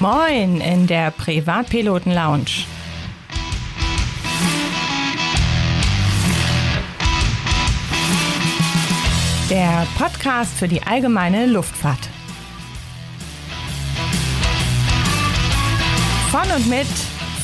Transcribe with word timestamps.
Moin 0.00 0.60
in 0.60 0.86
der 0.86 1.10
Privatpiloten 1.10 2.14
Lounge. 2.14 2.66
Der 9.50 9.88
Podcast 9.98 10.56
für 10.56 10.68
die 10.68 10.80
allgemeine 10.84 11.46
Luftfahrt. 11.46 11.98
Von 16.30 16.48
und 16.54 16.68
mit 16.68 16.86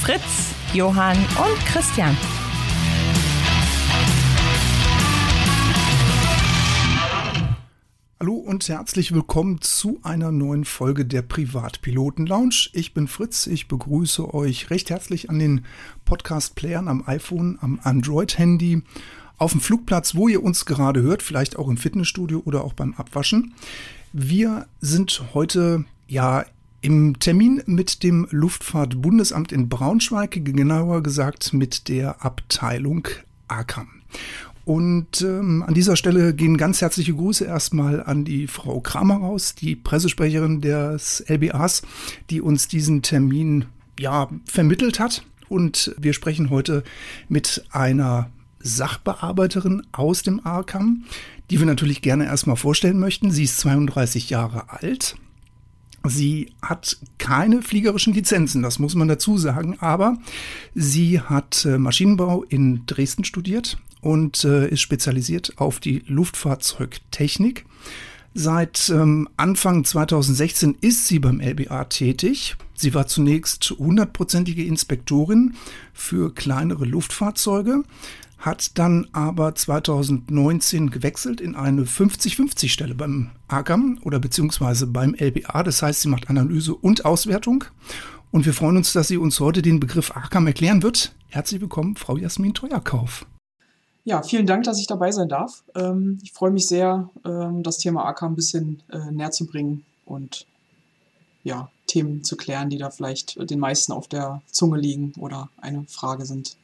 Fritz, 0.00 0.54
Johann 0.72 1.16
und 1.16 1.66
Christian. 1.66 2.16
Hallo 8.24 8.36
und 8.36 8.66
herzlich 8.70 9.12
willkommen 9.12 9.60
zu 9.60 10.00
einer 10.02 10.32
neuen 10.32 10.64
Folge 10.64 11.04
der 11.04 11.20
Privatpiloten 11.20 12.24
Lounge. 12.24 12.70
Ich 12.72 12.94
bin 12.94 13.06
Fritz, 13.06 13.46
ich 13.46 13.68
begrüße 13.68 14.32
euch 14.32 14.70
recht 14.70 14.88
herzlich 14.88 15.28
an 15.28 15.38
den 15.38 15.66
Podcast-Playern 16.06 16.88
am 16.88 17.06
iPhone, 17.06 17.58
am 17.60 17.78
Android-Handy, 17.82 18.80
auf 19.36 19.52
dem 19.52 19.60
Flugplatz, 19.60 20.14
wo 20.14 20.26
ihr 20.26 20.42
uns 20.42 20.64
gerade 20.64 21.02
hört, 21.02 21.22
vielleicht 21.22 21.58
auch 21.58 21.68
im 21.68 21.76
Fitnessstudio 21.76 22.40
oder 22.46 22.64
auch 22.64 22.72
beim 22.72 22.94
Abwaschen. 22.94 23.52
Wir 24.14 24.68
sind 24.80 25.22
heute 25.34 25.84
ja 26.08 26.46
im 26.80 27.18
Termin 27.18 27.62
mit 27.66 28.02
dem 28.02 28.26
Luftfahrtbundesamt 28.30 29.52
in 29.52 29.68
Braunschweig, 29.68 30.42
genauer 30.46 31.02
gesagt 31.02 31.52
mit 31.52 31.88
der 31.88 32.24
Abteilung 32.24 33.06
AKAM. 33.48 33.88
Und 34.64 35.20
ähm, 35.20 35.62
an 35.66 35.74
dieser 35.74 35.96
Stelle 35.96 36.34
gehen 36.34 36.56
ganz 36.56 36.80
herzliche 36.80 37.14
Grüße 37.14 37.44
erstmal 37.44 38.02
an 38.02 38.24
die 38.24 38.46
Frau 38.46 38.80
Kramer 38.80 39.16
raus, 39.16 39.54
die 39.54 39.76
Pressesprecherin 39.76 40.62
des 40.62 41.22
LBAs, 41.28 41.82
die 42.30 42.40
uns 42.40 42.66
diesen 42.68 43.02
Termin 43.02 43.66
ja 44.00 44.30
vermittelt 44.46 44.98
hat. 44.98 45.24
Und 45.48 45.94
wir 45.98 46.14
sprechen 46.14 46.48
heute 46.48 46.82
mit 47.28 47.64
einer 47.70 48.30
Sachbearbeiterin 48.60 49.82
aus 49.92 50.22
dem 50.22 50.44
ARCAM, 50.44 51.04
die 51.50 51.58
wir 51.58 51.66
natürlich 51.66 52.00
gerne 52.00 52.24
erstmal 52.24 52.56
vorstellen 52.56 52.98
möchten. 52.98 53.30
Sie 53.30 53.44
ist 53.44 53.58
32 53.58 54.30
Jahre 54.30 54.70
alt. 54.70 55.16
Sie 56.06 56.52
hat 56.62 56.98
keine 57.18 57.62
fliegerischen 57.62 58.12
Lizenzen, 58.12 58.62
das 58.62 58.78
muss 58.78 58.94
man 58.94 59.08
dazu 59.08 59.38
sagen, 59.38 59.78
aber 59.80 60.18
sie 60.74 61.18
hat 61.18 61.64
äh, 61.64 61.78
Maschinenbau 61.78 62.42
in 62.42 62.84
Dresden 62.84 63.24
studiert 63.24 63.78
und 64.04 64.44
äh, 64.44 64.68
ist 64.68 64.82
spezialisiert 64.82 65.54
auf 65.56 65.80
die 65.80 66.02
Luftfahrzeugtechnik. 66.06 67.64
Seit 68.34 68.90
ähm, 68.90 69.28
Anfang 69.36 69.84
2016 69.84 70.76
ist 70.80 71.06
sie 71.06 71.20
beim 71.20 71.40
LBA 71.40 71.84
tätig. 71.84 72.56
Sie 72.74 72.92
war 72.92 73.06
zunächst 73.06 73.70
hundertprozentige 73.78 74.64
Inspektorin 74.64 75.54
für 75.92 76.34
kleinere 76.34 76.84
Luftfahrzeuge, 76.84 77.84
hat 78.38 78.76
dann 78.76 79.06
aber 79.12 79.54
2019 79.54 80.90
gewechselt 80.90 81.40
in 81.40 81.54
eine 81.54 81.84
50-50 81.84 82.68
Stelle 82.68 82.94
beim 82.94 83.30
AGAM 83.48 84.00
oder 84.02 84.18
beziehungsweise 84.18 84.88
beim 84.88 85.14
LBA. 85.14 85.62
Das 85.62 85.80
heißt, 85.80 86.02
sie 86.02 86.08
macht 86.08 86.28
Analyse 86.28 86.74
und 86.74 87.04
Auswertung. 87.04 87.64
Und 88.32 88.44
wir 88.44 88.52
freuen 88.52 88.76
uns, 88.76 88.92
dass 88.92 89.08
sie 89.08 89.16
uns 89.16 89.38
heute 89.38 89.62
den 89.62 89.78
Begriff 89.78 90.10
AGAM 90.14 90.48
erklären 90.48 90.82
wird. 90.82 91.14
Herzlich 91.28 91.60
willkommen, 91.60 91.94
Frau 91.94 92.16
Jasmin 92.16 92.52
Teuerkauf. 92.52 93.24
Ja, 94.04 94.22
vielen 94.22 94.46
Dank, 94.46 94.64
dass 94.64 94.78
ich 94.78 94.86
dabei 94.86 95.10
sein 95.12 95.28
darf. 95.28 95.64
Ähm, 95.74 96.18
ich 96.22 96.32
freue 96.32 96.50
mich 96.50 96.66
sehr, 96.66 97.08
ähm, 97.24 97.62
das 97.62 97.78
Thema 97.78 98.04
AK 98.04 98.22
ein 98.24 98.34
bisschen 98.34 98.82
äh, 98.92 99.10
näher 99.10 99.30
zu 99.30 99.46
bringen 99.46 99.84
und 100.04 100.46
ja, 101.42 101.70
Themen 101.86 102.22
zu 102.22 102.36
klären, 102.36 102.70
die 102.70 102.78
da 102.78 102.90
vielleicht 102.90 103.50
den 103.50 103.58
meisten 103.58 103.92
auf 103.92 104.08
der 104.08 104.42
Zunge 104.50 104.78
liegen 104.78 105.12
oder 105.18 105.48
eine 105.56 105.84
Frage 105.88 106.26
sind. 106.26 106.56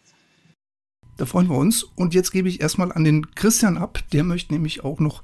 Da 1.16 1.26
freuen 1.26 1.48
wir 1.48 1.56
uns. 1.56 1.82
Und 1.82 2.14
jetzt 2.14 2.30
gebe 2.30 2.48
ich 2.48 2.60
erstmal 2.60 2.92
an 2.92 3.04
den 3.04 3.34
Christian 3.34 3.76
ab. 3.76 3.98
Der 4.12 4.24
möchte 4.24 4.52
nämlich 4.52 4.84
auch 4.84 5.00
noch 5.00 5.22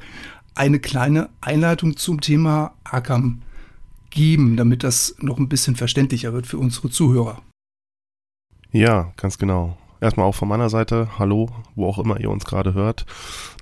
eine 0.55 0.79
kleine 0.79 1.31
Einleitung 1.41 1.97
zum 1.97 2.21
Thema 2.21 2.75
AKAM 2.85 3.43
geben, 4.11 4.57
damit 4.57 4.85
das 4.85 5.17
noch 5.21 5.39
ein 5.39 5.49
bisschen 5.49 5.77
verständlicher 5.77 6.33
wird 6.33 6.47
für 6.47 6.59
unsere 6.59 6.91
Zuhörer. 6.91 7.43
Ja, 8.73 9.13
ganz 9.17 9.39
genau. 9.39 9.77
Erstmal 10.01 10.27
auch 10.27 10.35
von 10.35 10.49
meiner 10.49 10.69
Seite, 10.69 11.09
hallo, 11.19 11.49
wo 11.75 11.89
auch 11.89 11.99
immer 11.99 12.21
ihr 12.21 12.31
uns 12.31 12.45
gerade 12.45 12.75
hört. 12.75 13.07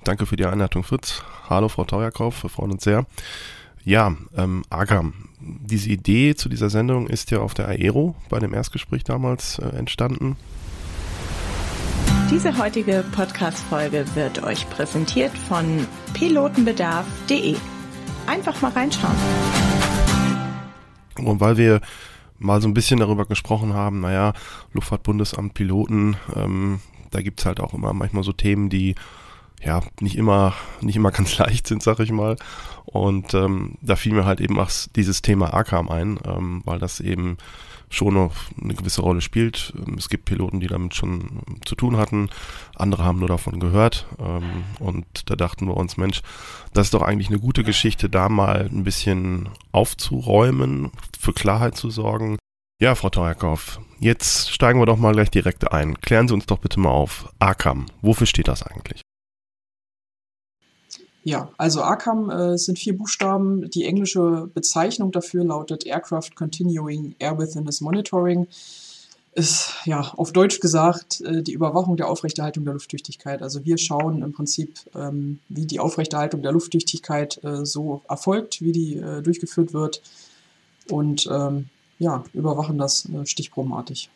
Danke 0.03 0.25
für 0.25 0.35
die 0.35 0.45
Einleitung, 0.45 0.83
Fritz. 0.83 1.23
Hallo, 1.49 1.69
Frau 1.69 1.85
Tauerkauf, 1.85 2.43
wir 2.43 2.49
freuen 2.49 2.71
uns 2.73 2.83
sehr. 2.83 3.05
Ja, 3.83 4.15
ähm, 4.35 4.63
Agam. 4.69 5.13
Diese 5.39 5.89
Idee 5.89 6.35
zu 6.35 6.49
dieser 6.49 6.69
Sendung 6.69 7.07
ist 7.07 7.31
ja 7.31 7.39
auf 7.39 7.53
der 7.53 7.67
Aero 7.67 8.15
bei 8.29 8.39
dem 8.39 8.53
Erstgespräch 8.53 9.03
damals 9.03 9.59
äh, 9.59 9.67
entstanden. 9.67 10.37
Diese 12.31 12.57
heutige 12.57 13.05
Podcast-Folge 13.15 14.05
wird 14.15 14.43
euch 14.43 14.67
präsentiert 14.71 15.37
von 15.37 15.87
pilotenbedarf.de. 16.13 17.55
Einfach 18.25 18.59
mal 18.61 18.71
reinschauen. 18.71 19.15
Und 21.19 21.39
weil 21.39 21.57
wir 21.57 21.81
mal 22.37 22.61
so 22.61 22.67
ein 22.67 22.73
bisschen 22.73 22.99
darüber 22.99 23.25
gesprochen 23.25 23.73
haben, 23.73 24.01
naja, 24.01 24.33
Luftfahrtbundesamt, 24.73 25.53
Piloten, 25.53 26.17
ähm, 26.35 26.79
da 27.11 27.21
gibt's 27.21 27.45
halt 27.45 27.59
auch 27.59 27.73
immer 27.73 27.93
manchmal 27.93 28.23
so 28.23 28.33
Themen, 28.33 28.69
die 28.69 28.95
ja 29.63 29.81
nicht 29.99 30.17
immer, 30.17 30.53
nicht 30.81 30.95
immer 30.95 31.11
ganz 31.11 31.37
leicht 31.39 31.67
sind, 31.67 31.81
sag 31.81 31.99
ich 31.99 32.11
mal. 32.11 32.35
Und 32.85 33.33
ähm, 33.33 33.75
da 33.81 33.95
fiel 33.95 34.13
mir 34.13 34.25
halt 34.25 34.41
eben 34.41 34.59
auch 34.59 34.69
dieses 34.95 35.21
Thema 35.21 35.53
AKAM 35.53 35.89
ein, 35.89 36.19
ähm, 36.25 36.61
weil 36.65 36.79
das 36.79 36.99
eben 36.99 37.37
schon 37.95 38.13
noch 38.13 38.33
eine 38.61 38.73
gewisse 38.73 39.01
Rolle 39.01 39.21
spielt. 39.21 39.73
Ähm, 39.75 39.95
es 39.97 40.09
gibt 40.09 40.25
Piloten, 40.25 40.59
die 40.59 40.67
damit 40.67 40.95
schon 40.95 41.41
zu 41.65 41.75
tun 41.75 41.97
hatten, 41.97 42.29
andere 42.75 43.03
haben 43.03 43.19
nur 43.19 43.27
davon 43.27 43.59
gehört 43.59 44.07
ähm, 44.19 44.63
und 44.79 45.05
da 45.29 45.35
dachten 45.35 45.67
wir 45.67 45.77
uns, 45.77 45.97
Mensch, 45.97 46.21
das 46.73 46.87
ist 46.87 46.93
doch 46.93 47.01
eigentlich 47.01 47.29
eine 47.29 47.39
gute 47.39 47.63
Geschichte, 47.63 48.09
da 48.09 48.29
mal 48.29 48.69
ein 48.71 48.83
bisschen 48.83 49.49
aufzuräumen, 49.71 50.91
für 51.19 51.33
Klarheit 51.33 51.75
zu 51.75 51.89
sorgen. 51.89 52.37
Ja, 52.81 52.95
Frau 52.95 53.09
Teuerkauf, 53.09 53.79
jetzt 53.99 54.51
steigen 54.51 54.79
wir 54.79 54.85
doch 54.85 54.97
mal 54.97 55.13
gleich 55.13 55.31
direkt 55.31 55.71
ein. 55.71 55.99
Klären 56.01 56.27
Sie 56.27 56.33
uns 56.33 56.45
doch 56.45 56.59
bitte 56.59 56.79
mal 56.79 56.89
auf. 56.89 57.33
ACAM, 57.39 57.85
wofür 58.01 58.27
steht 58.27 58.49
das 58.49 58.63
eigentlich? 58.63 59.04
Ja, 61.27 61.49
also 61.57 61.81
ACAM 61.81 62.29
äh, 62.29 62.55
sind 62.55 62.77
vier 62.77 62.95
Buchstaben. 62.95 63.67
Die 63.71 63.83
englische 63.85 64.47
Bezeichnung 64.53 65.11
dafür 65.11 65.43
lautet 65.43 65.83
Aircraft 65.83 66.35
Continuing 66.35 67.15
Airworthiness 67.17 67.81
Monitoring. 67.81 68.45
Ist 69.33 69.73
ja 69.85 70.01
auf 70.17 70.33
Deutsch 70.33 70.59
gesagt 70.59 71.21
äh, 71.21 71.41
die 71.41 71.53
Überwachung 71.53 71.97
der 71.97 72.09
Aufrechterhaltung 72.09 72.63
der 72.63 72.75
Lufttüchtigkeit. 72.75 73.41
Also 73.41 73.65
wir 73.65 73.79
schauen 73.79 74.21
im 74.21 74.33
Prinzip, 74.33 74.75
ähm, 74.93 75.39
wie 75.49 75.65
die 75.65 75.79
Aufrechterhaltung 75.79 76.43
der 76.43 76.51
Lufttüchtigkeit 76.51 77.43
äh, 77.43 77.65
so 77.65 78.03
erfolgt, 78.07 78.61
wie 78.61 78.71
die 78.71 78.97
äh, 78.97 79.23
durchgeführt 79.23 79.73
wird 79.73 80.03
und 80.91 81.27
ähm, 81.31 81.69
ja, 81.97 82.23
überwachen 82.33 82.77
das 82.77 83.09
äh, 83.09 83.25
stichprobenartig. 83.25 84.11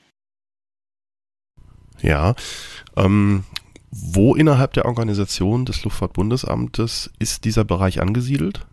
Ja, 2.02 2.36
ähm, 2.96 3.46
wo 3.92 4.36
innerhalb 4.36 4.74
der 4.74 4.86
Organisation 4.86 5.66
des 5.66 5.84
Luftfahrtbundesamtes 5.84 7.10
ist 7.20 7.46
dieser 7.46 7.64
Bereich 7.64 8.02
angesiedelt? 8.02 8.66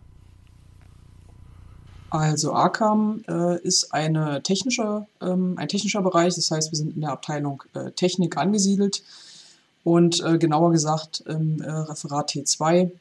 Also 2.09 2.53
ACAM 2.53 3.23
äh, 3.27 3.59
ist 3.61 3.93
eine 3.93 4.41
technische, 4.41 5.07
ähm, 5.21 5.55
ein 5.57 5.67
technischer 5.67 6.01
Bereich, 6.01 6.35
das 6.35 6.49
heißt, 6.49 6.71
wir 6.71 6.77
sind 6.77 6.95
in 6.95 7.01
der 7.01 7.11
Abteilung 7.11 7.63
äh, 7.73 7.91
Technik 7.91 8.37
angesiedelt 8.37 9.03
und 9.83 10.23
äh, 10.23 10.37
genauer 10.37 10.71
gesagt 10.71 11.23
im 11.27 11.61
äh, 11.61 11.69
Referat 11.69 12.31
T2. 12.31 12.91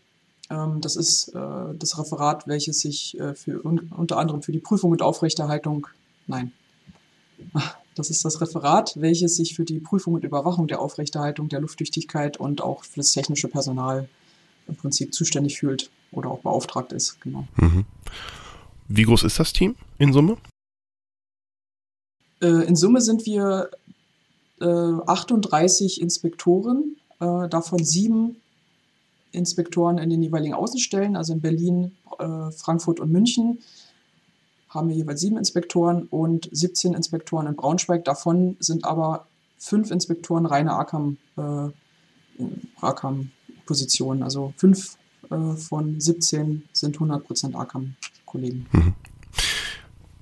Ähm, 0.50 0.80
das 0.80 0.96
ist 0.96 1.28
äh, 1.28 1.74
das 1.78 1.98
Referat, 1.98 2.48
welches 2.48 2.80
sich 2.80 3.18
äh, 3.20 3.34
für, 3.34 3.64
un 3.64 3.92
unter 3.96 4.18
anderem 4.18 4.42
für 4.42 4.52
die 4.52 4.58
Prüfung 4.58 4.90
und 4.90 5.02
Aufrechterhaltung, 5.02 5.86
nein, 6.26 6.52
das 7.96 8.10
ist 8.10 8.24
das 8.24 8.40
Referat, 8.40 8.94
welches 9.00 9.36
sich 9.36 9.56
für 9.56 9.64
die 9.64 9.80
Prüfung 9.80 10.14
und 10.14 10.24
Überwachung 10.24 10.68
der 10.68 10.80
Aufrechterhaltung 10.80 11.48
der 11.48 11.60
Lufttüchtigkeit 11.60 12.36
und 12.36 12.60
auch 12.60 12.84
für 12.84 13.00
das 13.00 13.10
technische 13.10 13.48
Personal 13.48 14.08
im 14.68 14.76
Prinzip 14.76 15.14
zuständig 15.14 15.58
fühlt 15.58 15.90
oder 16.12 16.30
auch 16.30 16.40
beauftragt 16.40 16.92
ist. 16.92 17.20
Genau. 17.22 17.48
Mhm. 17.56 17.86
Wie 18.88 19.02
groß 19.02 19.24
ist 19.24 19.38
das 19.38 19.52
Team 19.52 19.76
in 19.98 20.12
Summe? 20.12 20.36
Äh, 22.40 22.66
in 22.66 22.76
Summe 22.76 23.00
sind 23.00 23.24
wir 23.24 23.70
äh, 24.60 24.64
38 24.64 26.00
Inspektoren, 26.00 26.96
äh, 27.18 27.48
davon 27.48 27.82
sieben 27.82 28.36
Inspektoren 29.32 29.98
in 29.98 30.10
den 30.10 30.22
jeweiligen 30.22 30.54
Außenstellen, 30.54 31.16
also 31.16 31.32
in 31.32 31.40
Berlin, 31.40 31.96
äh, 32.18 32.50
Frankfurt 32.52 33.00
und 33.00 33.10
München 33.10 33.60
haben 34.68 34.88
wir 34.88 34.96
jeweils 34.96 35.20
sieben 35.20 35.36
Inspektoren 35.36 36.04
und 36.04 36.48
17 36.52 36.94
Inspektoren 36.94 37.46
in 37.46 37.56
Braunschweig. 37.56 38.04
Davon 38.04 38.56
sind 38.60 38.84
aber 38.84 39.26
fünf 39.58 39.90
Inspektoren 39.90 40.46
reine 40.46 40.72
ACAM, 40.72 41.18
äh, 41.36 41.68
ACAM-Positionen. 42.80 44.22
Also 44.22 44.52
fünf 44.56 44.96
äh, 45.30 45.56
von 45.56 46.00
17 46.00 46.64
sind 46.72 46.98
100% 46.98 47.54
ACAM-Kollegen. 47.54 48.66
Mhm. 48.72 48.94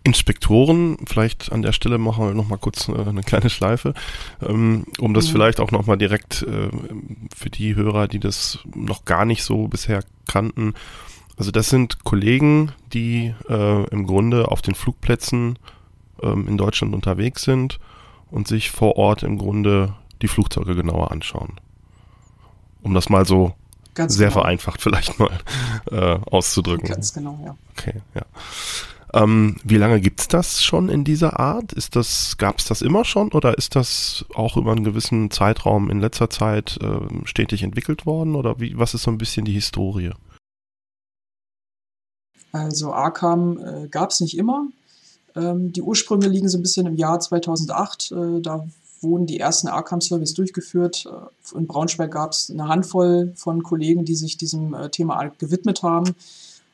Inspektoren, 0.06 0.98
vielleicht 1.06 1.50
an 1.50 1.62
der 1.62 1.72
Stelle 1.72 1.96
machen 1.96 2.26
wir 2.26 2.34
nochmal 2.34 2.58
kurz 2.58 2.88
äh, 2.88 2.92
eine 2.92 3.22
kleine 3.22 3.48
Schleife, 3.48 3.94
ähm, 4.42 4.84
um 4.98 5.14
das 5.14 5.28
mhm. 5.28 5.32
vielleicht 5.32 5.60
auch 5.60 5.70
nochmal 5.70 5.96
direkt 5.96 6.42
äh, 6.42 6.68
für 7.34 7.48
die 7.48 7.74
Hörer, 7.74 8.06
die 8.06 8.20
das 8.20 8.58
noch 8.74 9.06
gar 9.06 9.24
nicht 9.24 9.42
so 9.42 9.66
bisher 9.66 10.04
kannten. 10.26 10.74
Also 11.36 11.50
das 11.50 11.68
sind 11.68 12.04
Kollegen, 12.04 12.72
die 12.92 13.34
äh, 13.48 13.86
im 13.88 14.06
Grunde 14.06 14.50
auf 14.50 14.62
den 14.62 14.74
Flugplätzen 14.74 15.58
ähm, 16.22 16.46
in 16.46 16.56
Deutschland 16.56 16.94
unterwegs 16.94 17.42
sind 17.42 17.80
und 18.30 18.46
sich 18.46 18.70
vor 18.70 18.96
Ort 18.96 19.22
im 19.22 19.38
Grunde 19.38 19.94
die 20.22 20.28
Flugzeuge 20.28 20.74
genauer 20.74 21.10
anschauen. 21.10 21.60
Um 22.82 22.94
das 22.94 23.08
mal 23.08 23.26
so 23.26 23.54
Ganz 23.94 24.14
sehr 24.14 24.28
genau. 24.28 24.40
vereinfacht 24.40 24.80
vielleicht 24.82 25.18
mal 25.18 25.38
äh, 25.90 26.18
auszudrücken. 26.30 26.88
Ganz 26.88 27.12
genau, 27.12 27.38
ja. 27.44 27.56
Okay, 27.76 28.00
ja. 28.14 28.22
Ähm, 29.12 29.56
wie 29.62 29.76
lange 29.76 30.00
gibt 30.00 30.20
es 30.20 30.28
das 30.28 30.64
schon 30.64 30.88
in 30.88 31.04
dieser 31.04 31.38
Art? 31.38 31.72
Ist 31.72 31.94
das, 31.94 32.36
gab 32.36 32.58
es 32.58 32.64
das 32.64 32.82
immer 32.82 33.04
schon 33.04 33.30
oder 33.30 33.56
ist 33.56 33.76
das 33.76 34.24
auch 34.34 34.56
über 34.56 34.72
einen 34.72 34.82
gewissen 34.82 35.30
Zeitraum 35.30 35.88
in 35.88 36.00
letzter 36.00 36.30
Zeit 36.30 36.78
äh, 36.82 36.98
stetig 37.24 37.62
entwickelt 37.62 38.06
worden? 38.06 38.34
Oder 38.34 38.58
wie, 38.58 38.76
was 38.76 38.92
ist 38.94 39.04
so 39.04 39.12
ein 39.12 39.18
bisschen 39.18 39.44
die 39.44 39.52
Historie? 39.52 40.10
Also 42.54 42.92
ARCAM 42.92 43.58
äh, 43.58 43.88
gab 43.88 44.10
es 44.10 44.20
nicht 44.20 44.38
immer. 44.38 44.68
Ähm, 45.34 45.72
die 45.72 45.82
Ursprünge 45.82 46.28
liegen 46.28 46.48
so 46.48 46.56
ein 46.56 46.62
bisschen 46.62 46.86
im 46.86 46.94
Jahr 46.96 47.18
2008. 47.18 48.12
Äh, 48.12 48.40
da 48.40 48.64
wurden 49.00 49.26
die 49.26 49.40
ersten 49.40 49.66
ARCAM-Surveys 49.66 50.34
durchgeführt. 50.34 51.04
Äh, 51.06 51.58
in 51.58 51.66
Braunschweig 51.66 52.12
gab 52.12 52.30
es 52.30 52.50
eine 52.50 52.68
Handvoll 52.68 53.32
von 53.34 53.64
Kollegen, 53.64 54.04
die 54.04 54.14
sich 54.14 54.36
diesem 54.36 54.72
äh, 54.72 54.88
Thema 54.88 55.32
gewidmet 55.38 55.82
haben 55.82 56.14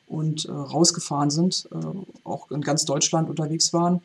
und 0.07 0.45
äh, 0.45 0.51
rausgefahren 0.51 1.31
sind, 1.31 1.67
äh, 1.71 1.77
auch 2.25 2.51
in 2.51 2.61
ganz 2.61 2.85
Deutschland 2.85 3.27
unterwegs 3.27 3.73
waren. 3.73 4.01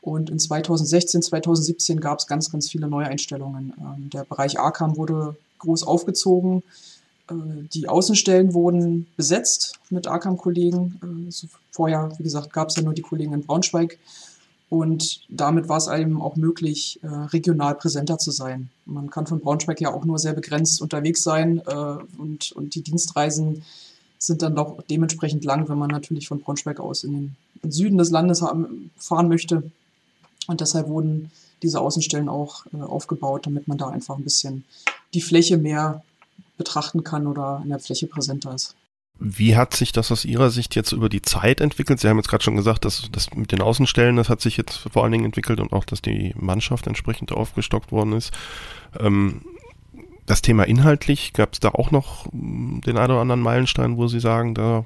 Und 0.00 0.30
in 0.30 0.38
2016, 0.38 1.20
2017 1.20 2.00
gab 2.00 2.20
es 2.20 2.26
ganz, 2.26 2.50
ganz 2.50 2.70
viele 2.70 2.88
Neueinstellungen. 2.88 3.74
Ähm, 3.78 4.08
der 4.08 4.24
Bereich 4.24 4.58
ARCAM 4.58 4.96
wurde 4.96 5.36
groß 5.58 5.82
aufgezogen. 5.82 6.62
Äh, 7.30 7.34
die 7.72 7.88
Außenstellen 7.88 8.54
wurden 8.54 9.06
besetzt 9.16 9.78
mit 9.90 10.06
ARCAM-Kollegen. 10.06 11.26
Äh, 11.28 11.30
so 11.30 11.46
vorher, 11.70 12.12
wie 12.18 12.22
gesagt, 12.22 12.52
gab 12.52 12.68
es 12.68 12.76
ja 12.76 12.82
nur 12.82 12.94
die 12.94 13.02
Kollegen 13.02 13.32
in 13.32 13.44
Braunschweig. 13.44 13.98
Und 14.70 15.22
damit 15.30 15.68
war 15.68 15.78
es 15.78 15.88
einem 15.88 16.20
auch 16.20 16.36
möglich, 16.36 17.00
äh, 17.02 17.06
regional 17.06 17.74
präsenter 17.74 18.18
zu 18.18 18.30
sein. 18.30 18.68
Man 18.84 19.08
kann 19.08 19.26
von 19.26 19.40
Braunschweig 19.40 19.80
ja 19.80 19.92
auch 19.92 20.04
nur 20.04 20.18
sehr 20.18 20.34
begrenzt 20.34 20.82
unterwegs 20.82 21.22
sein 21.22 21.62
äh, 21.66 21.96
und, 22.18 22.52
und 22.52 22.74
die 22.74 22.82
Dienstreisen 22.82 23.62
sind 24.18 24.42
dann 24.42 24.56
doch 24.56 24.82
dementsprechend 24.90 25.44
lang, 25.44 25.68
wenn 25.68 25.78
man 25.78 25.90
natürlich 25.90 26.28
von 26.28 26.40
Braunschweig 26.40 26.80
aus 26.80 27.04
in 27.04 27.12
den, 27.12 27.36
Süden 27.72 27.98
des 27.98 28.10
Landes 28.10 28.44
fahren 28.96 29.28
möchte. 29.28 29.64
Und 30.46 30.60
deshalb 30.60 30.88
wurden 30.88 31.30
diese 31.62 31.80
Außenstellen 31.80 32.28
auch 32.28 32.66
äh, 32.72 32.80
aufgebaut, 32.80 33.46
damit 33.46 33.68
man 33.68 33.78
da 33.78 33.88
einfach 33.88 34.16
ein 34.16 34.24
bisschen 34.24 34.64
die 35.14 35.20
Fläche 35.20 35.56
mehr 35.56 36.02
betrachten 36.58 37.04
kann 37.04 37.26
oder 37.26 37.60
in 37.62 37.70
der 37.70 37.78
Fläche 37.78 38.06
präsenter 38.06 38.54
ist. 38.54 38.76
Wie 39.20 39.56
hat 39.56 39.74
sich 39.74 39.90
das 39.90 40.12
aus 40.12 40.24
Ihrer 40.24 40.50
Sicht 40.50 40.76
jetzt 40.76 40.92
über 40.92 41.08
die 41.08 41.22
Zeit 41.22 41.60
entwickelt? 41.60 41.98
Sie 41.98 42.08
haben 42.08 42.18
jetzt 42.18 42.28
gerade 42.28 42.44
schon 42.44 42.54
gesagt, 42.54 42.84
dass 42.84 43.08
das 43.10 43.34
mit 43.34 43.50
den 43.50 43.62
Außenstellen, 43.62 44.14
das 44.14 44.28
hat 44.28 44.40
sich 44.40 44.56
jetzt 44.56 44.76
vor 44.76 45.02
allen 45.02 45.10
Dingen 45.10 45.24
entwickelt 45.24 45.58
und 45.58 45.72
auch, 45.72 45.84
dass 45.84 46.00
die 46.00 46.32
Mannschaft 46.36 46.86
entsprechend 46.86 47.32
aufgestockt 47.32 47.90
worden 47.90 48.12
ist. 48.12 48.32
Ähm, 48.98 49.42
das 50.24 50.42
Thema 50.42 50.64
inhaltlich, 50.64 51.32
gab 51.32 51.54
es 51.54 51.60
da 51.60 51.70
auch 51.70 51.90
noch 51.90 52.26
den 52.32 52.96
einen 52.96 53.10
oder 53.10 53.20
anderen 53.20 53.40
Meilenstein, 53.40 53.96
wo 53.96 54.06
Sie 54.06 54.20
sagen, 54.20 54.54
da, 54.54 54.84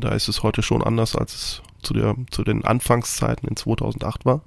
da 0.00 0.10
ist 0.10 0.28
es 0.28 0.42
heute 0.42 0.62
schon 0.62 0.82
anders, 0.82 1.16
als 1.16 1.34
es 1.34 1.62
zu, 1.82 1.94
der, 1.94 2.16
zu 2.30 2.42
den 2.44 2.64
Anfangszeiten 2.64 3.48
in 3.48 3.56
2008 3.56 4.24
war? 4.26 4.42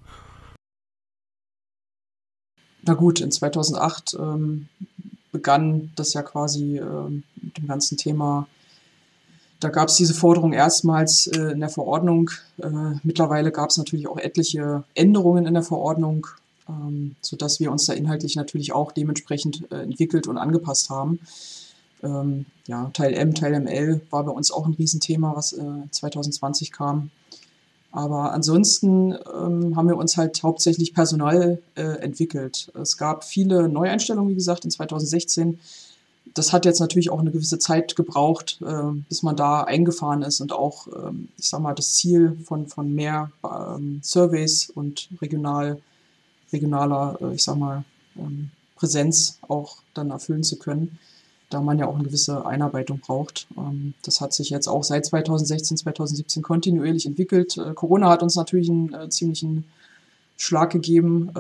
Na 2.83 2.93
gut, 2.93 3.21
in 3.21 3.31
2008 3.31 4.17
ähm, 4.19 4.69
begann 5.35 5.91
das 5.95 6.13
ja 6.13 6.23
quasi 6.23 6.77
äh, 6.77 7.09
mit 7.41 7.57
dem 7.57 7.67
ganzen 7.67 7.97
Thema. 7.97 8.47
Da 9.59 9.69
gab 9.69 9.89
es 9.89 9.95
diese 9.95 10.13
Forderung 10.13 10.53
erstmals 10.53 11.27
äh, 11.27 11.51
in 11.51 11.59
der 11.59 11.69
Verordnung. 11.69 12.29
Äh, 12.57 12.99
mittlerweile 13.03 13.51
gab 13.51 13.69
es 13.69 13.77
natürlich 13.77 14.07
auch 14.07 14.17
etliche 14.17 14.83
Änderungen 14.93 15.45
in 15.45 15.53
der 15.53 15.63
Verordnung 15.63 16.27
ähm, 16.67 17.15
sodass 17.21 17.59
wir 17.59 17.71
uns 17.71 17.85
da 17.85 17.93
inhaltlich 17.93 18.35
natürlich 18.35 18.73
auch 18.73 18.91
dementsprechend 18.91 19.71
äh, 19.71 19.81
entwickelt 19.81 20.27
und 20.27 20.37
angepasst 20.37 20.89
haben. 20.89 21.19
Ähm, 22.03 22.45
ja, 22.67 22.89
Teil 22.93 23.13
M, 23.13 23.33
Teil 23.33 23.59
ML 23.59 24.01
war 24.09 24.23
bei 24.23 24.31
uns 24.31 24.51
auch 24.51 24.65
ein 24.65 24.73
Riesenthema, 24.73 25.35
was 25.35 25.53
äh, 25.53 25.63
2020 25.91 26.71
kam. 26.71 27.11
Aber 27.95 28.33
ansonsten 28.33 29.13
ähm, 29.13 29.77
haben 29.77 29.87
wir 29.87 29.95
uns 29.95 30.17
halt 30.17 30.43
hauptsächlich 30.43 30.93
personal 30.93 31.61
äh, 31.75 31.81
entwickelt. 31.81 32.69
Es 32.73 32.97
gab 32.97 33.23
viele 33.23 33.69
Neueinstellungen, 33.69 34.31
wie 34.31 34.35
gesagt, 34.35 34.65
in 34.65 34.71
2016. 34.71 35.61
Das 36.33 36.51
hat 36.51 36.65
jetzt 36.65 36.81
natürlich 36.81 37.09
auch 37.09 37.21
eine 37.21 37.31
gewisse 37.31 37.57
Zeit 37.57 37.95
gebraucht, 37.95 38.59
äh, 38.61 38.91
bis 39.07 39.23
man 39.23 39.37
da 39.37 39.61
eingefahren 39.61 40.23
ist 40.23 40.41
und 40.41 40.51
auch, 40.51 40.87
ähm, 40.87 41.29
ich 41.37 41.47
sag 41.47 41.61
mal, 41.61 41.73
das 41.73 41.93
Ziel 41.93 42.37
von, 42.43 42.67
von 42.67 42.93
mehr 42.93 43.31
ähm, 43.45 44.01
Surveys 44.03 44.69
und 44.71 45.07
regional 45.21 45.79
regionaler, 46.51 47.17
äh, 47.21 47.33
ich 47.33 47.45
sag 47.45 47.55
mal, 47.55 47.85
ähm, 48.17 48.51
Präsenz 48.75 49.39
auch 49.47 49.77
dann 49.93 50.11
erfüllen 50.11 50.43
zu 50.43 50.59
können, 50.59 50.99
da 51.49 51.61
man 51.61 51.79
ja 51.79 51.87
auch 51.87 51.95
eine 51.95 52.03
gewisse 52.03 52.45
Einarbeitung 52.45 52.99
braucht. 52.99 53.47
Ähm, 53.57 53.93
das 54.03 54.21
hat 54.21 54.33
sich 54.33 54.49
jetzt 54.49 54.67
auch 54.67 54.83
seit 54.83 55.05
2016, 55.05 55.77
2017 55.77 56.43
kontinuierlich 56.43 57.05
entwickelt. 57.05 57.57
Äh, 57.57 57.73
Corona 57.73 58.09
hat 58.09 58.23
uns 58.23 58.35
natürlich 58.35 58.69
einen 58.69 58.93
äh, 58.93 59.09
ziemlichen 59.09 59.65
Schlag 60.37 60.71
gegeben, 60.71 61.31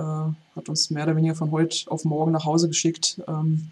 hat 0.55 0.69
uns 0.69 0.89
mehr 0.89 1.03
oder 1.03 1.17
weniger 1.17 1.35
von 1.35 1.51
heute 1.51 1.91
auf 1.91 2.05
morgen 2.05 2.31
nach 2.31 2.45
Hause 2.45 2.69
geschickt, 2.69 3.21
ähm, 3.27 3.71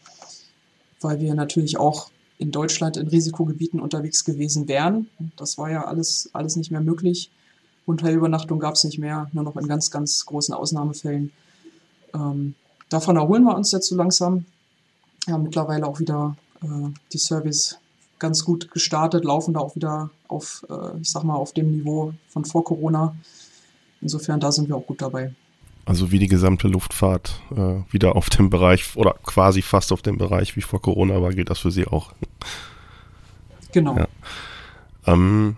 weil 1.00 1.22
wir 1.22 1.34
natürlich 1.34 1.78
auch 1.78 2.10
in 2.40 2.52
Deutschland 2.52 2.98
in 2.98 3.08
Risikogebieten 3.08 3.80
unterwegs 3.80 4.26
gewesen 4.26 4.68
wären. 4.68 5.08
Das 5.38 5.58
war 5.58 5.72
ja 5.72 5.86
alles, 5.86 6.30
alles 6.34 6.58
nicht 6.58 6.72
mehr 6.72 6.82
möglich. 6.82 7.32
Hotelübernachtung 7.88 8.60
gab 8.60 8.76
es 8.76 8.84
nicht 8.84 9.00
mehr, 9.00 9.30
nur 9.32 9.46
noch 9.46 9.56
in 9.56 9.68
ganz, 9.68 9.92
ganz 9.92 10.26
großen 10.26 10.54
Ausnahmefällen. 10.54 11.32
Ähm, 12.14 12.56
davon 12.90 13.16
erholen 13.16 13.44
wir 13.44 13.56
uns 13.56 13.72
jetzt 13.72 13.88
so 13.88 13.96
langsam. 13.96 14.46
Ja, 15.28 15.38
mittlerweile 15.38 15.88
auch 15.88 16.00
wieder 16.00 16.36
äh, 16.62 16.90
die 17.12 17.18
Service 17.18 17.78
ganz 18.20 18.46
gut 18.46 18.72
gestartet, 18.72 19.26
laufen 19.26 19.54
da 19.54 19.60
auch 19.60 19.76
wieder 19.76 20.10
auf, 20.28 20.66
äh, 20.70 21.00
ich 21.02 21.10
sag 21.10 21.24
mal, 21.24 21.36
auf 21.36 21.54
dem 21.54 21.72
Niveau 21.72 22.14
von 22.30 22.46
vor 22.46 22.64
Corona. 22.64 23.16
Insofern, 24.02 24.40
da 24.40 24.52
sind 24.52 24.70
wir 24.70 24.76
auch 24.76 24.86
gut 24.86 25.02
dabei. 25.02 25.34
Also 25.86 26.12
wie 26.12 26.20
die 26.20 26.28
gesamte 26.28 26.68
Luftfahrt 26.68 27.42
äh, 27.52 27.82
wieder 27.92 28.16
auf 28.16 28.30
dem 28.30 28.50
Bereich 28.50 28.96
oder 28.96 29.16
quasi 29.24 29.62
fast 29.62 29.92
auf 29.92 30.02
dem 30.02 30.18
Bereich 30.18 30.56
wie 30.56 30.62
vor 30.62 30.82
Corona 30.82 31.22
war, 31.22 31.32
gilt 31.32 31.50
das 31.50 31.60
für 31.60 31.72
Sie 31.72 31.86
auch. 31.86 32.14
Genau. 33.74 33.98
Ja. 33.98 34.08
Ähm, 35.06 35.58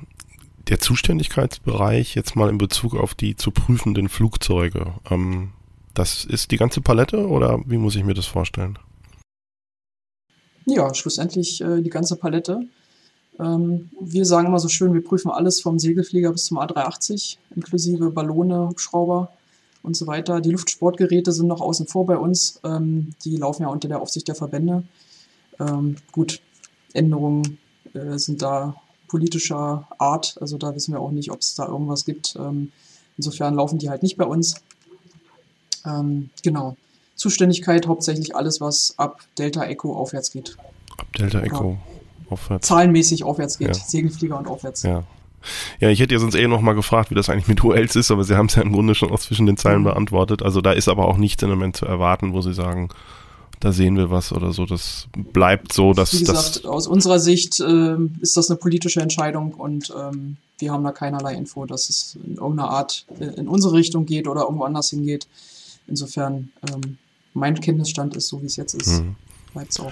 der 0.68 0.80
Zuständigkeitsbereich 0.80 2.16
jetzt 2.16 2.36
mal 2.36 2.50
in 2.50 2.58
Bezug 2.58 2.96
auf 2.96 3.14
die 3.14 3.36
zu 3.36 3.52
prüfenden 3.52 4.10
Flugzeuge. 4.10 4.94
Ähm, 5.12 5.52
das 5.94 6.26
ist 6.26 6.52
die 6.52 6.58
ganze 6.58 6.82
Palette 6.82 7.28
oder 7.28 7.60
wie 7.66 7.78
muss 7.78 7.96
ich 7.96 8.04
mir 8.04 8.16
das 8.16 8.26
vorstellen? 8.26 8.80
Ja, 10.66 10.94
schlussendlich 10.94 11.62
äh, 11.62 11.82
die 11.82 11.90
ganze 11.90 12.16
Palette. 12.16 12.68
Ähm, 13.40 13.90
wir 14.00 14.26
sagen 14.26 14.48
immer 14.48 14.60
so 14.60 14.68
schön, 14.68 14.94
wir 14.94 15.04
prüfen 15.04 15.30
alles 15.30 15.62
vom 15.62 15.78
Segelflieger 15.78 16.32
bis 16.32 16.46
zum 16.46 16.58
A380, 16.58 17.38
inklusive 17.56 18.10
Ballone, 18.12 18.70
Hubschrauber 18.70 19.32
und 19.84 19.96
so 19.96 20.08
weiter. 20.08 20.42
Die 20.42 20.52
Luftsportgeräte 20.52 21.32
sind 21.32 21.48
noch 21.48 21.62
außen 21.62 21.88
vor 21.88 22.06
bei 22.06 22.18
uns. 22.18 22.60
Ähm, 22.64 23.14
die 23.24 23.38
laufen 23.38 23.64
ja 23.64 23.70
unter 23.70 23.88
der 23.88 24.02
Aufsicht 24.02 24.28
der 24.28 24.36
Verbände. 24.36 24.84
Ähm, 25.60 25.98
gut, 26.12 26.42
Änderungen 26.94 27.60
äh, 27.94 28.18
sind 28.18 28.42
da 28.42 28.76
politischer 29.08 29.88
Art. 30.00 30.38
Also 30.42 30.58
da 30.58 30.74
wissen 30.76 30.94
wir 30.94 31.00
auch 31.00 31.12
nicht, 31.12 31.32
ob 31.32 31.42
es 31.42 31.56
da 31.56 31.68
irgendwas 31.68 32.06
gibt. 32.06 32.36
Ähm, 32.40 32.72
insofern 33.18 33.56
laufen 33.56 33.78
die 33.78 33.90
halt 33.90 34.02
nicht 34.02 34.18
bei 34.18 34.26
uns. 34.26 34.56
Ähm, 35.86 36.30
genau. 36.42 36.76
Zuständigkeit 37.16 37.88
hauptsächlich 37.88 38.36
alles, 38.36 38.62
was 38.62 38.94
ab 38.98 39.22
Delta 39.38 39.64
Echo 39.66 39.96
aufwärts 39.96 40.32
geht. 40.32 40.58
Ab 40.98 41.08
Delta 41.18 41.42
Echo 41.42 41.78
aufwärts. 42.30 42.68
Zahlenmäßig 42.68 43.24
aufwärts 43.24 43.58
geht. 43.58 43.70
Ja. 43.70 43.74
Segelflieger 43.74 44.38
und 44.38 44.48
aufwärts. 44.48 44.84
Ja. 44.84 45.04
Ja, 45.80 45.90
ich 45.90 46.00
hätte 46.00 46.16
ja 46.16 46.20
sonst 46.20 46.34
eh 46.34 46.48
noch 46.48 46.62
mal 46.62 46.74
gefragt, 46.74 47.12
wie 47.12 47.16
das 47.16 47.30
eigentlich 47.30 47.48
mit 47.48 47.64
ULs 47.64 47.96
ist, 47.96 48.10
aber 48.10 48.24
Sie 48.24 48.36
haben 48.36 48.48
es 48.48 48.56
ja 48.56 48.64
im 48.64 48.72
Grunde 48.72 48.96
schon 48.96 49.12
auch 49.12 49.20
zwischen 49.20 49.46
den 49.46 49.58
Zeilen 49.58 49.82
mhm. 49.82 49.86
beantwortet. 49.86 50.42
Also 50.42 50.60
da 50.60 50.72
ist 50.72 50.88
aber 50.88 51.08
auch 51.08 51.18
nichts 51.18 51.44
im 51.44 51.50
Moment 51.50 51.78
zu 51.78 51.86
erwarten, 51.86 52.34
wo 52.34 52.42
Sie 52.42 52.54
sagen, 52.54 52.90
da 53.60 53.72
sehen 53.72 53.96
wir 53.98 54.12
was 54.12 54.32
oder 54.32 54.54
so. 54.54 54.66
Das 54.66 55.08
bleibt 55.16 55.74
so, 55.74 55.94
dass. 55.94 56.14
Wie 56.14 56.20
gesagt, 56.20 56.38
das 56.38 56.66
aus 56.66 56.88
unserer 56.88 57.20
Sicht 57.20 57.60
äh, 57.60 57.96
ist 58.22 58.38
das 58.38 58.50
eine 58.50 58.58
politische 58.58 59.02
Entscheidung 59.02 59.54
und 59.54 59.94
ähm, 59.98 60.38
wir 60.60 60.72
haben 60.72 60.84
da 60.84 60.92
keinerlei 60.92 61.36
Info, 61.36 61.66
dass 61.66 61.90
es 61.90 62.18
in 62.24 62.36
irgendeiner 62.36 62.70
Art 62.70 63.06
äh, 63.20 63.26
in 63.40 63.48
unsere 63.48 63.74
Richtung 63.74 64.06
geht 64.06 64.28
oder 64.28 64.42
irgendwo 64.44 64.64
anders 64.64 64.90
hingeht. 64.90 65.28
Insofern, 65.88 66.52
ähm, 66.68 66.98
mein 67.36 67.60
Kenntnisstand 67.60 68.16
ist 68.16 68.30
so, 68.30 68.42
wie 68.42 68.48
es 68.48 68.56
jetzt 68.56 68.74
ist. 68.74 69.04
Mhm. 69.04 69.16
Es 69.70 69.80
auch. 69.80 69.92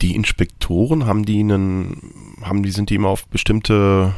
Die 0.00 0.14
Inspektoren, 0.14 1.06
haben 1.06 1.24
die 1.24 1.40
einen, 1.40 2.40
haben 2.42 2.62
die, 2.62 2.70
sind 2.70 2.90
die 2.90 2.96
immer 2.96 3.08
auf 3.08 3.26
bestimmte 3.28 4.14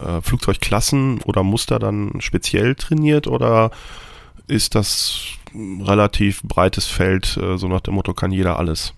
äh, 0.00 0.20
Flugzeugklassen 0.22 1.20
oder 1.22 1.42
Muster 1.42 1.78
dann 1.78 2.20
speziell 2.20 2.74
trainiert 2.74 3.26
oder 3.26 3.70
ist 4.46 4.74
das 4.74 5.20
relativ 5.54 6.42
breites 6.42 6.86
Feld, 6.86 7.36
äh, 7.36 7.58
so 7.58 7.68
nach 7.68 7.80
dem 7.80 7.94
Motto, 7.94 8.14
kann 8.14 8.32
jeder 8.32 8.58
alles? 8.58 8.94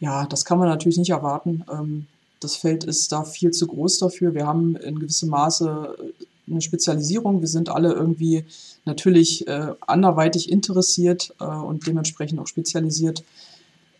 Ja, 0.00 0.26
das 0.26 0.44
kann 0.44 0.58
man 0.58 0.68
natürlich 0.68 0.98
nicht 0.98 1.10
erwarten. 1.10 1.64
Ähm, 1.72 2.06
das 2.40 2.56
Feld 2.56 2.84
ist 2.84 3.10
da 3.10 3.24
viel 3.24 3.50
zu 3.50 3.66
groß 3.66 3.98
dafür. 3.98 4.34
Wir 4.34 4.46
haben 4.46 4.76
in 4.76 4.98
gewissem 4.98 5.30
Maße 5.30 5.96
äh, 5.98 6.50
eine 6.50 6.60
Spezialisierung. 6.60 7.40
Wir 7.40 7.48
sind 7.48 7.68
alle 7.68 7.92
irgendwie 7.92 8.44
natürlich 8.88 9.46
äh, 9.46 9.74
anderweitig 9.86 10.50
interessiert 10.50 11.32
äh, 11.40 11.44
und 11.44 11.86
dementsprechend 11.86 12.40
auch 12.40 12.48
spezialisiert. 12.48 13.22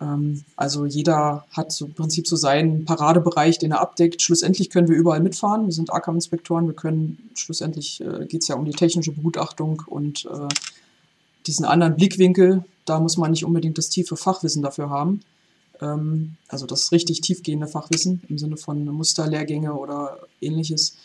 Ähm, 0.00 0.44
also 0.56 0.86
jeder 0.86 1.46
hat 1.52 1.72
so 1.72 1.86
im 1.86 1.94
Prinzip 1.94 2.26
so 2.26 2.36
seinen 2.36 2.84
Paradebereich, 2.84 3.58
den 3.58 3.72
er 3.72 3.80
abdeckt. 3.80 4.22
Schlussendlich 4.22 4.70
können 4.70 4.88
wir 4.88 4.96
überall 4.96 5.20
mitfahren. 5.20 5.66
Wir 5.66 5.72
sind 5.72 5.92
AKAM-Inspektoren. 5.92 6.66
Wir 6.66 6.74
können, 6.74 7.30
schlussendlich 7.34 8.00
äh, 8.00 8.26
geht 8.26 8.42
es 8.42 8.48
ja 8.48 8.56
um 8.56 8.64
die 8.64 8.72
technische 8.72 9.12
Begutachtung 9.12 9.82
und 9.86 10.26
äh, 10.26 10.48
diesen 11.46 11.64
anderen 11.64 11.96
Blickwinkel. 11.96 12.64
Da 12.84 13.00
muss 13.00 13.16
man 13.16 13.30
nicht 13.30 13.44
unbedingt 13.44 13.78
das 13.78 13.88
tiefe 13.88 14.16
Fachwissen 14.16 14.62
dafür 14.62 14.90
haben. 14.90 15.20
Ähm, 15.80 16.34
also 16.48 16.66
das 16.66 16.92
richtig 16.92 17.20
tiefgehende 17.20 17.66
Fachwissen 17.66 18.22
im 18.28 18.38
Sinne 18.38 18.56
von 18.56 18.84
Musterlehrgänge 18.84 19.74
oder 19.74 20.18
ähnliches. 20.40 20.96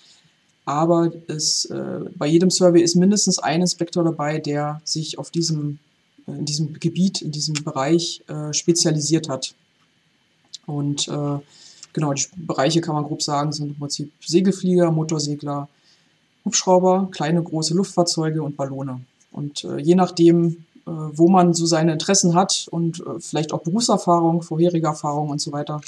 Aber 0.66 1.12
es, 1.28 1.66
äh, 1.66 2.00
bei 2.16 2.28
jedem 2.28 2.50
Survey 2.50 2.82
ist 2.82 2.96
mindestens 2.96 3.40
ein 3.40 3.62
Inspektor 3.62 4.04
dabei, 4.04 4.40
der 4.40 4.82
sich 4.86 5.18
auf 5.18 5.30
diesem 5.30 5.80
in 6.28 6.46
diesem 6.46 6.74
Gebiet, 6.80 7.22
in 7.22 7.32
diesem 7.32 7.56
Bereich 7.64 8.24
äh, 8.28 8.54
spezialisiert 8.54 9.30
hat. 9.30 9.54
Und 10.66 11.08
äh, 11.08 11.40
genau, 11.92 12.14
die 12.14 12.24
Bereiche 12.38 12.82
kann 12.82 12.96
man 12.96 13.04
grob 13.04 13.22
sagen, 13.22 13.52
sind 13.52 13.70
im 13.70 13.80
Prinzip 13.80 14.12
Segelflieger, 14.26 14.92
Motorsegler, 14.92 15.68
Hubschrauber, 16.46 17.10
kleine, 17.12 17.42
große 17.42 17.74
Luftfahrzeuge 17.74 18.42
und 18.42 18.58
Ballone. 18.58 19.02
Und 19.32 19.64
äh, 19.64 19.80
je 19.80 19.96
nachdem, 19.96 20.66
äh, 20.86 20.92
wo 20.92 21.28
man 21.28 21.54
so 21.54 21.66
seine 21.66 21.94
Interessen 21.94 22.34
hat 22.36 22.68
und 22.72 23.00
äh, 23.00 23.20
vielleicht 23.20 23.54
auch 23.54 23.64
Berufserfahrung, 23.64 24.42
vorherige 24.42 24.88
Erfahrung 24.88 25.30
und 25.30 25.42
so 25.42 25.52
weiter, 25.52 25.82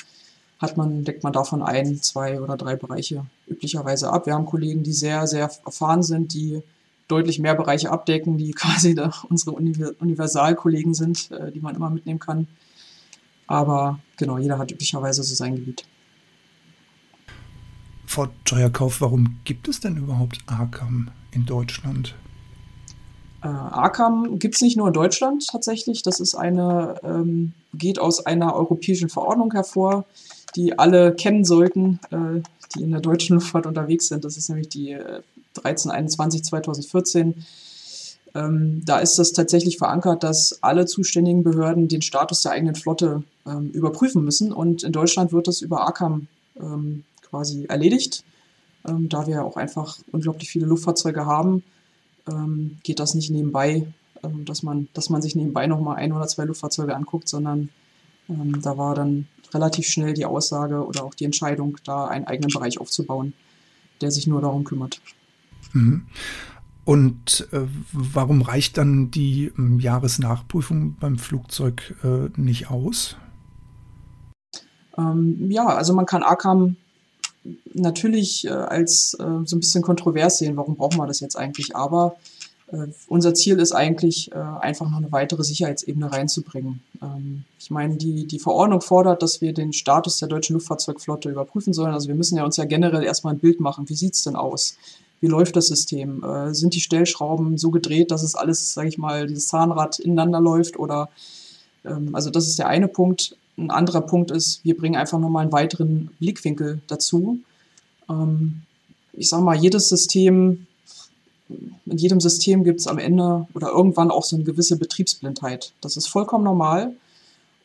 hat 0.66 0.78
man, 0.78 1.04
deckt 1.04 1.24
man 1.24 1.34
davon 1.34 1.62
ein, 1.62 2.02
zwei 2.02 2.42
oder 2.42 2.58
drei 2.58 2.76
Bereiche 2.76 3.26
üblicherweise 3.48 4.12
ab. 4.12 4.26
Wir 4.26 4.34
haben 4.34 4.46
Kollegen, 4.46 4.84
die 4.84 4.94
sehr, 4.94 5.28
sehr 5.28 5.50
erfahren 5.66 6.04
sind, 6.04 6.34
die 6.34 6.62
deutlich 7.08 7.40
mehr 7.40 7.56
Bereiche 7.56 7.92
abdecken, 7.92 8.38
die 8.38 8.52
quasi 8.54 8.96
unsere 9.30 9.52
Universalkollegen 9.52 10.94
sind, 10.94 11.32
äh, 11.32 11.52
die 11.52 11.60
man 11.60 11.76
immer 11.76 11.90
mitnehmen 11.90 12.20
kann. 12.20 12.48
Aber 13.48 14.00
genau, 14.18 14.38
jeder 14.38 14.58
hat 14.58 14.72
üblicherweise 14.72 15.24
so 15.24 15.36
sein 15.36 15.56
Gebiet. 15.56 15.86
Frau 18.08 18.28
Teuerkauf, 18.44 19.02
warum 19.02 19.40
gibt 19.44 19.68
es 19.68 19.80
denn 19.80 19.98
überhaupt 19.98 20.40
ARCAM 20.48 21.12
in 21.32 21.46
Deutschland? 21.46 22.16
Äh, 23.44 23.48
ARCAM 23.48 24.40
gibt 24.40 24.56
es 24.56 24.62
nicht 24.62 24.78
nur 24.78 24.88
in 24.88 24.94
Deutschland 24.94 25.48
tatsächlich. 25.48 26.02
Das 26.02 26.20
ist 26.20 26.34
eine, 26.34 26.96
ähm, 27.04 27.54
geht 27.74 28.00
aus 28.00 28.26
einer 28.26 28.56
europäischen 28.56 29.10
Verordnung 29.10 29.52
hervor, 29.52 30.06
die 30.56 30.78
alle 30.78 31.14
kennen 31.14 31.44
sollten, 31.44 32.00
äh, 32.12 32.42
die 32.76 32.84
in 32.84 32.92
der 32.92 33.02
deutschen 33.02 33.36
Luftfahrt 33.36 33.66
unterwegs 33.66 34.08
sind. 34.08 34.26
Das 34.26 34.38
ist 34.38 34.50
nämlich 34.50 34.70
die 34.70 34.92
äh, 34.92 35.22
1321 35.58 36.44
2014. 36.44 37.46
Ähm, 38.34 38.82
da 38.86 39.00
ist 39.00 39.18
das 39.18 39.32
tatsächlich 39.32 39.78
verankert, 39.78 40.24
dass 40.24 40.62
alle 40.62 40.86
zuständigen 40.86 41.44
Behörden 41.44 41.88
den 41.88 42.02
Status 42.02 42.42
der 42.42 42.52
eigenen 42.52 42.76
Flotte 42.76 43.24
ähm, 43.46 43.70
überprüfen 43.72 44.24
müssen. 44.24 44.52
Und 44.52 44.84
in 44.84 44.92
Deutschland 44.92 45.32
wird 45.32 45.48
das 45.48 45.62
über 45.62 45.88
ACAM 45.88 46.28
ähm, 46.60 47.04
quasi 47.22 47.66
erledigt. 47.66 48.24
Ähm, 48.86 49.10
da 49.10 49.26
wir 49.26 49.44
auch 49.46 49.56
einfach 49.56 49.98
unglaublich 50.12 50.50
viele 50.50 50.66
Luftfahrzeuge 50.66 51.26
haben, 51.26 51.64
ähm, 52.30 52.78
geht 52.84 53.00
das 53.00 53.16
nicht 53.16 53.30
nebenbei, 53.30 53.88
ähm, 54.24 54.44
dass, 54.46 54.64
man, 54.64 54.90
dass 54.94 55.10
man 55.10 55.22
sich 55.22 55.36
nebenbei 55.36 55.68
nochmal 55.68 55.96
ein 55.98 56.12
oder 56.12 56.28
zwei 56.28 56.44
Luftfahrzeuge 56.44 56.96
anguckt, 56.96 57.30
sondern 57.30 57.70
da 58.28 58.76
war 58.76 58.96
dann 58.96 59.28
relativ 59.56 59.88
schnell 59.88 60.14
die 60.14 60.26
Aussage 60.26 60.86
oder 60.86 61.04
auch 61.04 61.16
die 61.16 61.26
Entscheidung, 61.26 61.78
da 61.84 62.06
einen 62.06 62.28
eigenen 62.28 62.52
Bereich 62.52 62.80
aufzubauen, 62.80 63.34
der 64.02 64.12
sich 64.12 64.28
nur 64.28 64.42
darum 64.42 64.64
kümmert. 64.64 65.02
Mhm. 65.74 66.06
Und 66.84 67.48
äh, 67.52 67.62
warum 67.92 68.44
reicht 68.44 68.78
dann 68.78 69.10
die 69.10 69.46
äh, 69.58 69.82
Jahresnachprüfung 69.82 70.98
beim 71.00 71.18
Flugzeug 71.18 71.96
äh, 72.04 72.30
nicht 72.40 72.70
aus? 72.70 73.18
Ähm, 74.98 75.50
ja, 75.50 75.66
also 75.66 75.94
man 75.94 76.06
kann 76.06 76.22
ACAM 76.22 76.76
natürlich 77.74 78.46
äh, 78.46 78.50
als 78.50 79.16
äh, 79.16 79.24
so 79.46 79.56
ein 79.56 79.60
bisschen 79.60 79.82
kontrovers 79.82 80.38
sehen, 80.38 80.58
warum 80.58 80.76
brauchen 80.76 80.98
wir 80.98 81.08
das 81.08 81.20
jetzt 81.20 81.36
eigentlich, 81.36 81.76
aber 81.76 82.18
unser 83.08 83.34
Ziel 83.36 83.60
ist 83.60 83.74
eigentlich, 83.74 84.34
einfach 84.34 84.90
noch 84.90 84.98
eine 84.98 85.12
weitere 85.12 85.44
Sicherheitsebene 85.44 86.12
reinzubringen. 86.12 86.82
Ähm, 87.02 87.44
ich 87.60 87.70
meine, 87.70 87.96
die, 87.96 88.26
die 88.26 88.40
Verordnung 88.40 88.82
fordert, 88.82 89.22
dass 89.22 89.40
wir 89.40 89.54
den 89.54 89.72
Status 89.72 90.18
der 90.18 90.30
deutschen 90.30 90.56
Luftfahrzeugflotte 90.56 91.30
überprüfen 91.30 91.74
sollen. 91.74 91.94
Also 91.94 92.08
wir 92.08 92.16
müssen 92.16 92.38
ja 92.38 92.44
uns 92.44 92.58
ja 92.58 92.66
generell 92.66 93.04
erstmal 93.04 93.36
ein 93.36 93.40
Bild 93.40 93.60
machen, 93.60 93.88
wie 93.88 93.96
sieht 93.96 94.16
es 94.16 94.24
denn 94.24 94.36
aus? 94.36 94.78
wie 95.22 95.28
läuft 95.28 95.56
das 95.56 95.68
System? 95.68 96.24
Äh, 96.24 96.54
sind 96.54 96.76
die 96.76 96.82
Stellschrauben 96.82 97.58
so 97.58 97.72
gedreht, 97.72 98.12
dass 98.12 98.24
es 98.24 98.36
alles, 98.36 98.74
sage 98.74 98.90
ich 98.90 98.98
mal, 98.98 99.28
dieses 99.28 99.48
Zahnrad 99.48 100.00
ineinander 100.00 100.40
läuft? 100.40 100.78
Oder 100.78 101.10
ähm, 101.84 102.14
also 102.14 102.30
das 102.30 102.48
ist 102.48 102.60
der 102.60 102.68
eine 102.68 102.88
Punkt. 102.88 103.36
Ein 103.58 103.72
anderer 103.72 104.02
Punkt 104.02 104.32
ist, 104.32 104.64
wir 104.64 104.78
bringen 104.78 104.96
einfach 104.96 105.20
nochmal 105.20 105.44
einen 105.44 105.52
weiteren 105.52 106.12
Blickwinkel 106.20 106.82
dazu. 106.88 107.40
Ähm, 108.10 108.62
ich 109.14 109.30
sage 109.30 109.44
mal, 109.44 109.56
jedes 109.56 109.90
System, 109.90 110.68
in 111.50 111.98
jedem 111.98 112.20
System 112.20 112.64
gibt 112.64 112.80
es 112.80 112.88
am 112.88 112.98
Ende 112.98 113.48
oder 113.54 113.70
irgendwann 113.70 114.12
auch 114.12 114.24
so 114.24 114.36
eine 114.36 114.46
gewisse 114.46 114.78
Betriebsblindheit. 114.78 115.74
Das 115.82 115.98
ist 115.98 116.08
vollkommen 116.08 116.44
normal. 116.44 116.96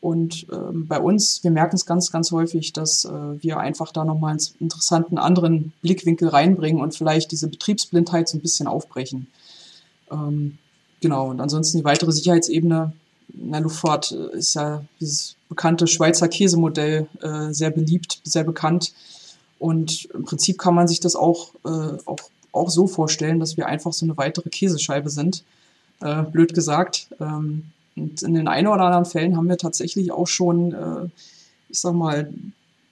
Und 0.01 0.47
ähm, 0.51 0.87
bei 0.87 0.99
uns, 0.99 1.43
wir 1.43 1.51
merken 1.51 1.75
es 1.75 1.85
ganz, 1.85 2.11
ganz 2.11 2.31
häufig, 2.31 2.73
dass 2.73 3.05
äh, 3.05 3.09
wir 3.41 3.59
einfach 3.59 3.91
da 3.91 4.03
nochmal 4.03 4.31
einen 4.31 4.41
interessanten 4.59 5.19
anderen 5.19 5.73
Blickwinkel 5.83 6.27
reinbringen 6.27 6.81
und 6.81 6.95
vielleicht 6.95 7.31
diese 7.31 7.47
Betriebsblindheit 7.47 8.27
so 8.27 8.37
ein 8.37 8.41
bisschen 8.41 8.65
aufbrechen. 8.65 9.27
Ähm, 10.11 10.57
genau, 11.01 11.29
und 11.29 11.39
ansonsten 11.39 11.77
die 11.77 11.83
weitere 11.83 12.11
Sicherheitsebene 12.11 12.93
in 13.33 13.51
der 13.51 13.61
Luftfahrt 13.61 14.11
ist 14.11 14.55
ja 14.55 14.83
dieses 14.99 15.35
bekannte 15.49 15.87
Schweizer 15.87 16.27
Käsemodell 16.27 17.07
äh, 17.21 17.53
sehr 17.53 17.69
beliebt, 17.69 18.19
sehr 18.23 18.43
bekannt. 18.43 18.93
Und 19.59 20.05
im 20.13 20.25
Prinzip 20.25 20.57
kann 20.57 20.73
man 20.73 20.87
sich 20.87 20.99
das 20.99 21.15
auch, 21.15 21.53
äh, 21.63 21.97
auch, 22.05 22.17
auch 22.51 22.69
so 22.69 22.87
vorstellen, 22.87 23.39
dass 23.39 23.57
wir 23.57 23.67
einfach 23.67 23.93
so 23.93 24.05
eine 24.05 24.17
weitere 24.17 24.49
Käsescheibe 24.49 25.09
sind. 25.09 25.43
Äh, 26.01 26.23
blöd 26.23 26.53
gesagt. 26.53 27.07
Ähm, 27.19 27.65
und 27.95 28.21
in 28.23 28.33
den 28.33 28.47
einen 28.47 28.67
oder 28.67 28.83
anderen 28.83 29.05
Fällen 29.05 29.37
haben 29.37 29.49
wir 29.49 29.57
tatsächlich 29.57 30.11
auch 30.11 30.27
schon, 30.27 30.73
äh, 30.73 31.09
ich 31.69 31.79
sag 31.79 31.93
mal, 31.93 32.33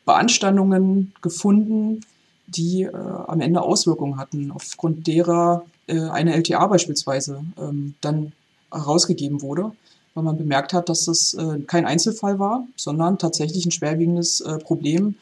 Beanstandungen 0.05 1.13
gefunden, 1.21 2.01
die 2.47 2.83
äh, 2.83 2.95
am 2.95 3.41
Ende 3.41 3.61
Auswirkungen 3.61 4.17
hatten, 4.17 4.51
aufgrund 4.51 5.07
derer 5.07 5.63
äh, 5.87 5.99
eine 5.99 6.35
LTA 6.35 6.67
beispielsweise 6.67 7.43
ähm, 7.59 7.95
dann 8.01 8.31
herausgegeben 8.71 9.41
wurde, 9.41 9.71
weil 10.13 10.23
man 10.23 10.37
bemerkt 10.37 10.73
hat, 10.73 10.89
dass 10.89 11.05
das 11.05 11.33
äh, 11.33 11.59
kein 11.61 11.85
Einzelfall 11.85 12.39
war, 12.39 12.65
sondern 12.75 13.17
tatsächlich 13.17 13.65
ein 13.65 13.71
schwerwiegendes 13.71 14.41
äh, 14.41 14.57
Problem, 14.57 15.15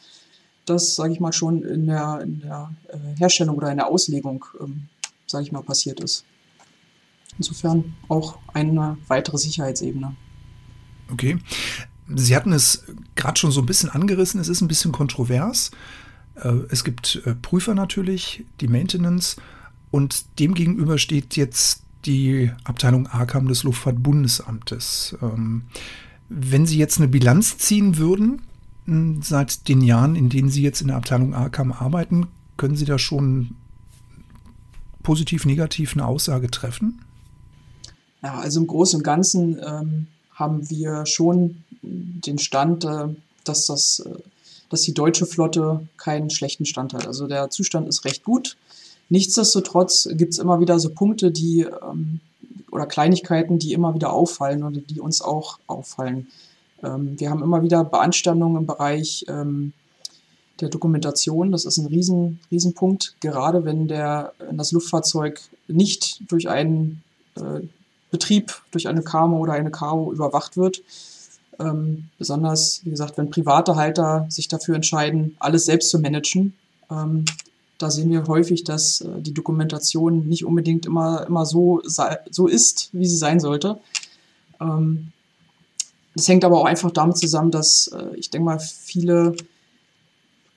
das, 0.68 0.94
sage 0.94 1.12
ich 1.12 1.20
mal, 1.20 1.32
schon 1.32 1.62
in 1.62 1.86
der, 1.86 2.20
in 2.22 2.40
der 2.40 2.70
äh, 2.88 3.18
Herstellung 3.18 3.56
oder 3.56 3.70
in 3.70 3.76
der 3.78 3.86
Auslegung, 3.86 4.44
ähm, 4.60 4.88
sage 5.26 5.44
ich 5.44 5.52
mal, 5.52 5.62
passiert 5.62 6.00
ist. 6.00 6.24
Insofern 7.38 7.94
auch 8.08 8.38
eine 8.52 8.98
weitere 9.06 9.38
Sicherheitsebene. 9.38 10.14
Okay. 11.12 11.38
Sie 12.14 12.34
hatten 12.34 12.52
es 12.52 12.84
gerade 13.14 13.38
schon 13.38 13.50
so 13.50 13.60
ein 13.60 13.66
bisschen 13.66 13.90
angerissen. 13.90 14.40
Es 14.40 14.48
ist 14.48 14.60
ein 14.60 14.68
bisschen 14.68 14.92
kontrovers. 14.92 15.70
Äh, 16.36 16.60
es 16.70 16.84
gibt 16.84 17.22
äh, 17.26 17.34
Prüfer 17.34 17.74
natürlich, 17.74 18.44
die 18.60 18.68
Maintenance 18.68 19.36
und 19.90 20.38
demgegenüber 20.38 20.98
steht 20.98 21.36
jetzt 21.36 21.82
die 22.04 22.50
Abteilung 22.64 23.06
AKAM 23.06 23.48
des 23.48 23.62
Luftfahrtbundesamtes. 23.64 25.16
Ähm, 25.22 25.62
wenn 26.28 26.66
Sie 26.66 26.78
jetzt 26.78 26.98
eine 26.98 27.08
Bilanz 27.08 27.58
ziehen 27.58 27.96
würden, 27.96 28.42
seit 29.22 29.68
den 29.68 29.82
Jahren, 29.82 30.16
in 30.16 30.30
denen 30.30 30.50
Sie 30.50 30.62
jetzt 30.62 30.80
in 30.80 30.88
der 30.88 30.96
Abteilung 30.96 31.34
AKAM 31.34 31.72
arbeiten, 31.72 32.26
können 32.56 32.76
Sie 32.76 32.86
da 32.86 32.98
schon 32.98 33.54
positiv, 35.02 35.44
negativ 35.44 35.92
eine 35.92 36.06
Aussage 36.06 36.50
treffen? 36.50 37.00
Ja, 38.22 38.38
also 38.38 38.60
im 38.60 38.66
Großen 38.66 38.98
und 38.98 39.04
Ganzen 39.04 39.58
ähm, 39.64 40.06
haben 40.32 40.68
wir 40.70 41.06
schon 41.06 41.62
den 41.82 42.38
Stand, 42.38 42.84
äh, 42.84 43.08
dass, 43.44 43.66
das, 43.66 44.00
äh, 44.00 44.10
dass 44.70 44.82
die 44.82 44.94
deutsche 44.94 45.26
Flotte 45.26 45.86
keinen 45.96 46.30
schlechten 46.30 46.64
Stand 46.64 46.94
hat. 46.94 47.06
Also 47.06 47.26
der 47.26 47.50
Zustand 47.50 47.88
ist 47.88 48.04
recht 48.04 48.24
gut. 48.24 48.56
Nichtsdestotrotz 49.08 50.08
gibt 50.12 50.32
es 50.32 50.38
immer 50.38 50.60
wieder 50.60 50.78
so 50.78 50.90
Punkte, 50.90 51.30
die 51.30 51.60
ähm, 51.60 52.20
oder 52.70 52.86
Kleinigkeiten, 52.86 53.58
die 53.58 53.72
immer 53.72 53.94
wieder 53.94 54.12
auffallen 54.12 54.62
oder 54.62 54.80
die 54.80 55.00
uns 55.00 55.22
auch 55.22 55.58
auffallen. 55.66 56.26
Ähm, 56.82 57.18
wir 57.18 57.30
haben 57.30 57.42
immer 57.42 57.62
wieder 57.62 57.84
Beanstandungen 57.84 58.58
im 58.58 58.66
Bereich 58.66 59.24
ähm, 59.28 59.72
der 60.60 60.68
Dokumentation. 60.68 61.52
Das 61.52 61.64
ist 61.64 61.78
ein 61.78 61.86
riesen, 61.86 62.40
Riesenpunkt, 62.50 63.14
gerade 63.20 63.64
wenn 63.64 63.88
der, 63.88 64.32
das 64.52 64.72
Luftfahrzeug 64.72 65.40
nicht 65.68 66.20
durch 66.30 66.48
einen 66.48 67.02
äh, 67.36 67.60
Betrieb, 68.10 68.60
durch 68.70 68.88
eine 68.88 69.02
KMO 69.02 69.38
oder 69.38 69.52
eine 69.52 69.70
KO 69.70 70.12
überwacht 70.12 70.56
wird. 70.56 70.82
Ähm, 71.60 72.08
besonders, 72.18 72.80
wie 72.84 72.90
gesagt, 72.90 73.18
wenn 73.18 73.30
private 73.30 73.76
Halter 73.76 74.26
sich 74.28 74.48
dafür 74.48 74.76
entscheiden, 74.76 75.36
alles 75.40 75.66
selbst 75.66 75.90
zu 75.90 75.98
managen. 75.98 76.54
Ähm, 76.90 77.24
da 77.78 77.90
sehen 77.90 78.10
wir 78.10 78.26
häufig, 78.26 78.64
dass 78.64 79.00
äh, 79.00 79.20
die 79.20 79.34
Dokumentation 79.34 80.28
nicht 80.28 80.44
unbedingt 80.44 80.86
immer, 80.86 81.26
immer 81.26 81.46
so, 81.46 81.82
so 81.84 82.46
ist, 82.46 82.90
wie 82.92 83.06
sie 83.06 83.16
sein 83.16 83.40
sollte. 83.40 83.78
Ähm, 84.60 85.12
das 86.18 86.26
hängt 86.26 86.44
aber 86.44 86.60
auch 86.60 86.64
einfach 86.64 86.90
damit 86.90 87.16
zusammen, 87.16 87.52
dass 87.52 87.92
äh, 87.94 88.16
ich 88.16 88.28
denke 88.28 88.46
mal, 88.46 88.58
viele 88.58 89.36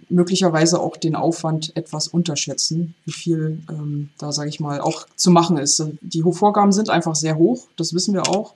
möglicherweise 0.10 0.80
auch 0.80 0.98
den 0.98 1.16
Aufwand 1.16 1.78
etwas 1.78 2.08
unterschätzen, 2.08 2.96
wie 3.06 3.12
viel 3.12 3.62
ähm, 3.70 4.10
da, 4.18 4.32
sage 4.32 4.50
ich 4.50 4.60
mal, 4.60 4.82
auch 4.82 5.06
zu 5.16 5.30
machen 5.30 5.58
ist. 5.58 5.86
Die 6.02 6.24
Vorgaben 6.24 6.72
sind 6.72 6.90
einfach 6.90 7.14
sehr 7.14 7.38
hoch, 7.38 7.68
das 7.76 7.94
wissen 7.94 8.16
wir 8.16 8.28
auch. 8.28 8.56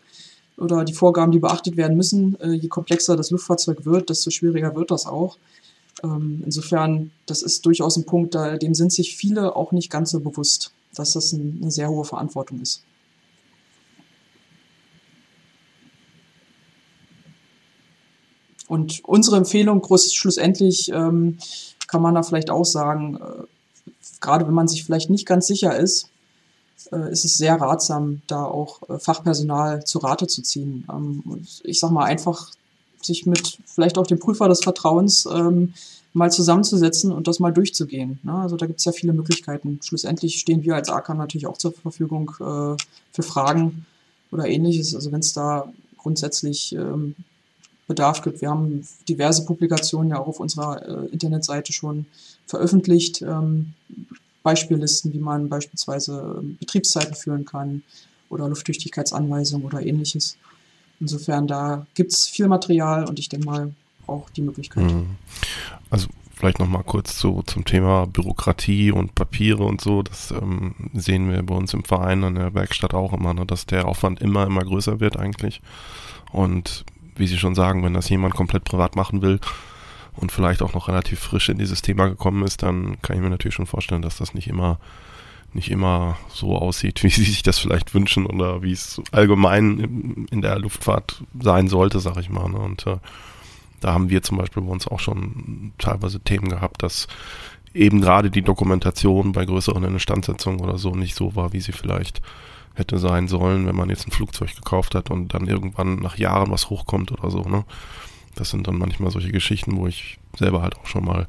Oder 0.58 0.84
die 0.84 0.94
Vorgaben, 0.94 1.32
die 1.32 1.38
beachtet 1.38 1.78
werden 1.78 1.96
müssen. 1.96 2.40
Äh, 2.40 2.54
je 2.54 2.70
komplexer 2.70 3.16
das 3.16 3.30
Luftfahrzeug 3.30 3.86
wird, 3.86 4.10
desto 4.10 4.32
schwieriger 4.32 4.76
wird 4.76 4.90
das 4.90 5.06
auch. 5.06 5.38
Ähm, 6.04 6.42
insofern, 6.44 7.12
das 7.28 7.44
ist 7.44 7.68
durchaus 7.68 7.98
ein 7.98 8.06
Punkt, 8.06 8.34
da, 8.34 8.58
dem 8.58 8.74
sind 8.74 8.92
sich 8.92 9.16
viele 9.16 9.56
auch 9.56 9.74
nicht 9.74 9.92
ganz 9.92 10.10
so 10.10 10.22
bewusst, 10.22 10.72
dass 10.96 11.12
das 11.12 11.34
ein, 11.34 11.60
eine 11.62 11.72
sehr 11.72 11.88
hohe 11.90 12.04
Verantwortung 12.04 12.62
ist. 12.62 12.82
Und 18.68 19.04
unsere 19.04 19.38
Empfehlung, 19.38 19.82
groß, 19.82 20.14
schlussendlich 20.14 20.92
ähm, 20.92 21.38
kann 21.88 22.02
man 22.02 22.16
da 22.16 22.24
vielleicht 22.24 22.50
auch 22.50 22.66
sagen, 22.66 23.18
äh, 23.18 23.90
gerade 24.22 24.48
wenn 24.48 24.54
man 24.54 24.68
sich 24.68 24.84
vielleicht 24.84 25.10
nicht 25.10 25.26
ganz 25.26 25.48
sicher 25.48 25.78
ist, 25.78 26.10
äh, 26.92 27.12
ist 27.12 27.26
es 27.26 27.38
sehr 27.38 27.60
ratsam, 27.60 28.22
da 28.28 28.44
auch 28.44 28.90
äh, 28.90 29.00
Fachpersonal 29.00 29.86
zu 29.86 30.00
Rate 30.00 30.28
zu 30.28 30.42
ziehen. 30.42 30.86
Ähm, 30.92 31.24
ich 31.64 31.80
sag 31.80 31.92
mal 31.92 32.06
einfach, 32.06 32.52
sich 33.02 33.26
mit 33.26 33.60
vielleicht 33.66 33.98
auch 33.98 34.08
dem 34.08 34.20
Prüfer 34.20 34.50
des 34.50 34.62
Vertrauens 34.62 35.28
ähm, 35.32 35.74
mal 36.14 36.32
zusammenzusetzen 36.32 37.12
und 37.12 37.28
das 37.28 37.40
mal 37.40 37.52
durchzugehen. 37.52 38.20
Ne? 38.24 38.34
Also 38.34 38.56
da 38.56 38.66
gibt 38.66 38.80
es 38.80 38.86
ja 38.86 38.92
viele 38.92 39.14
Möglichkeiten. 39.14 39.80
Schlussendlich 39.84 40.40
stehen 40.40 40.64
wir 40.64 40.76
als 40.76 40.90
AK 40.90 41.10
natürlich 41.10 41.46
auch 41.46 41.58
zur 41.58 41.74
Verfügung 41.74 42.32
äh, 42.40 42.82
für 43.12 43.24
Fragen 43.24 43.86
oder 44.32 44.48
ähnliches. 44.48 44.96
Also 44.96 45.12
wenn 45.12 45.20
es 45.20 45.34
da 45.34 45.72
grundsätzlich 45.98 46.74
ähm, 46.74 47.16
Bedarf 47.88 48.22
gibt. 48.22 48.42
Wir 48.42 48.50
haben 48.50 48.88
diverse 49.08 49.46
Publikationen 49.46 50.10
ja 50.10 50.20
auch 50.20 50.28
auf 50.28 50.40
unserer 50.40 50.82
äh, 50.88 51.08
Internetseite 51.08 51.74
schon 51.74 52.06
veröffentlicht. 52.48 53.22
Ähm, 53.22 53.74
Beispiellisten, 54.44 55.12
wie 55.12 55.20
man 55.20 55.50
beispielsweise 55.50 56.38
ähm, 56.40 56.58
Betriebszeiten 56.60 57.16
führen 57.16 57.46
kann 57.46 57.84
oder 58.30 58.48
Lufttüchtigkeitsanweisungen 58.48 59.66
oder 59.66 59.84
ähnliches. 59.84 60.38
Insofern, 61.00 61.48
da 61.48 61.86
gibt 61.96 62.14
es 62.14 62.28
viel 62.28 62.48
Material 62.48 63.06
und 63.06 63.20
ich 63.20 63.28
denke 63.28 63.46
mal 63.46 63.74
auch 64.08 64.30
die 64.30 64.42
Möglichkeit. 64.42 64.84
Mhm. 64.84 65.16
Also 65.90 66.08
vielleicht 66.36 66.60
nochmal 66.60 66.84
kurz 66.84 67.18
zu, 67.18 67.42
zum 67.48 67.66
Thema 67.66 68.06
Bürokratie 68.06 68.92
und 68.92 69.16
Papiere 69.16 69.64
und 69.64 69.82
so. 69.82 70.04
Das 70.04 70.32
ähm, 70.32 70.76
sehen 70.94 71.32
wir 71.32 71.42
bei 71.42 71.56
uns 71.56 71.74
im 71.74 71.84
Verein 71.84 72.24
an 72.24 72.36
der 72.36 72.54
Werkstatt 72.54 72.94
auch 72.94 73.14
immer, 73.14 73.34
ne, 73.34 73.46
dass 73.46 73.66
der 73.66 73.88
Aufwand 73.88 74.22
immer, 74.22 74.46
immer 74.46 74.64
größer 74.64 75.00
wird 75.00 75.18
eigentlich. 75.18 75.62
Und 76.32 76.86
wie 77.16 77.28
Sie 77.28 77.38
schon 77.38 77.56
sagen, 77.56 77.84
wenn 77.84 77.94
das 77.94 78.10
jemand 78.10 78.36
komplett 78.36 78.64
privat 78.64 78.96
machen 78.96 79.22
will 79.22 79.40
und 80.14 80.32
vielleicht 80.32 80.62
auch 80.62 80.74
noch 80.74 80.88
relativ 80.88 81.20
frisch 81.20 81.50
in 81.50 81.58
dieses 81.58 81.82
Thema 81.82 82.08
gekommen 82.08 82.44
ist, 82.44 82.64
dann 82.64 83.02
kann 83.02 83.16
ich 83.16 83.22
mir 83.22 83.30
natürlich 83.30 83.56
schon 83.56 83.66
vorstellen, 83.66 84.02
dass 84.02 84.18
das 84.18 84.34
nicht 84.34 84.48
immer 84.48 84.80
nicht 85.54 85.72
immer 85.72 86.18
so 86.30 86.58
aussieht, 86.58 87.02
wie 87.04 87.10
sie 87.10 87.24
sich 87.24 87.42
das 87.42 87.58
vielleicht 87.58 87.94
wünschen 87.94 88.26
oder 88.26 88.62
wie 88.62 88.74
es 88.74 89.02
allgemein 89.12 90.28
in 90.30 90.42
der 90.42 90.60
Luftfahrt 90.60 91.24
sein 91.40 91.68
sollte, 91.68 92.00
sag 92.00 92.18
ich 92.18 92.30
mal. 92.30 92.50
Ne? 92.50 92.58
Und 92.58 92.86
äh, 92.86 92.98
da 93.80 93.94
haben 93.94 94.10
wir 94.10 94.22
zum 94.22 94.38
Beispiel 94.38 94.64
bei 94.64 94.72
uns 94.72 94.88
auch 94.88 95.00
schon 95.00 95.72
teilweise 95.78 96.20
Themen 96.20 96.50
gehabt, 96.50 96.84
dass 96.84 97.08
eben 97.74 98.02
gerade 98.02 98.30
die 98.32 98.42
Dokumentation 98.42 99.32
bei 99.32 99.46
größeren 99.46 99.84
Instandsetzungen 99.84 100.60
oder 100.60 100.78
so 100.78 100.92
nicht 100.92 101.16
so 101.16 101.36
war, 101.36 101.54
wie 101.54 101.60
sie 101.60 101.74
vielleicht 101.74 102.22
hätte 102.76 103.00
sein 103.00 103.28
sollen, 103.28 103.66
wenn 103.66 103.76
man 103.76 103.90
jetzt 103.90 104.08
ein 104.08 104.12
Flugzeug 104.12 104.56
gekauft 104.56 104.96
hat 104.96 105.10
und 105.10 105.34
dann 105.34 105.48
irgendwann 105.48 105.96
nach 105.98 106.18
Jahren 106.18 106.52
was 106.52 106.70
hochkommt 106.70 107.12
oder 107.12 107.32
so. 107.32 107.42
Ne? 107.42 107.66
Das 108.36 108.50
sind 108.50 108.68
dann 108.68 108.78
manchmal 108.78 109.12
solche 109.12 109.32
Geschichten, 109.32 109.78
wo 109.78 109.88
ich 109.88 110.20
selber 110.38 110.62
halt 110.62 110.78
auch 110.78 110.86
schon 110.86 111.06
mal 111.06 111.28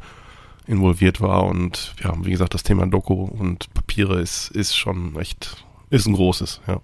involviert 0.67 1.21
war 1.21 1.45
und 1.45 1.95
ja, 2.03 2.13
wie 2.23 2.31
gesagt, 2.31 2.55
das 2.55 2.65
Thema 2.65 2.87
Doku 2.87 3.23
und 3.25 3.73
Papiere 3.73 4.21
ist, 4.21 4.51
ist 4.51 4.77
schon 4.77 5.17
echt, 5.17 5.65
ist 5.91 6.07
ein 6.07 6.15
großes, 6.15 6.61
ja. 6.67 6.81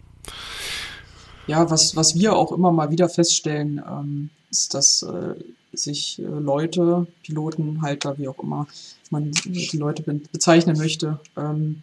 Ja, 1.48 1.68
was, 1.68 1.96
was 1.96 2.16
wir 2.16 2.36
auch 2.36 2.52
immer 2.52 2.70
mal 2.70 2.92
wieder 2.92 3.08
feststellen, 3.08 3.82
ähm, 3.84 4.30
ist, 4.50 4.74
dass 4.74 5.02
äh, 5.02 5.34
sich 5.72 6.20
äh, 6.20 6.22
Leute, 6.22 7.06
Piloten, 7.24 7.82
Halter, 7.82 8.16
wie 8.18 8.28
auch 8.28 8.38
immer 8.38 8.68
man 9.10 9.32
die 9.44 9.76
Leute 9.76 10.02
bezeichnen 10.02 10.78
möchte, 10.78 11.18
ähm, 11.36 11.82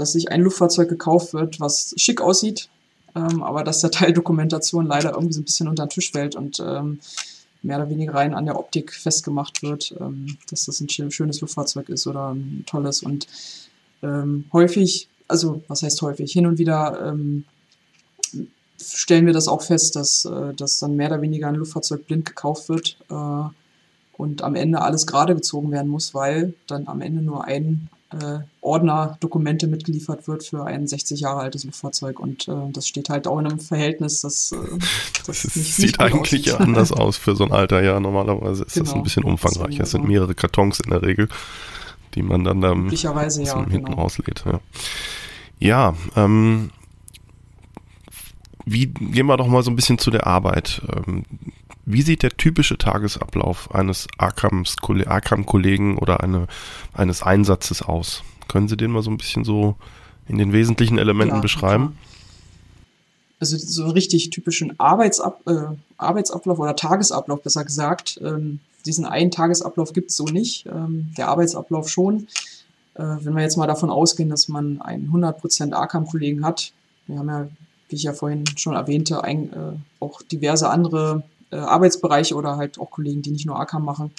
dass 0.00 0.12
sich 0.12 0.30
ein 0.30 0.42
Luftfahrzeug 0.42 0.88
gekauft 0.88 1.34
wird, 1.34 1.60
was 1.60 1.94
schick 1.96 2.20
aussieht, 2.20 2.68
ähm, 3.14 3.42
aber 3.42 3.64
dass 3.64 3.80
der 3.80 3.90
Teil 3.92 4.12
Dokumentation 4.12 4.86
leider 4.86 5.10
irgendwie 5.12 5.34
so 5.34 5.40
ein 5.40 5.44
bisschen 5.44 5.68
unter 5.68 5.86
den 5.86 5.90
Tisch 5.90 6.10
fällt 6.10 6.34
und 6.34 6.60
ähm, 6.60 7.00
mehr 7.62 7.76
oder 7.76 7.90
weniger 7.90 8.14
rein 8.14 8.34
an 8.34 8.46
der 8.46 8.58
Optik 8.58 8.92
festgemacht 8.92 9.62
wird, 9.62 9.94
ähm, 10.00 10.38
dass 10.48 10.64
das 10.64 10.80
ein 10.80 10.88
schönes 10.88 11.40
Luftfahrzeug 11.40 11.88
ist 11.88 12.06
oder 12.06 12.34
ein 12.34 12.64
tolles. 12.66 13.02
Und 13.02 13.26
ähm, 14.02 14.46
häufig, 14.52 15.08
also 15.28 15.62
was 15.68 15.82
heißt 15.82 16.00
häufig, 16.02 16.32
hin 16.32 16.46
und 16.46 16.58
wieder 16.58 17.06
ähm, 17.06 17.44
stellen 18.82 19.26
wir 19.26 19.34
das 19.34 19.48
auch 19.48 19.62
fest, 19.62 19.96
dass, 19.96 20.24
äh, 20.24 20.54
dass 20.54 20.78
dann 20.78 20.96
mehr 20.96 21.08
oder 21.08 21.22
weniger 21.22 21.48
ein 21.48 21.56
Luftfahrzeug 21.56 22.06
blind 22.06 22.24
gekauft 22.24 22.68
wird 22.68 22.96
äh, 23.10 23.48
und 24.16 24.42
am 24.42 24.54
Ende 24.54 24.80
alles 24.80 25.06
gerade 25.06 25.34
gezogen 25.34 25.70
werden 25.70 25.88
muss, 25.88 26.14
weil 26.14 26.54
dann 26.66 26.88
am 26.88 27.02
Ende 27.02 27.22
nur 27.22 27.44
ein 27.44 27.90
äh, 28.12 28.40
Ordner 28.60 29.16
Dokumente 29.20 29.66
mitgeliefert 29.66 30.26
wird 30.28 30.44
für 30.44 30.64
ein 30.64 30.86
60 30.86 31.20
Jahre 31.20 31.40
altes 31.40 31.64
Luftfahrzeug 31.64 32.18
und 32.20 32.48
äh, 32.48 32.70
das 32.72 32.88
steht 32.88 33.08
halt 33.08 33.26
auch 33.26 33.38
in 33.38 33.46
einem 33.46 33.60
Verhältnis, 33.60 34.20
das, 34.20 34.52
äh, 34.52 34.56
das 35.26 35.44
nicht, 35.44 35.74
sieht 35.74 35.84
nicht 35.86 36.00
eigentlich 36.00 36.52
aussieht. 36.52 36.60
anders 36.60 36.92
aus 37.00 37.16
für 37.16 37.36
so 37.36 37.44
ein 37.44 37.52
Alter, 37.52 37.82
ja, 37.82 38.00
normalerweise 38.00 38.64
ist 38.64 38.74
genau. 38.74 38.84
das 38.86 38.94
ein 38.94 39.02
bisschen 39.02 39.24
umfangreicher. 39.24 39.84
Es 39.84 39.92
sind 39.92 40.06
mehrere 40.06 40.34
Kartons 40.34 40.80
in 40.80 40.90
der 40.90 41.02
Regel, 41.02 41.28
die 42.14 42.22
man 42.22 42.44
dann 42.44 42.60
da 42.60 42.74
Möglicherweise, 42.74 43.42
ja, 43.42 43.58
hinten 43.58 43.86
genau. 43.86 44.02
rauslädt. 44.02 44.44
Ja, 44.44 44.60
ja 45.58 45.94
ähm, 46.16 46.70
wie 48.64 48.86
gehen 48.86 49.26
wir 49.26 49.36
doch 49.36 49.46
mal 49.46 49.62
so 49.62 49.70
ein 49.70 49.76
bisschen 49.76 49.98
zu 49.98 50.10
der 50.10 50.26
Arbeit. 50.26 50.82
Ähm, 50.94 51.24
wie 51.92 52.02
sieht 52.02 52.22
der 52.22 52.30
typische 52.30 52.78
Tagesablauf 52.78 53.74
eines 53.74 54.06
Arkham-Kollegen 54.18 55.98
oder 55.98 56.20
eine, 56.20 56.46
eines 56.92 57.22
Einsatzes 57.22 57.82
aus? 57.82 58.22
Können 58.48 58.68
Sie 58.68 58.76
den 58.76 58.90
mal 58.90 59.02
so 59.02 59.10
ein 59.10 59.18
bisschen 59.18 59.44
so 59.44 59.76
in 60.28 60.38
den 60.38 60.52
wesentlichen 60.52 60.98
Elementen 60.98 61.36
ja, 61.36 61.40
beschreiben? 61.40 61.84
Klar. 61.86 61.96
Also 63.40 63.56
so 63.56 63.84
einen 63.84 63.92
richtig 63.92 64.30
typischen 64.30 64.78
Arbeitsab 64.78 65.40
äh, 65.46 65.74
Arbeitsablauf 65.96 66.58
oder 66.58 66.76
Tagesablauf, 66.76 67.42
besser 67.42 67.64
gesagt. 67.64 68.20
Ähm, 68.22 68.60
diesen 68.84 69.06
einen 69.06 69.30
Tagesablauf 69.30 69.92
gibt 69.92 70.10
es 70.10 70.16
so 70.16 70.24
nicht. 70.24 70.66
Ähm, 70.66 71.12
der 71.16 71.28
Arbeitsablauf 71.28 71.88
schon. 71.88 72.28
Äh, 72.94 73.02
wenn 73.20 73.34
wir 73.34 73.42
jetzt 73.42 73.56
mal 73.56 73.66
davon 73.66 73.90
ausgehen, 73.90 74.28
dass 74.28 74.48
man 74.48 74.82
einen 74.82 75.10
100% 75.10 75.72
Arkham-Kollegen 75.72 76.44
hat, 76.44 76.72
wir 77.06 77.18
haben 77.18 77.28
ja, 77.28 77.48
wie 77.88 77.96
ich 77.96 78.02
ja 78.02 78.12
vorhin 78.12 78.44
schon 78.56 78.74
erwähnte, 78.74 79.24
ein, 79.24 79.52
äh, 79.52 79.72
auch 80.00 80.22
diverse 80.22 80.68
andere 80.68 81.22
äh, 81.50 81.56
Arbeitsbereiche 81.56 82.34
oder 82.34 82.56
halt 82.56 82.78
auch 82.78 82.90
Kollegen, 82.90 83.22
die 83.22 83.30
nicht 83.30 83.46
nur 83.46 83.58
ACAM 83.58 83.84
machen. 83.84 84.12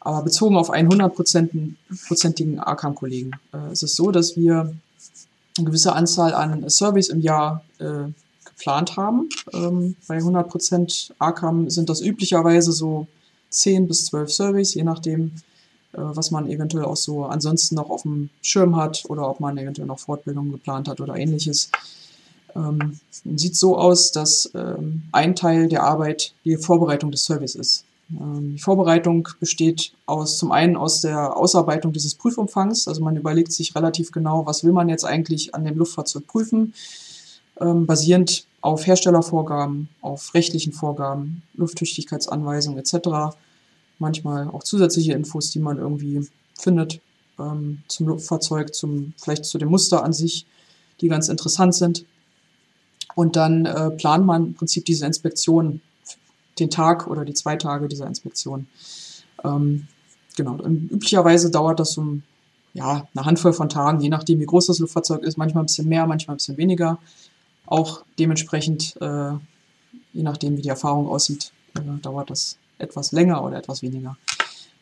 Aber 0.00 0.22
bezogen 0.22 0.56
auf 0.56 0.70
einen 0.70 0.88
hundertprozentigen 0.88 2.60
ACAM-Kollegen 2.60 3.32
äh, 3.52 3.72
ist 3.72 3.82
es 3.82 3.94
so, 3.94 4.10
dass 4.10 4.36
wir 4.36 4.74
eine 5.56 5.66
gewisse 5.66 5.92
Anzahl 5.92 6.34
an 6.34 6.68
Surveys 6.68 7.08
im 7.08 7.20
Jahr 7.20 7.64
äh, 7.78 8.10
geplant 8.44 8.96
haben. 8.96 9.28
Ähm, 9.52 9.96
bei 10.06 10.18
100% 10.18 11.12
ACAM 11.18 11.70
sind 11.70 11.88
das 11.88 12.00
üblicherweise 12.00 12.72
so 12.72 13.06
10 13.50 13.88
bis 13.88 14.06
12 14.06 14.32
Surveys, 14.32 14.74
je 14.74 14.84
nachdem, 14.84 15.32
äh, 15.92 15.98
was 15.98 16.30
man 16.30 16.48
eventuell 16.48 16.84
auch 16.84 16.96
so 16.96 17.24
ansonsten 17.24 17.74
noch 17.74 17.90
auf 17.90 18.02
dem 18.02 18.30
Schirm 18.42 18.76
hat 18.76 19.04
oder 19.08 19.28
ob 19.28 19.40
man 19.40 19.58
eventuell 19.58 19.86
noch 19.86 19.98
Fortbildungen 19.98 20.52
geplant 20.52 20.88
hat 20.88 21.00
oder 21.00 21.16
ähnliches. 21.16 21.70
Ähm, 22.54 22.98
sieht 23.36 23.56
so 23.56 23.76
aus, 23.76 24.12
dass 24.12 24.50
ähm, 24.54 25.02
ein 25.12 25.34
Teil 25.34 25.68
der 25.68 25.82
Arbeit 25.82 26.32
die 26.44 26.56
Vorbereitung 26.56 27.10
des 27.10 27.24
Service 27.24 27.54
ist. 27.54 27.84
Ähm, 28.10 28.54
die 28.54 28.60
Vorbereitung 28.60 29.28
besteht 29.40 29.92
aus, 30.06 30.38
zum 30.38 30.52
einen 30.52 30.76
aus 30.76 31.00
der 31.02 31.36
Ausarbeitung 31.36 31.92
dieses 31.92 32.14
Prüfumfangs. 32.14 32.88
Also 32.88 33.02
man 33.02 33.16
überlegt 33.16 33.52
sich 33.52 33.74
relativ 33.74 34.12
genau, 34.12 34.46
was 34.46 34.64
will 34.64 34.72
man 34.72 34.88
jetzt 34.88 35.04
eigentlich 35.04 35.54
an 35.54 35.64
dem 35.64 35.76
Luftfahrzeug 35.76 36.26
prüfen, 36.26 36.74
ähm, 37.60 37.86
basierend 37.86 38.46
auf 38.60 38.86
Herstellervorgaben, 38.86 39.88
auf 40.00 40.34
rechtlichen 40.34 40.72
Vorgaben, 40.72 41.42
Lufttüchtigkeitsanweisungen 41.54 42.78
etc. 42.78 43.36
manchmal 43.98 44.48
auch 44.48 44.64
zusätzliche 44.64 45.12
Infos, 45.12 45.50
die 45.50 45.60
man 45.60 45.78
irgendwie 45.78 46.26
findet 46.54 47.00
ähm, 47.38 47.82
zum 47.88 48.08
Luftfahrzeug, 48.08 48.74
zum, 48.74 49.12
vielleicht 49.16 49.44
zu 49.44 49.58
dem 49.58 49.68
Muster 49.68 50.02
an 50.02 50.12
sich, 50.12 50.46
die 51.00 51.08
ganz 51.08 51.28
interessant 51.28 51.74
sind. 51.74 52.04
Und 53.18 53.34
dann 53.34 53.66
äh, 53.66 53.90
plant 53.90 54.24
man 54.24 54.46
im 54.46 54.54
Prinzip 54.54 54.84
diese 54.84 55.04
Inspektion, 55.04 55.80
den 56.60 56.70
Tag 56.70 57.08
oder 57.08 57.24
die 57.24 57.34
zwei 57.34 57.56
Tage 57.56 57.88
dieser 57.88 58.06
Inspektion. 58.06 58.68
Ähm, 59.42 59.88
genau, 60.36 60.52
und 60.52 60.92
üblicherweise 60.92 61.50
dauert 61.50 61.80
das 61.80 61.98
um 61.98 62.22
ja, 62.74 63.08
eine 63.12 63.24
Handvoll 63.26 63.52
von 63.52 63.68
Tagen, 63.68 63.98
je 63.98 64.08
nachdem, 64.08 64.38
wie 64.38 64.46
groß 64.46 64.66
das 64.66 64.78
Luftfahrzeug 64.78 65.24
ist, 65.24 65.36
manchmal 65.36 65.64
ein 65.64 65.66
bisschen 65.66 65.88
mehr, 65.88 66.06
manchmal 66.06 66.34
ein 66.34 66.36
bisschen 66.36 66.58
weniger. 66.58 67.00
Auch 67.66 68.04
dementsprechend, 68.20 68.94
äh, 69.00 69.32
je 70.12 70.22
nachdem, 70.22 70.56
wie 70.56 70.62
die 70.62 70.68
Erfahrung 70.68 71.08
aussieht, 71.08 71.50
äh, 71.74 71.80
dauert 72.00 72.30
das 72.30 72.56
etwas 72.78 73.10
länger 73.10 73.42
oder 73.42 73.56
etwas 73.58 73.82
weniger. 73.82 74.16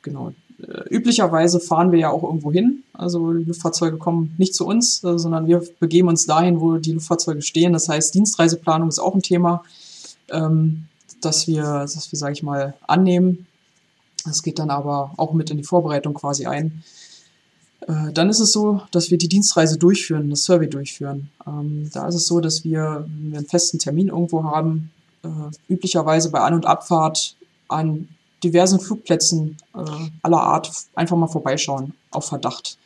Genau. 0.02 0.34
Äh, 0.62 0.88
üblicherweise 0.88 1.60
fahren 1.60 1.92
wir 1.92 1.98
ja 1.98 2.10
auch 2.10 2.22
irgendwo 2.22 2.50
hin. 2.50 2.82
Also 2.92 3.32
die 3.32 3.44
Luftfahrzeuge 3.44 3.98
kommen 3.98 4.34
nicht 4.38 4.54
zu 4.54 4.66
uns, 4.66 5.04
äh, 5.04 5.18
sondern 5.18 5.46
wir 5.46 5.62
begeben 5.80 6.08
uns 6.08 6.26
dahin, 6.26 6.60
wo 6.60 6.76
die 6.76 6.92
Luftfahrzeuge 6.92 7.42
stehen. 7.42 7.72
Das 7.72 7.88
heißt, 7.88 8.14
Dienstreiseplanung 8.14 8.88
ist 8.88 8.98
auch 8.98 9.14
ein 9.14 9.22
Thema, 9.22 9.64
ähm, 10.30 10.86
das 11.20 11.46
wir, 11.46 11.62
das 11.62 12.10
wir, 12.10 12.18
sage 12.18 12.32
ich 12.32 12.42
mal, 12.42 12.74
annehmen. 12.86 13.46
Das 14.24 14.42
geht 14.42 14.58
dann 14.58 14.70
aber 14.70 15.12
auch 15.16 15.32
mit 15.32 15.50
in 15.50 15.58
die 15.58 15.64
Vorbereitung 15.64 16.14
quasi 16.14 16.46
ein. 16.46 16.82
Äh, 17.86 18.12
dann 18.12 18.30
ist 18.30 18.40
es 18.40 18.52
so, 18.52 18.80
dass 18.90 19.10
wir 19.10 19.18
die 19.18 19.28
Dienstreise 19.28 19.78
durchführen, 19.78 20.30
das 20.30 20.44
Survey 20.44 20.68
durchführen. 20.68 21.30
Ähm, 21.46 21.90
da 21.92 22.08
ist 22.08 22.14
es 22.14 22.26
so, 22.26 22.40
dass 22.40 22.64
wir, 22.64 23.06
wenn 23.06 23.32
wir 23.32 23.38
einen 23.38 23.46
festen 23.46 23.78
Termin 23.78 24.08
irgendwo 24.08 24.44
haben, 24.44 24.90
äh, 25.22 25.28
üblicherweise 25.72 26.30
bei 26.30 26.40
An- 26.40 26.54
und 26.54 26.66
Abfahrt 26.66 27.36
an 27.68 28.08
diversen 28.46 28.80
Flugplätzen 28.80 29.56
äh, 29.74 29.80
aller 30.22 30.40
Art 30.40 30.70
einfach 30.94 31.16
mal 31.16 31.26
vorbeischauen, 31.26 31.92
auf 32.10 32.26
Verdacht. 32.26 32.78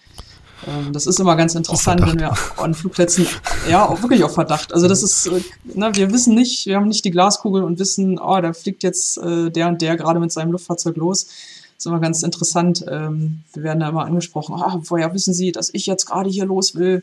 Ähm, 0.66 0.92
das 0.92 1.06
ist 1.06 1.20
immer 1.20 1.36
ganz 1.36 1.54
interessant, 1.54 2.02
wenn 2.02 2.18
wir 2.18 2.32
an 2.56 2.74
Flugplätzen, 2.74 3.26
ja, 3.68 3.86
auch 3.88 4.02
wirklich 4.02 4.24
auf 4.24 4.34
Verdacht. 4.34 4.72
Also 4.72 4.88
das 4.88 5.02
ist, 5.02 5.26
äh, 5.26 5.40
ne, 5.64 5.90
wir 5.94 6.12
wissen 6.12 6.34
nicht, 6.34 6.66
wir 6.66 6.76
haben 6.76 6.88
nicht 6.88 7.04
die 7.04 7.10
Glaskugel 7.10 7.62
und 7.62 7.78
wissen, 7.78 8.18
oh, 8.18 8.40
da 8.40 8.52
fliegt 8.52 8.82
jetzt 8.82 9.18
äh, 9.18 9.50
der 9.50 9.68
und 9.68 9.80
der 9.80 9.96
gerade 9.96 10.20
mit 10.20 10.32
seinem 10.32 10.52
Luftfahrzeug 10.52 10.96
los. 10.96 11.24
Das 11.24 11.86
ist 11.86 11.86
immer 11.86 12.00
ganz 12.00 12.22
interessant. 12.22 12.84
Ähm, 12.88 13.42
wir 13.54 13.62
werden 13.62 13.80
da 13.80 13.88
immer 13.88 14.04
angesprochen, 14.04 14.54
ah, 14.56 14.80
woher 14.82 15.14
wissen 15.14 15.32
Sie, 15.32 15.52
dass 15.52 15.70
ich 15.72 15.86
jetzt 15.86 16.06
gerade 16.06 16.28
hier 16.28 16.44
los 16.44 16.74
will? 16.74 17.02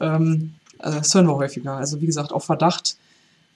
Ähm, 0.00 0.54
also 0.78 0.98
das 0.98 1.14
hören 1.14 1.26
wir 1.26 1.36
häufiger. 1.36 1.74
Also 1.74 2.00
wie 2.00 2.06
gesagt, 2.06 2.32
auf 2.32 2.44
Verdacht. 2.44 2.96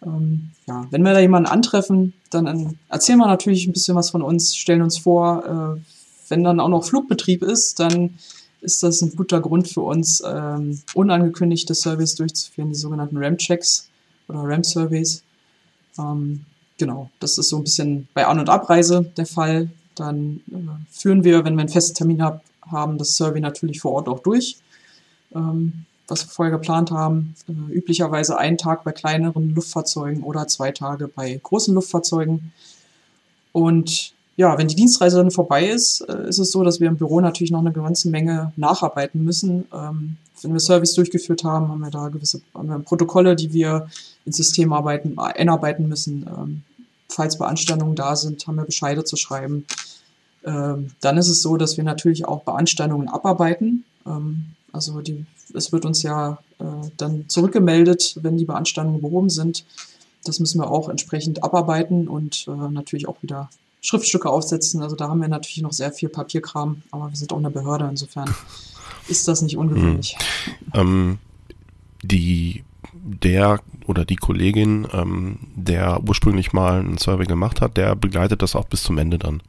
Ähm, 0.05 0.51
ja, 0.67 0.87
wenn 0.91 1.03
wir 1.03 1.13
da 1.13 1.21
jemanden 1.21 1.49
antreffen, 1.49 2.13
dann 2.31 2.79
erzählen 2.89 3.19
wir 3.19 3.27
natürlich 3.27 3.67
ein 3.67 3.73
bisschen 3.73 3.97
was 3.97 4.11
von 4.11 4.23
uns, 4.23 4.57
stellen 4.57 4.83
uns 4.83 4.99
vor. 4.99 5.79
Äh, 5.79 5.81
wenn 6.29 6.45
dann 6.45 6.61
auch 6.61 6.69
noch 6.69 6.85
Flugbetrieb 6.85 7.43
ist, 7.43 7.79
dann 7.81 8.19
ist 8.61 8.83
das 8.83 9.01
ein 9.03 9.15
guter 9.15 9.41
Grund 9.41 9.69
für 9.69 9.83
uns, 9.83 10.23
ähm, 10.27 10.81
unangekündigte 10.95 11.75
Surveys 11.75 12.15
durchzuführen, 12.17 12.71
die 12.71 12.75
sogenannten 12.75 13.17
RAM-Checks 13.17 13.89
oder 14.29 14.41
RAM-Surveys. 14.41 15.23
Ähm, 15.99 16.45
genau, 16.79 17.11
das 17.21 17.39
ist 17.39 17.49
so 17.49 17.59
ein 17.59 17.65
bisschen 17.65 18.09
bei 18.13 18.27
An- 18.27 18.41
und 18.41 18.49
Abreise 18.49 19.05
der 19.17 19.27
Fall. 19.27 19.71
Dann 19.95 20.41
äh, 20.51 20.57
führen 20.91 21.25
wir, 21.25 21.45
wenn 21.45 21.55
wir 21.55 21.61
einen 21.61 21.69
festen 21.69 21.95
Termin 21.95 22.23
hab, 22.23 22.43
haben, 22.63 22.99
das 22.99 23.15
Survey 23.17 23.41
natürlich 23.41 23.81
vor 23.81 23.93
Ort 23.93 24.09
auch 24.09 24.21
durch. 24.21 24.57
Ähm, 25.35 25.85
was 26.09 26.25
wir 26.25 26.31
vorher 26.31 26.57
geplant 26.57 26.91
haben. 26.91 27.35
Äh, 27.49 27.73
üblicherweise 27.73 28.39
einen 28.39 28.59
Tag 28.59 28.85
bei 28.85 28.93
kleineren 28.93 29.55
Luftfahrzeugen 29.55 30.23
oder 30.23 30.47
zwei 30.49 30.73
Tage 30.73 31.09
bei 31.09 31.39
großen 31.43 31.75
Luftfahrzeugen. 31.75 32.53
Und 33.53 34.13
ja, 34.37 34.59
wenn 34.59 34.69
die 34.69 34.77
Dienstreise 34.77 35.17
dann 35.17 35.31
vorbei 35.31 35.67
ist, 35.69 36.03
äh, 36.03 36.29
ist 36.29 36.39
es 36.39 36.53
so, 36.53 36.63
dass 36.63 36.81
wir 36.81 36.89
im 36.89 36.97
Büro 36.97 37.21
natürlich 37.21 37.51
noch 37.51 37.61
eine 37.61 37.73
ganze 37.73 38.11
Menge 38.11 38.53
nacharbeiten 38.57 39.25
müssen. 39.25 39.67
Ähm, 39.73 40.19
wenn 40.43 40.53
wir 40.53 40.61
Service 40.61 40.95
durchgeführt 40.95 41.45
haben, 41.45 41.69
haben 41.69 41.81
wir 41.81 41.91
da 41.91 42.09
gewisse 42.09 42.43
wir 42.55 42.79
Protokolle, 42.81 43.35
die 43.35 43.53
wir 43.53 43.89
ins 44.27 44.37
System 44.37 44.73
arbeiten, 44.73 45.19
einarbeiten 45.19 45.89
müssen. 45.89 46.27
Ähm, 46.27 46.63
falls 47.09 47.39
Beanstandungen 47.39 47.97
da 47.97 48.15
sind, 48.15 48.47
haben 48.47 48.57
wir 48.57 48.65
Bescheide 48.65 49.05
zu 49.05 49.17
schreiben. 49.17 49.65
Ähm, 50.45 50.91
dann 51.01 51.17
ist 51.17 51.29
es 51.29 51.41
so, 51.41 51.57
dass 51.57 51.77
wir 51.77 51.85
natürlich 51.85 52.27
auch 52.27 52.43
Beanstandungen 52.45 53.09
abarbeiten. 53.09 53.85
Ähm, 54.07 54.56
also 54.77 55.01
die, 55.01 55.27
es 55.53 55.73
wird 55.73 55.85
uns 55.85 56.03
ja 56.03 56.39
äh, 56.59 56.65
dann 56.97 57.29
zurückgemeldet, 57.29 58.19
wenn 58.23 58.37
die 58.37 58.45
Beanstandungen 58.45 59.01
behoben 59.01 59.31
sind. 59.31 59.65
Das 60.25 60.39
müssen 60.39 60.61
wir 60.61 60.71
auch 60.71 60.89
entsprechend 60.89 61.43
abarbeiten 61.43 62.09
und 62.09 62.47
äh, 62.49 62.71
natürlich 62.71 63.09
auch 63.09 63.23
wieder 63.23 63.51
Schriftstücke 63.81 64.31
aufsetzen. 64.31 64.83
Also 64.83 64.97
da 64.97 65.09
haben 65.09 65.21
wir 65.21 65.29
natürlich 65.29 65.63
noch 65.63 65.73
sehr 65.73 65.93
viel 65.93 66.09
Papierkram, 66.09 66.83
aber 66.91 67.11
wir 67.11 67.17
sind 67.17 67.33
auch 67.33 67.39
eine 67.39 67.51
Behörde, 67.51 67.87
insofern 67.89 68.33
ist 69.09 69.27
das 69.27 69.43
nicht 69.43 69.57
ungewöhnlich. 69.57 70.17
Mhm. 70.73 70.81
Ähm, 70.81 71.19
die 72.03 72.65
der 72.93 73.61
oder 73.87 74.05
die 74.05 74.17
Kollegin, 74.17 74.87
ähm, 74.93 75.39
der 75.55 76.01
ursprünglich 76.07 76.53
mal 76.53 76.81
einen 76.81 76.99
Survey 76.99 77.27
gemacht 77.27 77.61
hat, 77.61 77.77
der 77.77 77.95
begleitet 77.95 78.43
das 78.43 78.57
auch 78.57 78.67
bis 78.67 78.83
zum 78.83 78.99
Ende 78.99 79.19
dann. 79.19 79.43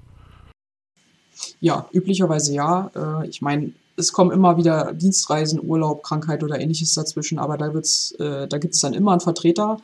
Ja, 1.59 1.87
üblicherweise 1.91 2.53
ja. 2.53 2.91
Äh, 2.95 3.27
ich 3.27 3.41
meine, 3.41 3.71
es 3.97 4.13
kommen 4.13 4.31
immer 4.31 4.57
wieder 4.57 4.93
Dienstreisen, 4.93 5.59
Urlaub, 5.61 6.03
Krankheit 6.03 6.43
oder 6.43 6.59
ähnliches 6.59 6.93
dazwischen, 6.93 7.39
aber 7.39 7.57
da, 7.57 7.67
äh, 7.69 8.47
da 8.47 8.57
gibt 8.59 8.75
es 8.75 8.79
dann 8.79 8.93
immer 8.93 9.11
einen 9.11 9.21
Vertreter, 9.21 9.79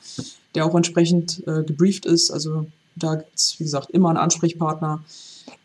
der 0.53 0.65
auch 0.65 0.75
entsprechend 0.75 1.43
äh, 1.47 1.63
gebrieft 1.63 2.05
ist. 2.05 2.31
Also 2.31 2.67
da 2.95 3.15
gibt 3.15 3.35
es, 3.35 3.55
wie 3.59 3.63
gesagt, 3.63 3.89
immer 3.89 4.09
einen 4.09 4.19
Ansprechpartner. 4.19 5.03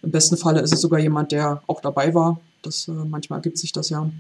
Im 0.02 0.10
besten 0.10 0.36
Falle 0.36 0.60
ist 0.60 0.72
es 0.72 0.80
sogar 0.80 0.98
jemand, 0.98 1.32
der 1.32 1.62
auch 1.66 1.80
dabei 1.80 2.14
war. 2.14 2.40
Das, 2.62 2.88
äh, 2.88 2.92
manchmal 2.92 3.40
ergibt 3.40 3.58
sich 3.58 3.72
das 3.72 3.90
ja. 3.90 4.10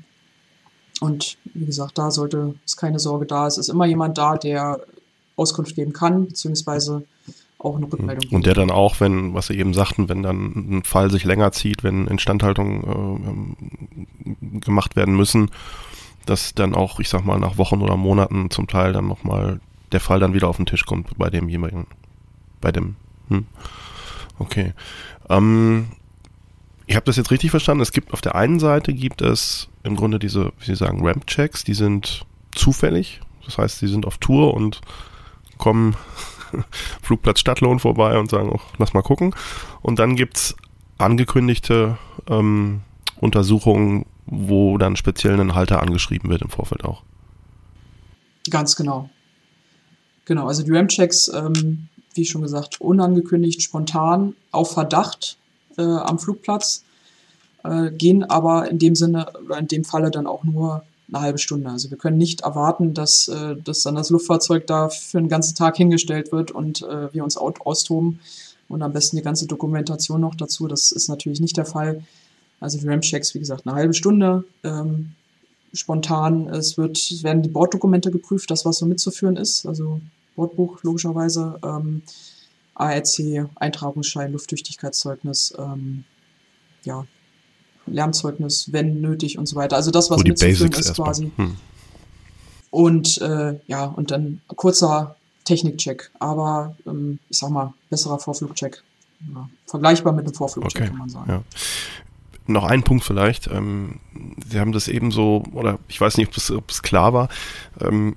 Und 1.00 1.38
wie 1.54 1.64
gesagt, 1.64 1.96
da 1.96 2.10
sollte 2.10 2.54
es 2.66 2.76
keine 2.76 2.98
Sorge 2.98 3.24
da. 3.24 3.46
Es 3.46 3.56
ist 3.56 3.68
immer 3.68 3.86
jemand 3.86 4.18
da, 4.18 4.36
der 4.36 4.80
Auskunft 5.36 5.76
geben 5.76 5.92
kann, 5.92 6.26
beziehungsweise 6.26 7.04
auch 7.58 7.76
eine 7.76 7.92
Rückmeldung. 7.92 8.30
Und 8.30 8.46
der 8.46 8.54
dann 8.54 8.70
auch, 8.70 9.00
wenn, 9.00 9.34
was 9.34 9.48
Sie 9.48 9.58
eben 9.58 9.74
sagten, 9.74 10.08
wenn 10.08 10.22
dann 10.22 10.78
ein 10.78 10.84
Fall 10.84 11.10
sich 11.10 11.24
länger 11.24 11.52
zieht, 11.52 11.82
wenn 11.82 12.06
Instandhaltungen 12.06 13.56
äh, 14.24 14.60
gemacht 14.60 14.96
werden 14.96 15.16
müssen, 15.16 15.50
dass 16.26 16.54
dann 16.54 16.74
auch, 16.74 17.00
ich 17.00 17.08
sag 17.08 17.24
mal, 17.24 17.38
nach 17.38 17.58
Wochen 17.58 17.80
oder 17.80 17.96
Monaten 17.96 18.50
zum 18.50 18.66
Teil 18.66 18.92
dann 18.92 19.08
nochmal 19.08 19.60
der 19.92 20.00
Fall 20.00 20.20
dann 20.20 20.34
wieder 20.34 20.48
auf 20.48 20.56
den 20.56 20.66
Tisch 20.66 20.84
kommt 20.84 21.16
bei 21.16 21.30
dem 21.30 21.48
jeweiligen, 21.48 21.86
bei 22.60 22.70
dem, 22.70 22.96
hm? 23.28 23.46
Okay. 24.38 24.74
Ähm, 25.28 25.88
ich 26.86 26.96
habe 26.96 27.06
das 27.06 27.16
jetzt 27.16 27.30
richtig 27.30 27.50
verstanden. 27.50 27.82
Es 27.82 27.92
gibt 27.92 28.12
auf 28.12 28.20
der 28.20 28.34
einen 28.34 28.60
Seite 28.60 28.94
gibt 28.94 29.20
es 29.20 29.68
im 29.82 29.96
Grunde 29.96 30.18
diese, 30.18 30.52
wie 30.58 30.66
Sie 30.66 30.76
sagen, 30.76 31.04
Ramp-Checks, 31.04 31.64
die 31.64 31.74
sind 31.74 32.24
zufällig. 32.54 33.20
Das 33.44 33.58
heißt, 33.58 33.82
die 33.82 33.88
sind 33.88 34.06
auf 34.06 34.18
Tour 34.18 34.54
und 34.54 34.80
kommen 35.56 35.96
Flugplatz 37.02 37.40
Stadtlohn 37.40 37.78
vorbei 37.78 38.18
und 38.18 38.30
sagen, 38.30 38.50
oh, 38.52 38.60
lass 38.78 38.94
mal 38.94 39.02
gucken. 39.02 39.34
Und 39.82 39.98
dann 39.98 40.16
gibt 40.16 40.36
es 40.36 40.56
angekündigte 40.98 41.98
ähm, 42.28 42.80
Untersuchungen, 43.20 44.06
wo 44.26 44.78
dann 44.78 44.96
speziell 44.96 45.40
ein 45.40 45.54
Halter 45.54 45.80
angeschrieben 45.80 46.30
wird 46.30 46.42
im 46.42 46.50
Vorfeld 46.50 46.84
auch. 46.84 47.02
Ganz 48.50 48.76
genau. 48.76 49.10
Genau, 50.24 50.46
also 50.46 50.62
die 50.62 50.70
RAM-Checks, 50.70 51.28
ähm, 51.28 51.88
wie 52.14 52.26
schon 52.26 52.42
gesagt, 52.42 52.80
unangekündigt, 52.80 53.62
spontan, 53.62 54.34
auf 54.50 54.72
Verdacht 54.72 55.38
äh, 55.78 55.82
am 55.82 56.18
Flugplatz, 56.18 56.84
äh, 57.64 57.90
gehen 57.90 58.24
aber 58.24 58.70
in 58.70 58.78
dem 58.78 58.94
Sinne 58.94 59.32
oder 59.44 59.58
in 59.58 59.68
dem 59.68 59.84
Falle 59.84 60.10
dann 60.10 60.26
auch 60.26 60.44
nur 60.44 60.84
eine 61.08 61.20
halbe 61.22 61.38
Stunde. 61.38 61.70
Also 61.70 61.90
wir 61.90 61.98
können 61.98 62.18
nicht 62.18 62.42
erwarten, 62.42 62.94
dass, 62.94 63.28
äh, 63.28 63.56
dass 63.56 63.82
dann 63.82 63.94
das 63.94 64.10
Luftfahrzeug 64.10 64.66
da 64.66 64.88
für 64.88 65.18
einen 65.18 65.28
ganzen 65.28 65.54
Tag 65.54 65.76
hingestellt 65.76 66.32
wird 66.32 66.50
und 66.50 66.82
äh, 66.82 67.12
wir 67.12 67.24
uns 67.24 67.36
austoben 67.36 68.20
und 68.68 68.82
am 68.82 68.92
besten 68.92 69.16
die 69.16 69.22
ganze 69.22 69.46
Dokumentation 69.46 70.20
noch 70.20 70.34
dazu. 70.34 70.68
Das 70.68 70.92
ist 70.92 71.08
natürlich 71.08 71.40
nicht 71.40 71.56
der 71.56 71.64
Fall. 71.64 72.04
Also 72.60 72.78
die 72.78 72.86
RAM-Checks, 72.86 73.34
wie 73.34 73.38
gesagt, 73.38 73.66
eine 73.66 73.76
halbe 73.76 73.94
Stunde. 73.94 74.44
Ähm, 74.64 75.12
spontan, 75.72 76.48
es 76.48 76.76
wird, 76.76 77.22
werden 77.22 77.42
die 77.42 77.48
Borddokumente 77.48 78.10
geprüft, 78.10 78.50
das, 78.50 78.64
was 78.64 78.78
so 78.78 78.86
mitzuführen 78.86 79.36
ist, 79.36 79.66
also 79.66 80.00
Bordbuch 80.34 80.82
logischerweise, 80.82 81.58
ähm, 81.62 82.02
ARC, 82.74 83.48
Eintragungsschein, 83.56 84.32
Lufttüchtigkeitszeugnis, 84.32 85.54
ähm, 85.58 86.04
ja, 86.84 87.06
Lärmzeugnis, 87.92 88.72
wenn 88.72 89.00
nötig 89.00 89.38
und 89.38 89.46
so 89.46 89.56
weiter. 89.56 89.76
Also 89.76 89.90
das, 89.90 90.10
was 90.10 90.20
so 90.20 90.24
mitzuführen 90.26 90.72
ist 90.72 90.94
quasi. 90.94 91.30
Hm. 91.36 91.56
Und 92.70 93.18
äh, 93.22 93.58
ja, 93.66 93.84
und 93.84 94.10
dann 94.10 94.40
kurzer 94.48 95.16
Technikcheck, 95.44 96.10
aber 96.18 96.76
ähm, 96.86 97.18
ich 97.30 97.38
sag 97.38 97.50
mal, 97.50 97.72
besserer 97.88 98.18
Vorflugcheck. 98.18 98.82
Ja, 99.34 99.48
vergleichbar 99.66 100.12
mit 100.12 100.26
einem 100.26 100.34
Vorflugcheck, 100.34 100.82
okay. 100.82 100.90
kann 100.90 100.98
man 100.98 101.08
sagen. 101.08 101.30
Ja. 101.30 101.42
Noch 102.46 102.64
ein 102.64 102.82
Punkt 102.82 103.04
vielleicht. 103.04 103.46
Ähm, 103.48 104.00
Sie 104.48 104.60
haben 104.60 104.72
das 104.72 104.88
eben 104.88 105.10
so, 105.10 105.42
oder 105.52 105.78
ich 105.88 106.00
weiß 106.00 106.16
nicht, 106.16 106.28
ob 106.28 106.36
es, 106.36 106.50
ob 106.50 106.70
es 106.70 106.82
klar 106.82 107.12
war. 107.12 107.28
Ähm, 107.80 108.16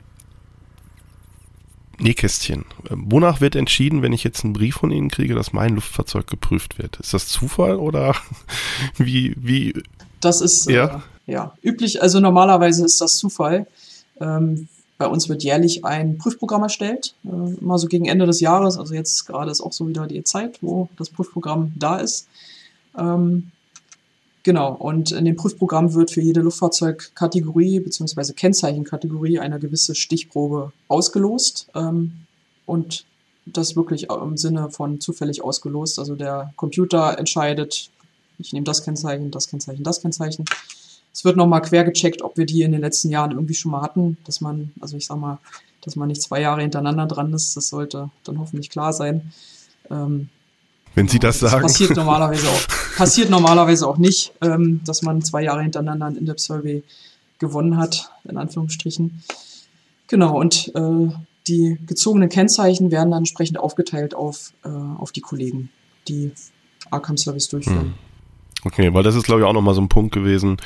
Nähkästchen. 2.01 2.65
Wonach 2.89 3.41
wird 3.41 3.55
entschieden, 3.55 4.01
wenn 4.01 4.13
ich 4.13 4.23
jetzt 4.23 4.43
einen 4.43 4.53
Brief 4.53 4.75
von 4.75 4.91
Ihnen 4.91 5.09
kriege, 5.09 5.35
dass 5.35 5.53
mein 5.53 5.75
Luftfahrzeug 5.75 6.27
geprüft 6.27 6.77
wird? 6.77 6.97
Ist 6.97 7.13
das 7.13 7.27
Zufall 7.27 7.75
oder 7.75 8.15
wie, 8.97 9.35
wie? 9.37 9.73
Das 10.19 10.41
ist 10.41 10.69
ja. 10.69 11.03
Äh, 11.27 11.31
ja 11.31 11.53
üblich, 11.61 12.01
also 12.01 12.19
normalerweise 12.19 12.85
ist 12.85 13.01
das 13.01 13.17
Zufall. 13.17 13.67
Ähm, 14.19 14.67
bei 14.97 15.07
uns 15.07 15.29
wird 15.29 15.43
jährlich 15.43 15.83
ein 15.83 16.17
Prüfprogramm 16.17 16.63
erstellt, 16.63 17.15
äh, 17.23 17.59
immer 17.59 17.79
so 17.79 17.87
gegen 17.87 18.05
Ende 18.05 18.25
des 18.25 18.39
Jahres. 18.39 18.77
Also 18.77 18.93
jetzt 18.93 19.25
gerade 19.25 19.49
ist 19.49 19.61
auch 19.61 19.73
so 19.73 19.87
wieder 19.87 20.05
die 20.05 20.23
Zeit, 20.23 20.59
wo 20.61 20.89
das 20.97 21.09
Prüfprogramm 21.09 21.73
da 21.75 21.97
ist. 21.97 22.27
Ähm, 22.97 23.51
genau, 24.43 24.73
und 24.73 25.11
in 25.11 25.25
dem 25.25 25.35
Prüfprogramm 25.35 25.93
wird 25.93 26.11
für 26.11 26.21
jede 26.21 26.41
Luftfahrzeugkategorie 26.41 27.79
bzw. 27.79 28.33
Kennzeichenkategorie 28.33 29.39
eine 29.39 29.59
gewisse 29.59 29.95
Stichprobe 29.95 30.71
ausgelost. 30.87 31.67
Ähm, 31.75 32.13
und 32.65 33.05
das 33.45 33.75
wirklich 33.75 34.09
im 34.09 34.37
Sinne 34.37 34.69
von 34.69 34.99
zufällig 34.99 35.43
ausgelost. 35.43 35.99
Also 35.99 36.15
der 36.15 36.53
Computer 36.55 37.17
entscheidet, 37.17 37.89
ich 38.37 38.53
nehme 38.53 38.65
das 38.65 38.83
Kennzeichen, 38.83 39.31
das 39.31 39.47
Kennzeichen, 39.47 39.83
das 39.83 40.01
Kennzeichen. 40.01 40.45
Es 41.13 41.25
wird 41.25 41.35
nochmal 41.37 41.61
quer 41.61 41.83
gecheckt, 41.83 42.21
ob 42.21 42.37
wir 42.37 42.45
die 42.45 42.61
in 42.61 42.71
den 42.71 42.81
letzten 42.81 43.09
Jahren 43.09 43.31
irgendwie 43.31 43.53
schon 43.53 43.71
mal 43.71 43.81
hatten, 43.81 44.17
dass 44.25 44.41
man, 44.41 44.71
also 44.79 44.95
ich 44.95 45.05
sag 45.05 45.17
mal, 45.17 45.39
dass 45.81 45.95
man 45.95 46.07
nicht 46.07 46.21
zwei 46.21 46.41
Jahre 46.41 46.61
hintereinander 46.61 47.07
dran 47.07 47.33
ist, 47.33 47.57
das 47.57 47.69
sollte 47.69 48.09
dann 48.23 48.39
hoffentlich 48.39 48.69
klar 48.69 48.93
sein. 48.93 49.33
Ähm, 49.89 50.29
Wenn 50.95 51.07
Sie 51.07 51.19
das 51.19 51.39
sagen. 51.39 51.63
Das 51.63 51.73
passiert 51.73 51.95
normalerweise 51.95 52.49
auch, 52.49 52.61
passiert 52.97 53.29
normalerweise 53.29 53.87
auch 53.87 53.97
nicht, 53.97 54.33
ähm, 54.41 54.81
dass 54.85 55.01
man 55.01 55.21
zwei 55.21 55.43
Jahre 55.43 55.61
hintereinander 55.61 56.07
ein 56.07 56.15
In-Depth-Survey 56.15 56.83
gewonnen 57.39 57.77
hat, 57.77 58.11
in 58.25 58.37
Anführungsstrichen. 58.37 59.23
Genau, 60.07 60.37
und 60.37 60.71
äh, 60.75 61.09
die 61.47 61.77
gezogenen 61.87 62.29
Kennzeichen 62.29 62.91
werden 62.91 63.11
dann 63.11 63.19
entsprechend 63.19 63.57
aufgeteilt 63.57 64.13
auf, 64.13 64.53
äh, 64.63 64.69
auf 64.69 65.11
die 65.11 65.21
Kollegen, 65.21 65.69
die 66.07 66.31
Arkham-Service 66.91 67.47
durchführen. 67.49 67.81
Hm. 67.81 67.93
Okay, 68.63 68.93
weil 68.93 69.03
das 69.03 69.15
ist, 69.15 69.23
glaube 69.23 69.41
ich, 69.41 69.47
auch 69.47 69.53
nochmal 69.53 69.73
so 69.73 69.81
ein 69.81 69.89
Punkt 69.89 70.13
gewesen, 70.13 70.57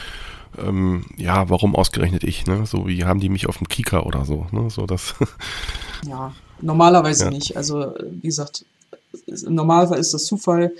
ähm, 0.57 1.05
ja, 1.17 1.49
warum 1.49 1.75
ausgerechnet 1.75 2.23
ich, 2.23 2.45
ne? 2.45 2.65
So 2.65 2.87
wie 2.87 3.05
haben 3.05 3.19
die 3.19 3.29
mich 3.29 3.47
auf 3.47 3.57
dem 3.57 3.67
Kika 3.67 4.01
oder 4.01 4.25
so, 4.25 4.47
ne? 4.51 4.69
So 4.69 4.85
das. 4.85 5.15
ja, 6.07 6.33
normalerweise 6.61 7.25
ja. 7.25 7.31
nicht. 7.31 7.57
Also, 7.57 7.93
wie 8.09 8.27
gesagt, 8.27 8.65
im 9.25 9.55
Normalfall 9.55 9.99
ist 9.99 10.13
das 10.13 10.25
Zufall. 10.25 10.71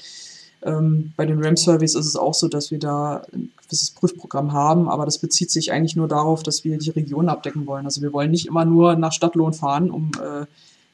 Ähm, 0.64 1.14
bei 1.16 1.26
den 1.26 1.44
RAM-Surveys 1.44 1.96
ist 1.96 2.06
es 2.06 2.16
auch 2.16 2.34
so, 2.34 2.48
dass 2.48 2.72
wir 2.72 2.80
da 2.80 3.24
ein 3.34 3.52
gewisses 3.64 3.92
Prüfprogramm 3.92 4.52
haben, 4.54 4.90
aber 4.90 5.06
das 5.06 5.20
bezieht 5.20 5.52
sich 5.52 5.72
eigentlich 5.72 5.96
nur 5.96 6.08
darauf, 6.08 6.44
dass 6.44 6.64
wir 6.64 6.78
die 6.78 6.90
Region 6.90 7.30
abdecken 7.30 7.68
wollen. 7.68 7.86
Also 7.86 8.02
wir 8.02 8.14
wollen 8.14 8.32
nicht 8.32 8.48
immer 8.48 8.66
nur 8.66 8.96
nach 8.96 9.12
Stadtlohn 9.12 9.54
fahren, 9.54 9.92
um 9.92 10.12
äh, 10.22 10.46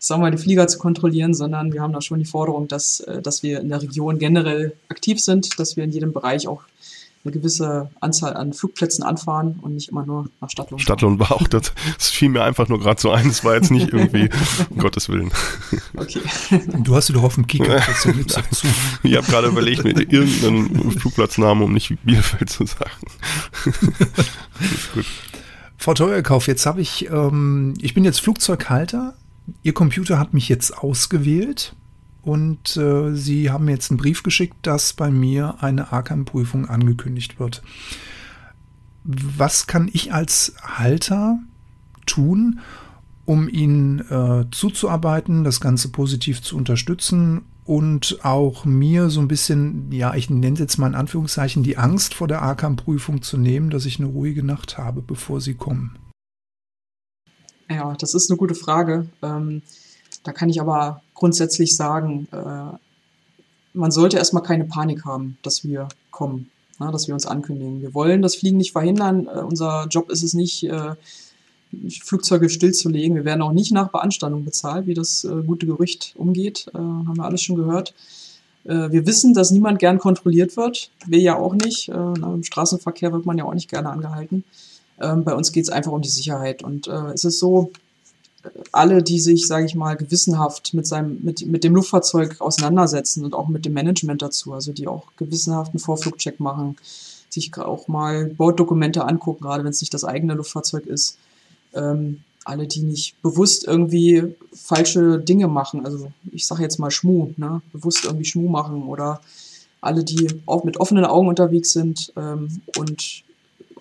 ich 0.01 0.07
sag 0.07 0.19
mal, 0.19 0.31
die 0.31 0.37
Flieger 0.37 0.67
zu 0.67 0.79
kontrollieren, 0.79 1.35
sondern 1.35 1.73
wir 1.73 1.81
haben 1.81 1.93
da 1.93 2.01
schon 2.01 2.17
die 2.17 2.25
Forderung, 2.25 2.67
dass, 2.67 3.01
äh, 3.01 3.21
dass 3.21 3.43
wir 3.43 3.61
in 3.61 3.69
der 3.69 3.81
Region 3.81 4.17
generell 4.19 4.73
aktiv 4.89 5.21
sind, 5.21 5.59
dass 5.59 5.77
wir 5.77 5.83
in 5.83 5.91
jedem 5.91 6.11
Bereich 6.11 6.47
auch 6.47 6.63
eine 7.23 7.31
gewisse 7.31 7.91
Anzahl 7.99 8.35
an 8.35 8.53
Flugplätzen 8.53 9.03
anfahren 9.03 9.59
und 9.61 9.75
nicht 9.75 9.89
immer 9.89 10.05
nur 10.05 10.29
nach 10.39 10.49
Stadtlohn. 10.49 10.79
Stadtlohn 10.79 11.19
war 11.19 11.31
auch 11.31 11.47
das. 11.47 11.73
Das 11.97 12.09
fiel 12.09 12.29
mir 12.29 12.43
einfach 12.43 12.67
nur 12.67 12.79
gerade 12.79 12.99
so 12.99 13.11
ein. 13.11 13.27
Das 13.27 13.43
war 13.43 13.55
jetzt 13.55 13.71
nicht 13.71 13.89
irgendwie, 13.93 14.29
um 14.69 14.77
Gottes 14.77 15.09
Willen. 15.09 15.31
Okay. 15.95 16.21
Du 16.83 16.95
hast 16.95 17.09
dir 17.09 17.13
doch 17.13 17.23
auf 17.23 17.35
dem 17.35 17.47
Kika 17.47 17.81
zu. 18.01 18.67
Ich 19.03 19.15
habe 19.15 19.27
gerade 19.27 19.47
überlegt, 19.47 19.83
mir 19.83 19.91
irgendeinen 19.91 20.91
Flugplatznamen, 20.91 21.63
um 21.63 21.73
nicht 21.73 21.95
Bielefeld 22.03 22.49
zu 22.49 22.65
sagen. 22.65 23.07
gut. 24.93 25.05
Frau 25.77 25.93
Teuerkauf, 25.93 26.47
jetzt 26.47 26.65
habe 26.65 26.81
ich, 26.81 27.09
ähm, 27.09 27.73
ich 27.81 27.93
bin 27.93 28.03
jetzt 28.03 28.21
Flugzeughalter. 28.21 29.15
Ihr 29.63 29.73
Computer 29.73 30.19
hat 30.19 30.33
mich 30.33 30.47
jetzt 30.47 30.77
ausgewählt 30.77 31.75
und 32.23 32.77
äh, 32.77 33.13
Sie 33.15 33.49
haben 33.49 33.65
mir 33.65 33.71
jetzt 33.71 33.91
einen 33.91 33.97
Brief 33.97 34.23
geschickt, 34.23 34.55
dass 34.61 34.93
bei 34.93 35.09
mir 35.09 35.55
eine 35.61 35.91
ARCAM-Prüfung 35.91 36.67
angekündigt 36.69 37.39
wird. 37.39 37.63
Was 39.03 39.65
kann 39.65 39.89
ich 39.91 40.13
als 40.13 40.53
Halter 40.61 41.39
tun, 42.05 42.59
um 43.25 43.49
Ihnen 43.49 43.99
äh, 44.09 44.45
zuzuarbeiten, 44.51 45.43
das 45.43 45.59
Ganze 45.59 45.89
positiv 45.89 46.41
zu 46.41 46.57
unterstützen 46.57 47.41
und 47.65 48.19
auch 48.23 48.65
mir 48.65 49.09
so 49.09 49.21
ein 49.21 49.27
bisschen, 49.27 49.91
ja, 49.91 50.13
ich 50.13 50.29
nenne 50.29 50.53
es 50.53 50.59
jetzt 50.59 50.77
mal 50.77 50.87
in 50.87 50.95
Anführungszeichen, 50.95 51.63
die 51.63 51.77
Angst 51.77 52.13
vor 52.13 52.27
der 52.27 52.41
ARCAM-Prüfung 52.41 53.21
zu 53.21 53.37
nehmen, 53.37 53.69
dass 53.69 53.85
ich 53.85 53.99
eine 53.99 54.09
ruhige 54.09 54.43
Nacht 54.43 54.77
habe, 54.77 55.01
bevor 55.01 55.41
sie 55.41 55.53
kommen? 55.55 55.95
Ja, 57.69 57.95
das 57.95 58.13
ist 58.13 58.29
eine 58.29 58.37
gute 58.37 58.55
Frage. 58.55 59.07
Ähm, 59.21 59.61
da 60.23 60.31
kann 60.31 60.49
ich 60.49 60.61
aber 60.61 61.01
grundsätzlich 61.13 61.75
sagen, 61.75 62.27
äh, 62.31 62.75
man 63.73 63.91
sollte 63.91 64.17
erstmal 64.17 64.43
keine 64.43 64.65
Panik 64.65 65.05
haben, 65.05 65.37
dass 65.43 65.63
wir 65.63 65.87
kommen, 66.09 66.49
ne, 66.79 66.89
dass 66.91 67.07
wir 67.07 67.13
uns 67.13 67.25
ankündigen. 67.25 67.81
Wir 67.81 67.93
wollen 67.93 68.21
das 68.21 68.35
Fliegen 68.35 68.57
nicht 68.57 68.71
verhindern. 68.71 69.27
Äh, 69.27 69.39
unser 69.39 69.87
Job 69.89 70.09
ist 70.09 70.23
es 70.23 70.33
nicht, 70.33 70.63
äh, 70.63 70.95
Flugzeuge 72.01 72.49
stillzulegen. 72.49 73.15
Wir 73.15 73.23
werden 73.23 73.41
auch 73.41 73.53
nicht 73.53 73.71
nach 73.71 73.91
Beanstandung 73.91 74.43
bezahlt, 74.43 74.87
wie 74.87 74.93
das 74.93 75.25
gute 75.47 75.65
Gerücht 75.65 76.13
umgeht. 76.17 76.69
Haben 76.73 77.15
wir 77.15 77.23
alles 77.23 77.41
schon 77.43 77.55
gehört. 77.55 77.93
Wir 78.65 79.07
wissen, 79.07 79.33
dass 79.33 79.51
niemand 79.51 79.79
gern 79.79 79.97
kontrolliert 79.97 80.57
wird. 80.57 80.91
Wir 81.07 81.19
ja 81.19 81.37
auch 81.37 81.53
nicht. 81.53 81.87
Im 81.87 82.43
Straßenverkehr 82.43 83.13
wird 83.13 83.25
man 83.25 83.37
ja 83.37 83.45
auch 83.45 83.53
nicht 83.53 83.69
gerne 83.69 83.89
angehalten. 83.89 84.43
Ähm, 84.99 85.23
bei 85.23 85.33
uns 85.33 85.53
geht 85.53 85.63
es 85.63 85.69
einfach 85.69 85.93
um 85.93 86.01
die 86.01 86.09
Sicherheit. 86.09 86.61
Und 86.61 86.87
es 86.87 87.23
ist 87.23 87.39
so, 87.39 87.71
alle, 88.71 89.03
die 89.03 89.19
sich, 89.19 89.47
sage 89.47 89.65
ich 89.65 89.75
mal, 89.75 89.95
gewissenhaft 89.95 90.73
mit 90.73 90.87
seinem, 90.87 91.19
mit, 91.21 91.45
mit 91.45 91.63
dem 91.63 91.75
Luftfahrzeug 91.75 92.39
auseinandersetzen 92.39 93.23
und 93.25 93.33
auch 93.33 93.47
mit 93.47 93.65
dem 93.65 93.73
Management 93.73 94.21
dazu, 94.21 94.53
also 94.53 94.71
die 94.71 94.87
auch 94.87 95.03
gewissenhaften 95.17 95.79
Vorflugcheck 95.79 96.39
machen, 96.39 96.77
sich 97.29 97.55
auch 97.57 97.87
mal 97.87 98.25
Borddokumente 98.25 99.05
angucken, 99.05 99.43
gerade 99.43 99.63
wenn 99.63 99.71
es 99.71 99.81
nicht 99.81 99.93
das 99.93 100.03
eigene 100.03 100.33
Luftfahrzeug 100.33 100.85
ist. 100.85 101.17
Ähm, 101.73 102.21
alle, 102.43 102.67
die 102.67 102.81
nicht 102.81 103.21
bewusst 103.21 103.65
irgendwie 103.65 104.35
falsche 104.53 105.19
Dinge 105.19 105.47
machen, 105.47 105.85
also 105.85 106.11
ich 106.31 106.47
sage 106.47 106.63
jetzt 106.63 106.79
mal 106.79 106.89
Schmu, 106.89 107.29
ne? 107.37 107.61
bewusst 107.71 108.03
irgendwie 108.03 108.25
Schmu 108.25 108.49
machen 108.49 108.83
oder 108.83 109.21
alle, 109.79 110.03
die 110.03 110.27
auch 110.45 110.63
mit 110.63 110.77
offenen 110.77 111.05
Augen 111.05 111.27
unterwegs 111.27 111.71
sind 111.71 112.13
ähm, 112.17 112.61
und, 112.77 113.23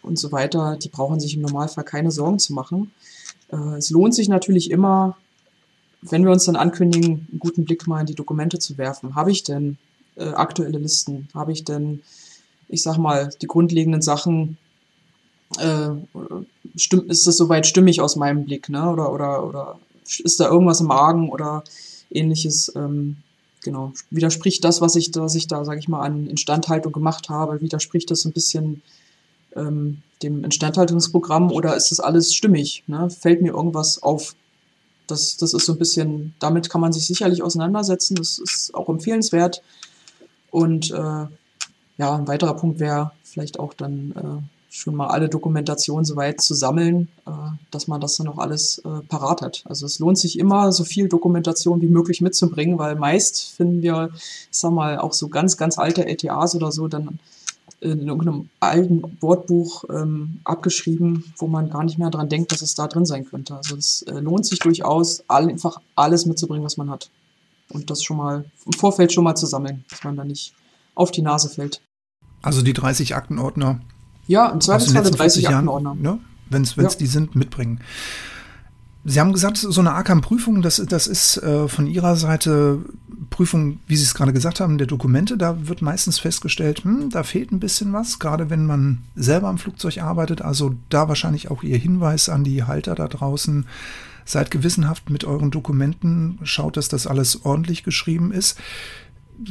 und 0.02 0.18
so 0.18 0.30
weiter, 0.32 0.76
die 0.76 0.88
brauchen 0.88 1.20
sich 1.20 1.36
im 1.36 1.42
Normalfall 1.42 1.84
keine 1.84 2.10
Sorgen 2.10 2.38
zu 2.38 2.52
machen. 2.52 2.90
Äh, 3.52 3.76
es 3.78 3.90
lohnt 3.90 4.14
sich 4.14 4.28
natürlich 4.28 4.70
immer, 4.70 5.16
wenn 6.02 6.24
wir 6.24 6.32
uns 6.32 6.44
dann 6.44 6.56
ankündigen, 6.56 7.28
einen 7.30 7.38
guten 7.38 7.64
Blick 7.64 7.86
mal 7.86 8.00
in 8.00 8.06
die 8.06 8.14
Dokumente 8.14 8.58
zu 8.58 8.78
werfen. 8.78 9.14
Habe 9.14 9.30
ich 9.30 9.42
denn 9.42 9.76
äh, 10.16 10.28
aktuelle 10.28 10.78
Listen? 10.78 11.28
Habe 11.34 11.52
ich 11.52 11.64
denn, 11.64 12.02
ich 12.68 12.82
sag 12.82 12.96
mal, 12.96 13.30
die 13.40 13.46
grundlegenden 13.46 14.02
Sachen, 14.02 14.58
äh, 15.58 15.90
stimmt, 16.76 17.10
ist 17.10 17.26
das 17.26 17.36
soweit 17.36 17.66
stimmig 17.66 18.00
aus 18.00 18.16
meinem 18.16 18.44
Blick, 18.44 18.68
ne? 18.68 18.88
Oder, 18.90 19.12
oder, 19.12 19.46
oder 19.46 19.78
ist 20.22 20.40
da 20.40 20.48
irgendwas 20.48 20.80
im 20.80 20.90
Argen 20.90 21.28
oder 21.28 21.64
ähnliches? 22.10 22.72
Ähm, 22.76 23.16
genau, 23.62 23.92
widerspricht 24.10 24.64
das, 24.64 24.80
was 24.80 24.96
ich, 24.96 25.10
was 25.14 25.34
ich 25.34 25.48
da, 25.48 25.64
sage 25.64 25.80
ich 25.80 25.88
mal, 25.88 26.00
an 26.00 26.26
Instandhaltung 26.26 26.92
gemacht 26.92 27.28
habe, 27.28 27.60
widerspricht 27.60 28.10
das 28.10 28.24
ein 28.24 28.32
bisschen 28.32 28.82
ähm, 29.56 30.02
dem 30.22 30.44
Instandhaltungsprogramm 30.44 31.50
oder 31.50 31.76
ist 31.76 31.90
das 31.90 32.00
alles 32.00 32.34
stimmig? 32.34 32.84
Ne? 32.86 33.10
Fällt 33.10 33.42
mir 33.42 33.52
irgendwas 33.52 34.02
auf? 34.02 34.34
Das, 35.06 35.36
das 35.36 35.54
ist 35.54 35.66
so 35.66 35.72
ein 35.72 35.78
bisschen, 35.78 36.34
damit 36.38 36.70
kann 36.70 36.80
man 36.80 36.92
sich 36.92 37.06
sicherlich 37.06 37.42
auseinandersetzen. 37.42 38.14
Das 38.14 38.38
ist 38.38 38.74
auch 38.74 38.88
empfehlenswert. 38.88 39.62
Und 40.50 40.90
äh, 40.90 41.26
ja, 41.98 42.14
ein 42.14 42.28
weiterer 42.28 42.54
Punkt 42.54 42.80
wäre 42.80 43.12
vielleicht 43.24 43.58
auch 43.58 43.74
dann 43.74 44.12
äh, 44.12 44.42
schon 44.70 44.94
mal 44.94 45.08
alle 45.08 45.28
Dokumentationen 45.28 46.04
so 46.04 46.16
weit 46.16 46.40
zu 46.40 46.54
sammeln, 46.54 47.08
äh, 47.26 47.30
dass 47.70 47.88
man 47.88 48.00
das 48.00 48.16
dann 48.16 48.28
auch 48.28 48.38
alles 48.38 48.78
äh, 48.78 49.02
parat 49.08 49.42
hat. 49.42 49.64
Also 49.66 49.84
es 49.86 49.98
lohnt 49.98 50.18
sich 50.18 50.38
immer, 50.38 50.70
so 50.72 50.84
viel 50.84 51.08
Dokumentation 51.08 51.80
wie 51.80 51.88
möglich 51.88 52.20
mitzubringen, 52.20 52.78
weil 52.78 52.94
meist 52.94 53.52
finden 53.56 53.82
wir, 53.82 54.10
ich 54.14 54.46
sag 54.50 54.72
mal, 54.72 54.98
auch 54.98 55.12
so 55.12 55.28
ganz, 55.28 55.56
ganz 55.56 55.76
alte 55.76 56.06
LTAs 56.06 56.54
oder 56.54 56.70
so 56.70 56.86
dann 56.86 57.18
in 57.80 58.06
irgendeinem 58.06 58.48
alten 58.60 59.16
Wortbuch 59.20 59.84
ähm, 59.90 60.40
abgeschrieben, 60.44 61.24
wo 61.38 61.46
man 61.46 61.70
gar 61.70 61.82
nicht 61.82 61.98
mehr 61.98 62.10
dran 62.10 62.28
denkt, 62.28 62.52
dass 62.52 62.62
es 62.62 62.74
da 62.74 62.86
drin 62.86 63.06
sein 63.06 63.24
könnte. 63.24 63.56
Also 63.56 63.76
es 63.76 64.02
äh, 64.02 64.20
lohnt 64.20 64.46
sich 64.46 64.58
durchaus, 64.58 65.24
all, 65.28 65.48
einfach 65.48 65.80
alles 65.96 66.26
mitzubringen, 66.26 66.64
was 66.64 66.76
man 66.76 66.90
hat. 66.90 67.10
Und 67.70 67.88
das 67.88 68.02
schon 68.02 68.18
mal 68.18 68.44
im 68.66 68.72
Vorfeld 68.72 69.12
schon 69.12 69.24
mal 69.24 69.34
zu 69.34 69.46
sammeln, 69.46 69.84
dass 69.88 70.04
man 70.04 70.16
da 70.16 70.24
nicht 70.24 70.54
auf 70.94 71.10
die 71.10 71.22
Nase 71.22 71.48
fällt. 71.48 71.80
Also 72.42 72.62
die 72.62 72.72
30 72.72 73.14
Aktenordner. 73.14 73.80
Ja, 74.26 74.48
im 74.50 74.60
Zweifelsfall 74.60 75.02
30 75.02 75.48
Aktenordner. 75.48 75.94
Ne? 75.94 76.18
Wenn 76.50 76.62
es 76.62 76.76
ja. 76.76 76.88
die 76.88 77.06
sind, 77.06 77.34
mitbringen. 77.34 77.80
Sie 79.04 79.18
haben 79.18 79.32
gesagt, 79.32 79.56
so 79.56 79.80
eine 79.80 79.92
ACAM-Prüfung, 79.92 80.60
das, 80.60 80.82
das 80.86 81.06
ist 81.06 81.38
äh, 81.38 81.68
von 81.68 81.86
Ihrer 81.86 82.16
Seite 82.16 82.84
Prüfung, 83.40 83.78
wie 83.86 83.96
Sie 83.96 84.02
es 84.02 84.12
gerade 84.12 84.34
gesagt 84.34 84.60
haben, 84.60 84.76
der 84.76 84.86
Dokumente. 84.86 85.38
Da 85.38 85.66
wird 85.66 85.80
meistens 85.80 86.18
festgestellt, 86.18 86.84
hm, 86.84 87.08
da 87.08 87.22
fehlt 87.22 87.52
ein 87.52 87.58
bisschen 87.58 87.90
was, 87.94 88.18
gerade 88.18 88.50
wenn 88.50 88.66
man 88.66 88.98
selber 89.16 89.48
am 89.48 89.56
Flugzeug 89.56 89.96
arbeitet. 89.96 90.42
Also 90.42 90.74
da 90.90 91.08
wahrscheinlich 91.08 91.50
auch 91.50 91.62
Ihr 91.62 91.78
Hinweis 91.78 92.28
an 92.28 92.44
die 92.44 92.64
Halter 92.64 92.94
da 92.94 93.08
draußen. 93.08 93.64
Seid 94.26 94.50
gewissenhaft 94.50 95.08
mit 95.08 95.24
euren 95.24 95.50
Dokumenten, 95.50 96.38
schaut, 96.42 96.76
dass 96.76 96.90
das 96.90 97.06
alles 97.06 97.46
ordentlich 97.46 97.82
geschrieben 97.82 98.30
ist. 98.30 98.58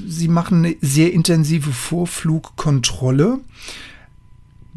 Sie 0.07 0.27
machen 0.27 0.63
eine 0.63 0.75
sehr 0.81 1.11
intensive 1.11 1.71
Vorflugkontrolle. 1.71 3.39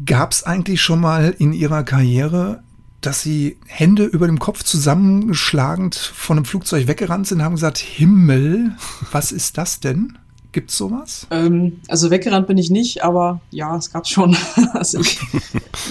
Gab 0.03 0.31
es 0.31 0.41
eigentlich 0.41 0.81
schon 0.81 0.99
mal 0.99 1.35
in 1.37 1.53
Ihrer 1.53 1.83
Karriere 1.83 2.63
dass 3.05 3.21
sie 3.21 3.57
Hände 3.67 4.05
über 4.05 4.27
dem 4.27 4.39
Kopf 4.39 4.63
zusammengeschlagend 4.63 5.95
von 5.95 6.37
einem 6.37 6.45
Flugzeug 6.45 6.87
weggerannt 6.87 7.27
sind, 7.27 7.43
haben 7.43 7.55
gesagt, 7.55 7.77
Himmel, 7.77 8.75
was 9.11 9.31
ist 9.31 9.57
das 9.57 9.79
denn? 9.79 10.17
Gibt's 10.51 10.77
sowas? 10.77 11.27
Ähm, 11.31 11.81
also 11.87 12.11
weggerannt 12.11 12.47
bin 12.47 12.57
ich 12.57 12.69
nicht, 12.69 13.03
aber 13.03 13.41
ja, 13.49 13.75
es 13.75 13.91
gab 13.91 14.07
schon, 14.07 14.37
dass 14.73 14.93
ich 14.93 15.19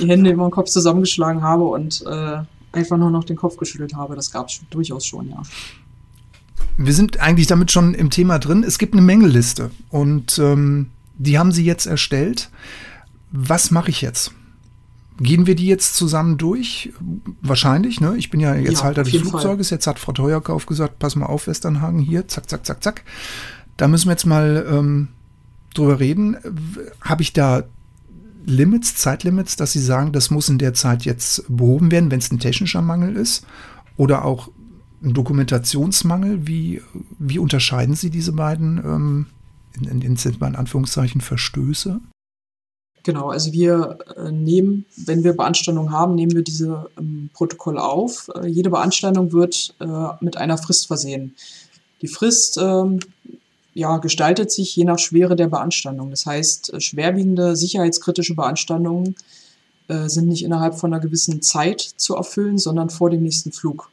die 0.00 0.08
Hände 0.08 0.30
über 0.30 0.46
den 0.46 0.52
Kopf 0.52 0.70
zusammengeschlagen 0.70 1.42
habe 1.42 1.64
und 1.64 2.04
äh, 2.06 2.38
einfach 2.72 2.96
nur 2.96 3.10
noch 3.10 3.24
den 3.24 3.36
Kopf 3.36 3.56
geschüttelt 3.56 3.94
habe. 3.94 4.14
Das 4.14 4.30
gab 4.30 4.48
es 4.48 4.60
durchaus 4.70 5.04
schon, 5.04 5.28
ja. 5.28 5.42
Wir 6.76 6.94
sind 6.94 7.20
eigentlich 7.20 7.48
damit 7.48 7.70
schon 7.70 7.92
im 7.94 8.10
Thema 8.10 8.38
drin. 8.38 8.64
Es 8.64 8.78
gibt 8.78 8.94
eine 8.94 9.02
Mängelliste 9.02 9.70
und 9.90 10.38
ähm, 10.38 10.90
die 11.18 11.38
haben 11.38 11.52
Sie 11.52 11.64
jetzt 11.64 11.86
erstellt. 11.86 12.50
Was 13.30 13.70
mache 13.70 13.90
ich 13.90 14.00
jetzt? 14.00 14.32
Gehen 15.18 15.46
wir 15.46 15.54
die 15.54 15.66
jetzt 15.66 15.94
zusammen 15.94 16.38
durch? 16.38 16.92
Wahrscheinlich, 17.42 18.00
ne? 18.00 18.16
Ich 18.16 18.30
bin 18.30 18.40
ja 18.40 18.54
jetzt 18.54 18.78
ja, 18.78 18.84
Halter 18.84 19.02
des 19.02 19.14
Flugzeuges. 19.14 19.68
Fall. 19.68 19.76
Jetzt 19.76 19.86
hat 19.86 19.98
Frau 19.98 20.12
Teuerkauf 20.12 20.66
gesagt, 20.66 20.98
pass 20.98 21.16
mal 21.16 21.26
auf, 21.26 21.46
Westernhagen, 21.46 22.00
hier, 22.00 22.28
zack, 22.28 22.48
zack, 22.48 22.64
zack, 22.64 22.82
zack. 22.82 23.04
Da 23.76 23.88
müssen 23.88 24.06
wir 24.06 24.12
jetzt 24.12 24.26
mal 24.26 24.66
ähm, 24.70 25.08
drüber 25.74 26.00
reden. 26.00 26.36
Habe 27.00 27.22
ich 27.22 27.32
da 27.32 27.64
Limits, 28.44 28.96
Zeitlimits, 28.96 29.56
dass 29.56 29.72
Sie 29.72 29.80
sagen, 29.80 30.12
das 30.12 30.30
muss 30.30 30.48
in 30.48 30.58
der 30.58 30.74
Zeit 30.74 31.04
jetzt 31.04 31.44
behoben 31.48 31.90
werden, 31.90 32.10
wenn 32.10 32.18
es 32.18 32.30
ein 32.32 32.40
technischer 32.40 32.82
Mangel 32.82 33.16
ist? 33.16 33.46
Oder 33.96 34.24
auch 34.24 34.50
ein 35.02 35.14
Dokumentationsmangel? 35.14 36.46
Wie, 36.46 36.82
wie 37.18 37.38
unterscheiden 37.38 37.94
Sie 37.94 38.10
diese 38.10 38.32
beiden 38.32 38.78
ähm, 38.78 39.26
in, 39.74 39.84
in, 39.84 40.02
in, 40.02 40.16
in 40.16 40.56
Anführungszeichen 40.56 41.20
Verstöße? 41.20 42.00
Genau, 43.04 43.30
also 43.30 43.52
wir 43.52 43.98
äh, 44.16 44.30
nehmen, 44.30 44.84
wenn 44.96 45.24
wir 45.24 45.36
Beanstandungen 45.36 45.92
haben, 45.92 46.14
nehmen 46.14 46.34
wir 46.36 46.42
diese 46.42 46.88
ähm, 46.98 47.30
Protokolle 47.34 47.82
auf. 47.82 48.30
Äh, 48.34 48.46
jede 48.46 48.70
Beanstandung 48.70 49.32
wird 49.32 49.74
äh, 49.80 50.08
mit 50.20 50.36
einer 50.36 50.56
Frist 50.56 50.86
versehen. 50.86 51.34
Die 52.00 52.08
Frist 52.08 52.58
ähm, 52.58 53.00
ja, 53.74 53.98
gestaltet 53.98 54.52
sich 54.52 54.76
je 54.76 54.84
nach 54.84 54.98
Schwere 54.98 55.34
der 55.34 55.48
Beanstandung. 55.48 56.10
Das 56.10 56.26
heißt, 56.26 56.74
äh, 56.74 56.80
schwerwiegende, 56.80 57.56
sicherheitskritische 57.56 58.34
Beanstandungen 58.34 59.16
äh, 59.88 60.08
sind 60.08 60.28
nicht 60.28 60.44
innerhalb 60.44 60.78
von 60.78 60.92
einer 60.92 61.02
gewissen 61.02 61.42
Zeit 61.42 61.80
zu 61.80 62.14
erfüllen, 62.14 62.58
sondern 62.58 62.90
vor 62.90 63.10
dem 63.10 63.22
nächsten 63.22 63.50
Flug. 63.50 63.90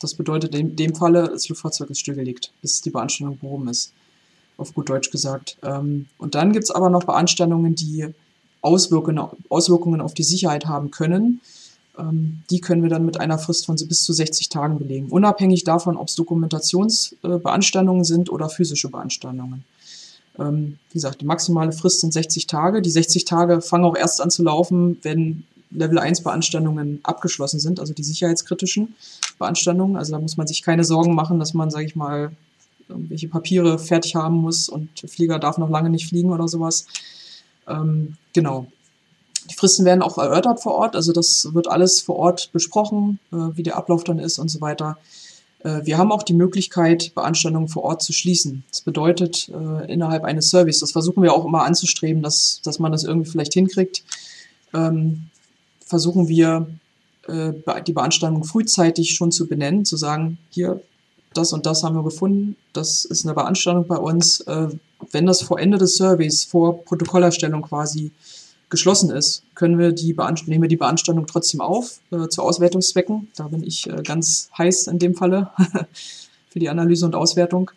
Das 0.00 0.14
bedeutet 0.14 0.54
in 0.54 0.76
dem 0.76 0.94
Falle, 0.94 1.28
das 1.28 1.48
Luftfahrzeug 1.48 1.90
ist 1.90 2.00
stillgelegt, 2.00 2.52
bis 2.60 2.80
die 2.80 2.90
Beanstandung 2.90 3.38
behoben 3.38 3.68
ist. 3.68 3.92
Auf 4.56 4.74
gut 4.74 4.88
Deutsch 4.88 5.10
gesagt. 5.10 5.56
Ähm, 5.62 6.06
und 6.18 6.34
dann 6.36 6.52
gibt 6.52 6.64
es 6.64 6.70
aber 6.70 6.90
noch 6.90 7.04
Beanstandungen, 7.04 7.74
die 7.74 8.12
Auswirkungen, 8.62 9.28
Auswirkungen 9.48 10.00
auf 10.00 10.14
die 10.14 10.22
Sicherheit 10.22 10.66
haben 10.66 10.90
können. 10.90 11.40
Ähm, 11.98 12.42
die 12.50 12.60
können 12.60 12.82
wir 12.82 12.90
dann 12.90 13.04
mit 13.04 13.20
einer 13.20 13.38
Frist 13.38 13.66
von 13.66 13.76
bis 13.76 14.04
zu 14.04 14.12
60 14.12 14.48
Tagen 14.48 14.78
belegen, 14.78 15.08
unabhängig 15.10 15.64
davon, 15.64 15.96
ob 15.96 16.08
es 16.08 16.14
Dokumentationsbeanstandungen 16.14 18.04
sind 18.04 18.30
oder 18.30 18.48
physische 18.48 18.88
Beanstandungen. 18.88 19.64
Ähm, 20.38 20.78
wie 20.90 20.94
gesagt, 20.94 21.20
die 21.20 21.26
maximale 21.26 21.72
Frist 21.72 22.00
sind 22.00 22.12
60 22.12 22.46
Tage. 22.46 22.80
Die 22.80 22.90
60 22.90 23.24
Tage 23.24 23.60
fangen 23.60 23.84
auch 23.84 23.96
erst 23.96 24.20
an 24.20 24.30
zu 24.30 24.42
laufen, 24.42 24.98
wenn 25.02 25.44
Level 25.70 25.98
1 25.98 26.22
Beanstandungen 26.22 27.00
abgeschlossen 27.02 27.60
sind, 27.60 27.80
also 27.80 27.92
die 27.92 28.04
sicherheitskritischen 28.04 28.94
Beanstandungen. 29.38 29.96
Also 29.96 30.12
da 30.12 30.18
muss 30.18 30.36
man 30.36 30.46
sich 30.46 30.62
keine 30.62 30.84
Sorgen 30.84 31.14
machen, 31.14 31.38
dass 31.38 31.54
man, 31.54 31.70
sage 31.70 31.86
ich 31.86 31.96
mal, 31.96 32.32
irgendwelche 32.88 33.28
Papiere 33.28 33.78
fertig 33.78 34.14
haben 34.14 34.36
muss 34.36 34.68
und 34.68 34.88
Flieger 35.06 35.38
darf 35.38 35.58
noch 35.58 35.70
lange 35.70 35.90
nicht 35.90 36.08
fliegen 36.08 36.30
oder 36.30 36.48
sowas. 36.48 36.86
Ähm, 37.72 38.16
genau. 38.32 38.66
Die 39.50 39.54
Fristen 39.54 39.84
werden 39.84 40.02
auch 40.02 40.18
erörtert 40.18 40.62
vor 40.62 40.74
Ort, 40.74 40.94
also 40.94 41.12
das 41.12 41.48
wird 41.52 41.68
alles 41.68 42.00
vor 42.00 42.16
Ort 42.16 42.52
besprochen, 42.52 43.18
äh, 43.32 43.36
wie 43.54 43.62
der 43.62 43.76
Ablauf 43.76 44.04
dann 44.04 44.18
ist 44.18 44.38
und 44.38 44.48
so 44.48 44.60
weiter. 44.60 44.98
Äh, 45.64 45.84
wir 45.84 45.98
haben 45.98 46.12
auch 46.12 46.22
die 46.22 46.34
Möglichkeit, 46.34 47.12
Beanstandungen 47.14 47.68
vor 47.68 47.84
Ort 47.84 48.02
zu 48.02 48.12
schließen. 48.12 48.64
Das 48.70 48.82
bedeutet, 48.82 49.48
äh, 49.48 49.92
innerhalb 49.92 50.24
eines 50.24 50.48
Service, 50.48 50.80
das 50.80 50.92
versuchen 50.92 51.22
wir 51.22 51.32
auch 51.32 51.44
immer 51.44 51.64
anzustreben, 51.64 52.22
dass, 52.22 52.60
dass 52.62 52.78
man 52.78 52.92
das 52.92 53.04
irgendwie 53.04 53.30
vielleicht 53.30 53.54
hinkriegt, 53.54 54.04
ähm, 54.74 55.28
versuchen 55.84 56.28
wir, 56.28 56.68
äh, 57.28 57.52
die 57.86 57.92
Beanstandung 57.92 58.44
frühzeitig 58.44 59.14
schon 59.14 59.32
zu 59.32 59.46
benennen, 59.46 59.84
zu 59.84 59.96
sagen, 59.96 60.38
hier, 60.50 60.80
das 61.34 61.52
und 61.52 61.66
das 61.66 61.82
haben 61.82 61.96
wir 61.96 62.02
gefunden, 62.02 62.56
das 62.72 63.04
ist 63.04 63.24
eine 63.24 63.34
Beanstandung 63.34 63.86
bei 63.86 63.96
uns. 63.96 64.44
Wenn 65.10 65.26
das 65.26 65.42
vor 65.42 65.58
Ende 65.58 65.78
des 65.78 65.96
Surveys, 65.96 66.44
vor 66.44 66.84
Protokollerstellung 66.84 67.62
quasi 67.62 68.12
geschlossen 68.70 69.10
ist, 69.10 69.44
können 69.54 69.78
wir 69.78 69.92
die 69.92 70.16
nehmen 70.46 70.62
wir 70.62 70.68
die 70.68 70.76
Beanstandung 70.76 71.26
trotzdem 71.26 71.60
auf 71.60 72.00
äh, 72.10 72.28
zu 72.28 72.42
Auswertungszwecken. 72.42 73.28
Da 73.36 73.48
bin 73.48 73.62
ich 73.62 73.88
äh, 73.88 74.02
ganz 74.02 74.50
heiß 74.56 74.86
in 74.86 74.98
dem 74.98 75.14
Falle 75.14 75.50
für 76.48 76.58
die 76.58 76.70
Analyse 76.70 77.04
und 77.04 77.14
Auswertung. 77.14 77.70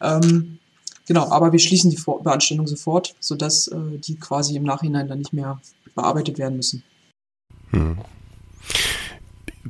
Ähm, 0.00 0.58
genau, 1.06 1.28
aber 1.30 1.52
wir 1.52 1.58
schließen 1.58 1.90
die 1.90 1.98
vor 1.98 2.22
Beanstandung 2.22 2.66
sofort, 2.66 3.14
sodass 3.20 3.68
äh, 3.68 3.98
die 3.98 4.16
quasi 4.16 4.56
im 4.56 4.62
Nachhinein 4.62 5.08
dann 5.08 5.18
nicht 5.18 5.34
mehr 5.34 5.60
bearbeitet 5.94 6.38
werden 6.38 6.56
müssen. 6.56 6.82
Hm 7.70 7.98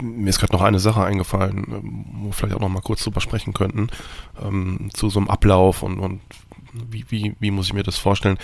mir 0.03 0.29
ist 0.29 0.39
gerade 0.39 0.53
noch 0.53 0.63
eine 0.63 0.79
Sache 0.79 1.03
eingefallen, 1.03 2.05
wo 2.21 2.27
wir 2.27 2.33
vielleicht 2.33 2.57
auch 2.57 2.61
noch 2.61 2.69
mal 2.69 2.81
kurz 2.81 3.05
drüber 3.05 3.21
sprechen 3.21 3.53
könnten, 3.53 3.89
ähm, 4.43 4.91
zu 4.93 5.11
so 5.11 5.19
einem 5.19 5.29
Ablauf 5.29 5.83
und, 5.83 5.99
und 5.99 6.21
wie, 6.73 7.05
wie, 7.09 7.35
wie 7.41 7.51
muss 7.51 7.67
ich 7.67 7.75
mir 7.75 7.83
das 7.83 7.99
vorstellen? 7.99 8.39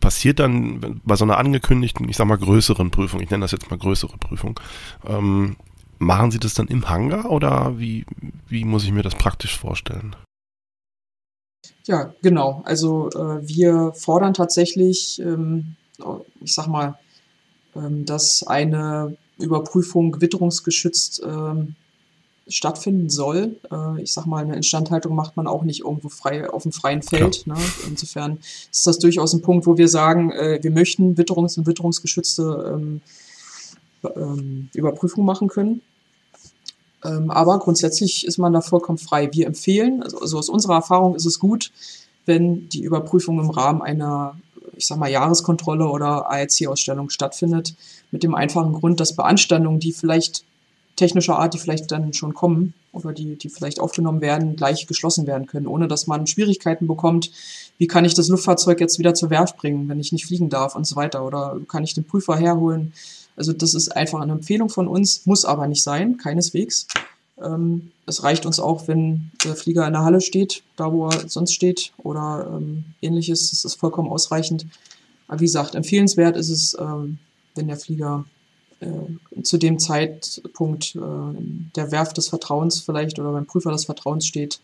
Passiert 0.00 0.40
dann 0.40 1.00
bei 1.04 1.16
so 1.16 1.24
einer 1.24 1.38
angekündigten, 1.38 2.08
ich 2.08 2.16
sag 2.16 2.26
mal 2.26 2.38
größeren 2.38 2.90
Prüfung, 2.90 3.20
ich 3.20 3.30
nenne 3.30 3.44
das 3.44 3.52
jetzt 3.52 3.70
mal 3.70 3.78
größere 3.78 4.18
Prüfung, 4.18 4.58
ähm, 5.06 5.56
machen 5.98 6.30
Sie 6.30 6.40
das 6.40 6.54
dann 6.54 6.66
im 6.66 6.88
Hangar 6.88 7.30
oder 7.30 7.78
wie, 7.78 8.04
wie 8.48 8.64
muss 8.64 8.84
ich 8.84 8.92
mir 8.92 9.02
das 9.02 9.14
praktisch 9.14 9.56
vorstellen? 9.56 10.16
Ja, 11.86 12.12
genau. 12.22 12.62
Also 12.64 13.08
äh, 13.10 13.46
wir 13.46 13.92
fordern 13.94 14.34
tatsächlich, 14.34 15.20
ähm, 15.20 15.76
ich 16.40 16.54
sag 16.54 16.66
mal, 16.66 16.98
ähm, 17.74 18.04
dass 18.04 18.44
eine 18.46 19.16
Überprüfung 19.38 20.20
witterungsgeschützt 20.20 21.22
ähm, 21.24 21.74
stattfinden 22.48 23.08
soll. 23.10 23.56
Äh, 23.70 24.02
ich 24.02 24.12
sag 24.12 24.26
mal, 24.26 24.42
eine 24.42 24.56
Instandhaltung 24.56 25.14
macht 25.14 25.36
man 25.36 25.46
auch 25.46 25.62
nicht 25.62 25.80
irgendwo 25.80 26.08
frei 26.08 26.48
auf 26.48 26.62
dem 26.62 26.72
freien 26.72 27.02
Feld. 27.02 27.46
Ne? 27.46 27.54
Insofern 27.88 28.38
ist 28.70 28.86
das 28.86 28.98
durchaus 28.98 29.32
ein 29.32 29.42
Punkt, 29.42 29.66
wo 29.66 29.78
wir 29.78 29.88
sagen, 29.88 30.30
äh, 30.32 30.58
wir 30.62 30.70
möchten 30.70 31.14
witterungs- 31.16 31.58
und 31.58 31.66
witterungsgeschützte 31.66 32.74
ähm, 32.74 33.00
ähm, 34.16 34.68
Überprüfung 34.74 35.24
machen 35.24 35.48
können. 35.48 35.82
Ähm, 37.04 37.30
aber 37.30 37.58
grundsätzlich 37.58 38.26
ist 38.26 38.38
man 38.38 38.52
da 38.52 38.60
vollkommen 38.60 38.98
frei. 38.98 39.30
Wir 39.32 39.46
empfehlen, 39.46 40.02
also, 40.02 40.20
also 40.20 40.38
aus 40.38 40.48
unserer 40.48 40.74
Erfahrung 40.74 41.14
ist 41.14 41.26
es 41.26 41.38
gut, 41.38 41.72
wenn 42.26 42.68
die 42.68 42.82
Überprüfung 42.82 43.40
im 43.40 43.50
Rahmen 43.50 43.82
einer 43.82 44.36
ich 44.76 44.86
sag 44.86 44.98
mal, 44.98 45.10
Jahreskontrolle 45.10 45.86
oder 45.86 46.30
ARC-Ausstellung 46.30 47.10
stattfindet, 47.10 47.74
mit 48.10 48.22
dem 48.22 48.34
einfachen 48.34 48.72
Grund, 48.72 49.00
dass 49.00 49.14
Beanstandungen, 49.14 49.80
die 49.80 49.92
vielleicht 49.92 50.44
technischer 50.96 51.38
Art, 51.38 51.54
die 51.54 51.58
vielleicht 51.58 51.90
dann 51.90 52.12
schon 52.12 52.34
kommen 52.34 52.74
oder 52.92 53.12
die, 53.12 53.36
die 53.36 53.48
vielleicht 53.48 53.80
aufgenommen 53.80 54.20
werden, 54.20 54.56
gleich 54.56 54.86
geschlossen 54.86 55.26
werden 55.26 55.46
können, 55.46 55.66
ohne 55.66 55.88
dass 55.88 56.06
man 56.06 56.26
Schwierigkeiten 56.26 56.86
bekommt, 56.86 57.30
wie 57.78 57.86
kann 57.86 58.04
ich 58.04 58.14
das 58.14 58.28
Luftfahrzeug 58.28 58.80
jetzt 58.80 58.98
wieder 58.98 59.14
zur 59.14 59.30
Werft 59.30 59.56
bringen, 59.56 59.88
wenn 59.88 60.00
ich 60.00 60.12
nicht 60.12 60.26
fliegen 60.26 60.50
darf 60.50 60.76
und 60.76 60.86
so 60.86 60.96
weiter, 60.96 61.24
oder 61.24 61.58
kann 61.68 61.84
ich 61.84 61.94
den 61.94 62.04
Prüfer 62.04 62.36
herholen. 62.36 62.92
Also 63.36 63.52
das 63.52 63.74
ist 63.74 63.88
einfach 63.96 64.20
eine 64.20 64.32
Empfehlung 64.32 64.68
von 64.68 64.88
uns, 64.88 65.24
muss 65.26 65.44
aber 65.44 65.66
nicht 65.66 65.82
sein, 65.82 66.18
keineswegs. 66.18 66.86
Ähm, 67.42 67.90
es 68.06 68.22
reicht 68.22 68.44
uns 68.44 68.60
auch, 68.60 68.88
wenn 68.88 69.30
der 69.44 69.56
Flieger 69.56 69.86
in 69.86 69.94
der 69.94 70.04
Halle 70.04 70.20
steht, 70.20 70.62
da 70.76 70.92
wo 70.92 71.08
er 71.08 71.28
sonst 71.28 71.54
steht 71.54 71.92
oder 71.98 72.46
ähm, 72.54 72.84
ähnliches. 73.00 73.50
Das 73.50 73.64
ist 73.64 73.76
vollkommen 73.76 74.10
ausreichend. 74.10 74.66
Aber 75.28 75.40
wie 75.40 75.46
gesagt, 75.46 75.74
empfehlenswert 75.74 76.36
ist 76.36 76.50
es, 76.50 76.76
ähm, 76.78 77.18
wenn 77.54 77.68
der 77.68 77.78
Flieger 77.78 78.26
zu 79.42 79.58
dem 79.58 79.78
Zeitpunkt 79.78 80.96
äh, 80.96 81.00
der 81.76 81.90
Werft 81.92 82.16
des 82.16 82.28
Vertrauens 82.28 82.80
vielleicht 82.80 83.18
oder 83.18 83.32
beim 83.32 83.46
Prüfer 83.46 83.72
des 83.72 83.84
Vertrauens 83.84 84.26
steht, 84.26 84.60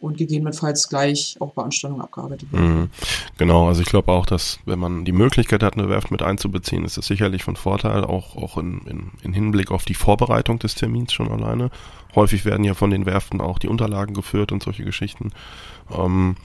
und 0.00 0.16
gegebenenfalls 0.16 0.88
gleich 0.88 1.36
auch 1.40 1.52
Beanstandungen 1.52 2.04
abgearbeitet 2.04 2.52
werden. 2.52 2.80
Mhm. 2.80 2.90
Genau, 3.36 3.68
also 3.68 3.82
ich 3.82 3.88
glaube 3.88 4.12
auch, 4.12 4.26
dass 4.26 4.60
wenn 4.64 4.78
man 4.78 5.04
die 5.04 5.12
Möglichkeit 5.12 5.62
hat, 5.62 5.76
eine 5.76 5.88
Werft 5.88 6.10
mit 6.10 6.22
einzubeziehen, 6.22 6.84
ist 6.84 6.96
das 6.96 7.06
sicherlich 7.06 7.42
von 7.42 7.56
Vorteil, 7.56 8.04
auch, 8.04 8.36
auch 8.36 8.58
in, 8.58 8.80
in, 8.86 9.10
in 9.22 9.32
Hinblick 9.32 9.70
auf 9.70 9.84
die 9.84 9.94
Vorbereitung 9.94 10.58
des 10.60 10.76
Termins 10.76 11.12
schon 11.12 11.30
alleine. 11.30 11.70
Häufig 12.14 12.44
werden 12.44 12.64
ja 12.64 12.74
von 12.74 12.90
den 12.90 13.06
Werften 13.06 13.40
auch 13.40 13.58
die 13.58 13.68
Unterlagen 13.68 14.14
geführt 14.14 14.52
und 14.52 14.62
solche 14.62 14.84
Geschichten. 14.84 15.32
Ähm, 15.90 16.36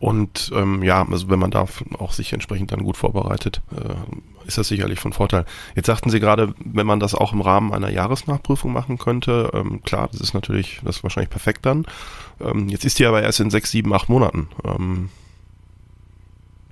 und 0.00 0.50
ähm, 0.54 0.82
ja, 0.82 1.06
also 1.06 1.28
wenn 1.28 1.38
man 1.38 1.50
da 1.50 1.66
auch 1.98 2.12
sich 2.12 2.32
entsprechend 2.32 2.72
dann 2.72 2.84
gut 2.84 2.96
vorbereitet, 2.96 3.60
äh, 3.70 4.46
ist 4.46 4.56
das 4.56 4.68
sicherlich 4.68 4.98
von 4.98 5.12
Vorteil. 5.12 5.44
Jetzt 5.76 5.86
sagten 5.86 6.08
Sie 6.08 6.20
gerade, 6.20 6.54
wenn 6.64 6.86
man 6.86 7.00
das 7.00 7.14
auch 7.14 7.34
im 7.34 7.42
Rahmen 7.42 7.74
einer 7.74 7.90
Jahresnachprüfung 7.90 8.72
machen 8.72 8.96
könnte, 8.96 9.50
ähm, 9.52 9.82
klar, 9.82 10.08
das 10.10 10.22
ist 10.22 10.32
natürlich, 10.32 10.80
das 10.84 10.96
ist 10.96 11.02
wahrscheinlich 11.02 11.28
perfekt 11.28 11.66
dann. 11.66 11.84
Ähm, 12.40 12.70
jetzt 12.70 12.86
ist 12.86 12.98
die 12.98 13.04
aber 13.04 13.22
erst 13.22 13.40
in 13.40 13.50
sechs, 13.50 13.70
sieben, 13.70 13.92
acht 13.92 14.08
Monaten. 14.08 14.48
Ähm, 14.64 15.10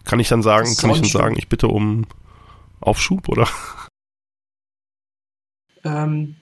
kann 0.05 0.21
ich 0.21 0.29
dann 0.29 0.43
sagen, 0.43 0.75
kann 0.77 0.89
ich 0.89 1.03
dann 1.03 1.11
sagen, 1.11 1.37
ich 1.37 1.51
bitte 1.51 1.69
um 1.69 2.07
Aufschub 2.81 3.29
oder? 3.29 3.47
Ähm, 5.85 6.37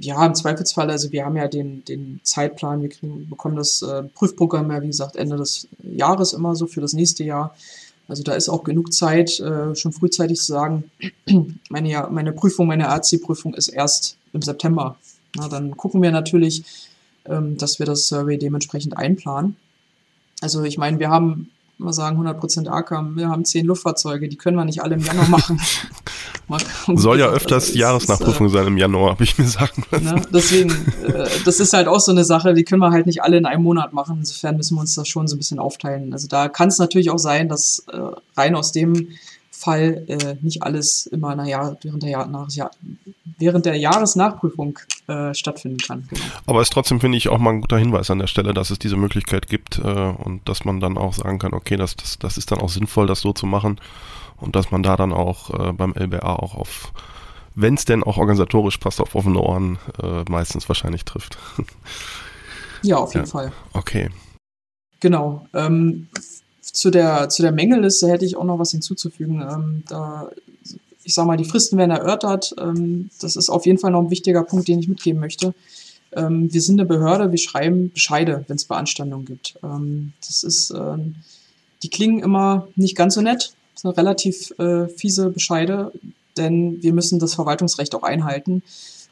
ja, 0.00 0.24
im 0.24 0.34
Zweifelsfall, 0.34 0.90
also 0.90 1.12
wir 1.12 1.26
haben 1.26 1.36
ja 1.36 1.46
den, 1.46 1.84
den 1.84 2.20
Zeitplan, 2.22 2.80
wir 2.80 2.88
kriegen, 2.88 3.28
bekommen 3.28 3.56
das 3.56 3.82
äh, 3.82 4.02
Prüfprogramm 4.02 4.70
ja, 4.70 4.80
wie 4.80 4.86
gesagt, 4.86 5.16
Ende 5.16 5.36
des 5.36 5.68
Jahres 5.82 6.32
immer 6.32 6.56
so 6.56 6.66
für 6.66 6.80
das 6.80 6.94
nächste 6.94 7.22
Jahr. 7.22 7.54
Also 8.08 8.22
da 8.22 8.32
ist 8.32 8.48
auch 8.48 8.64
genug 8.64 8.94
Zeit, 8.94 9.38
äh, 9.40 9.74
schon 9.76 9.92
frühzeitig 9.92 10.38
zu 10.38 10.52
sagen, 10.52 10.90
meine, 11.68 12.08
meine 12.10 12.32
Prüfung, 12.32 12.66
meine 12.66 12.86
RC-Prüfung 12.88 13.54
ist 13.54 13.68
erst 13.68 14.16
im 14.32 14.40
September. 14.40 14.96
Na, 15.36 15.48
dann 15.48 15.76
gucken 15.76 16.00
wir 16.00 16.10
natürlich, 16.10 16.64
ähm, 17.26 17.58
dass 17.58 17.78
wir 17.78 17.86
das 17.86 18.08
Survey 18.08 18.38
dementsprechend 18.38 18.96
einplanen. 18.96 19.56
Also 20.40 20.62
ich 20.62 20.78
meine, 20.78 20.98
wir 20.98 21.10
haben 21.10 21.50
mal 21.80 21.92
sagen 21.92 22.20
100% 22.20 22.68
AKAM, 22.68 23.16
wir 23.16 23.28
haben 23.28 23.44
zehn 23.44 23.66
Luftfahrzeuge, 23.66 24.28
die 24.28 24.36
können 24.36 24.56
wir 24.56 24.64
nicht 24.64 24.82
alle 24.82 24.94
im 24.94 25.00
Januar 25.00 25.28
machen. 25.28 25.60
Soll 26.96 27.20
ja 27.20 27.28
öfters 27.28 27.68
also 27.68 27.78
Jahresnachprüfung 27.78 28.46
ist, 28.46 28.52
äh, 28.52 28.58
sein 28.58 28.66
im 28.66 28.76
Januar, 28.76 29.10
habe 29.10 29.24
ich 29.24 29.38
mir 29.38 29.46
sagen 29.46 29.84
lassen. 29.90 30.04
Ne? 30.04 30.22
Deswegen, 30.32 30.70
äh, 31.06 31.28
das 31.44 31.60
ist 31.60 31.72
halt 31.72 31.88
auch 31.88 32.00
so 32.00 32.12
eine 32.12 32.24
Sache, 32.24 32.54
die 32.54 32.64
können 32.64 32.80
wir 32.80 32.90
halt 32.90 33.06
nicht 33.06 33.22
alle 33.22 33.36
in 33.36 33.46
einem 33.46 33.62
Monat 33.62 33.92
machen. 33.92 34.18
Insofern 34.18 34.56
müssen 34.56 34.76
wir 34.76 34.80
uns 34.80 34.94
das 34.94 35.08
schon 35.08 35.28
so 35.28 35.36
ein 35.36 35.38
bisschen 35.38 35.58
aufteilen. 35.58 36.12
Also 36.12 36.28
da 36.28 36.48
kann 36.48 36.68
es 36.68 36.78
natürlich 36.78 37.10
auch 37.10 37.18
sein, 37.18 37.48
dass 37.48 37.84
äh, 37.92 37.98
rein 38.36 38.54
aus 38.54 38.72
dem 38.72 39.08
Fall 39.60 40.04
äh, 40.08 40.36
nicht 40.40 40.62
alles 40.62 41.06
immer 41.06 41.34
naja, 41.34 41.76
während, 41.82 42.02
der 42.02 42.10
Jahr, 42.10 42.26
nach, 42.26 42.50
ja, 42.50 42.70
während 43.38 43.66
der 43.66 43.76
Jahresnachprüfung 43.76 44.78
äh, 45.06 45.34
stattfinden 45.34 45.78
kann. 45.78 46.08
Genau. 46.08 46.24
Aber 46.46 46.60
es 46.60 46.68
ist 46.68 46.72
trotzdem, 46.72 47.00
finde 47.00 47.18
ich, 47.18 47.28
auch 47.28 47.38
mal 47.38 47.50
ein 47.50 47.60
guter 47.60 47.78
Hinweis 47.78 48.10
an 48.10 48.18
der 48.18 48.26
Stelle, 48.26 48.54
dass 48.54 48.70
es 48.70 48.78
diese 48.78 48.96
Möglichkeit 48.96 49.48
gibt 49.48 49.78
äh, 49.78 49.82
und 49.82 50.48
dass 50.48 50.64
man 50.64 50.80
dann 50.80 50.96
auch 50.96 51.14
sagen 51.14 51.38
kann, 51.38 51.52
okay, 51.52 51.76
das, 51.76 51.96
das, 51.96 52.18
das 52.18 52.38
ist 52.38 52.50
dann 52.50 52.60
auch 52.60 52.70
sinnvoll, 52.70 53.06
das 53.06 53.20
so 53.20 53.32
zu 53.32 53.46
machen 53.46 53.80
und 54.38 54.56
dass 54.56 54.70
man 54.70 54.82
da 54.82 54.96
dann 54.96 55.12
auch 55.12 55.50
äh, 55.50 55.72
beim 55.72 55.92
LBA 55.94 56.36
auch 56.36 56.54
auf, 56.54 56.92
wenn 57.54 57.74
es 57.74 57.84
denn 57.84 58.02
auch 58.02 58.16
organisatorisch 58.16 58.78
passt, 58.78 59.00
auf 59.00 59.14
offene 59.14 59.40
Ohren 59.40 59.78
äh, 60.02 60.24
meistens 60.30 60.68
wahrscheinlich 60.68 61.04
trifft. 61.04 61.38
ja, 62.82 62.96
auf 62.96 63.14
jeden 63.14 63.26
ja. 63.26 63.30
Fall. 63.30 63.52
Okay. 63.74 64.10
Genau. 65.00 65.46
Ähm, 65.54 66.08
zu 66.72 66.90
der, 66.90 67.28
zu 67.28 67.42
der 67.42 67.52
Mängelliste 67.52 68.08
hätte 68.08 68.24
ich 68.24 68.36
auch 68.36 68.44
noch 68.44 68.58
was 68.58 68.70
hinzuzufügen. 68.70 69.42
Ähm, 69.42 69.82
da, 69.88 70.30
ich 71.04 71.14
sag 71.14 71.26
mal, 71.26 71.36
die 71.36 71.44
Fristen 71.44 71.78
werden 71.78 71.90
erörtert. 71.90 72.54
Ähm, 72.58 73.10
das 73.20 73.36
ist 73.36 73.50
auf 73.50 73.66
jeden 73.66 73.78
Fall 73.78 73.90
noch 73.90 74.02
ein 74.02 74.10
wichtiger 74.10 74.44
Punkt, 74.44 74.68
den 74.68 74.78
ich 74.78 74.88
mitgeben 74.88 75.20
möchte. 75.20 75.54
Ähm, 76.12 76.52
wir 76.52 76.60
sind 76.60 76.80
eine 76.80 76.88
Behörde, 76.88 77.30
wir 77.30 77.38
schreiben 77.38 77.92
Bescheide, 77.92 78.44
wenn 78.48 78.56
es 78.56 78.64
Beanstandungen 78.64 79.26
gibt. 79.26 79.54
Ähm, 79.62 80.12
das 80.26 80.42
ist, 80.42 80.70
äh, 80.70 80.98
die 81.82 81.90
klingen 81.90 82.20
immer 82.20 82.68
nicht 82.76 82.96
ganz 82.96 83.14
so 83.14 83.20
nett. 83.20 83.52
Das 83.74 83.82
sind 83.82 83.96
relativ 83.96 84.52
äh, 84.58 84.88
fiese 84.88 85.30
Bescheide, 85.30 85.92
denn 86.36 86.82
wir 86.82 86.92
müssen 86.92 87.18
das 87.18 87.34
Verwaltungsrecht 87.34 87.94
auch 87.94 88.02
einhalten. 88.02 88.62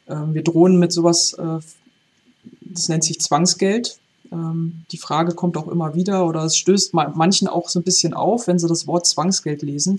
Ähm, 0.07 0.33
wir 0.33 0.43
drohen 0.43 0.77
mit 0.77 0.91
sowas, 0.91 1.33
äh, 1.33 1.59
das 2.61 2.89
nennt 2.89 3.03
sich 3.03 3.19
Zwangsgeld. 3.19 3.97
Ähm, 4.31 4.85
die 4.91 4.97
Frage 4.97 5.33
kommt 5.33 5.57
auch 5.57 5.67
immer 5.67 5.95
wieder 5.95 6.25
oder 6.25 6.43
es 6.43 6.57
stößt 6.57 6.93
manchen 6.93 7.47
auch 7.47 7.69
so 7.69 7.79
ein 7.79 7.83
bisschen 7.83 8.13
auf, 8.13 8.47
wenn 8.47 8.59
sie 8.59 8.67
das 8.67 8.87
Wort 8.87 9.05
Zwangsgeld 9.05 9.61
lesen. 9.61 9.97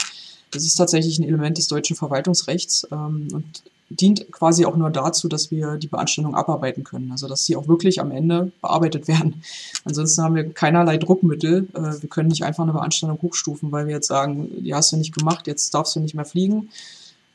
Das 0.51 0.64
ist 0.64 0.74
tatsächlich 0.74 1.18
ein 1.18 1.24
Element 1.24 1.59
des 1.59 1.68
deutschen 1.68 1.97
Verwaltungsrechts 1.97 2.87
ähm, 2.91 3.28
und 3.33 3.62
dient 3.91 4.31
quasi 4.31 4.64
auch 4.64 4.76
nur 4.76 4.91
dazu, 4.91 5.28
dass 5.28 5.51
wir 5.51 5.76
die 5.76 5.89
Beanstandung 5.89 6.37
abarbeiten 6.37 6.85
können. 6.85 7.11
Also 7.11 7.26
dass 7.26 7.45
sie 7.45 7.57
auch 7.57 7.66
wirklich 7.66 8.01
am 8.01 8.12
Ende 8.12 8.53
bearbeitet 8.61 9.09
werden. 9.09 9.43
Ansonsten 9.85 10.22
haben 10.22 10.37
wir 10.37 10.53
keinerlei 10.53 10.97
Druckmittel. 10.97 11.68
Äh, 11.74 12.01
wir 12.01 12.09
können 12.09 12.28
nicht 12.28 12.45
einfach 12.45 12.62
eine 12.62 12.72
Beanstandung 12.72 13.20
hochstufen, 13.20 13.72
weil 13.72 13.87
wir 13.87 13.95
jetzt 13.95 14.07
sagen, 14.07 14.64
die 14.64 14.74
hast 14.74 14.93
du 14.93 14.97
nicht 14.97 15.14
gemacht, 15.14 15.47
jetzt 15.47 15.74
darfst 15.74 15.97
du 15.97 16.01
nicht 16.01 16.14
mehr 16.14 16.24
fliegen, 16.24 16.70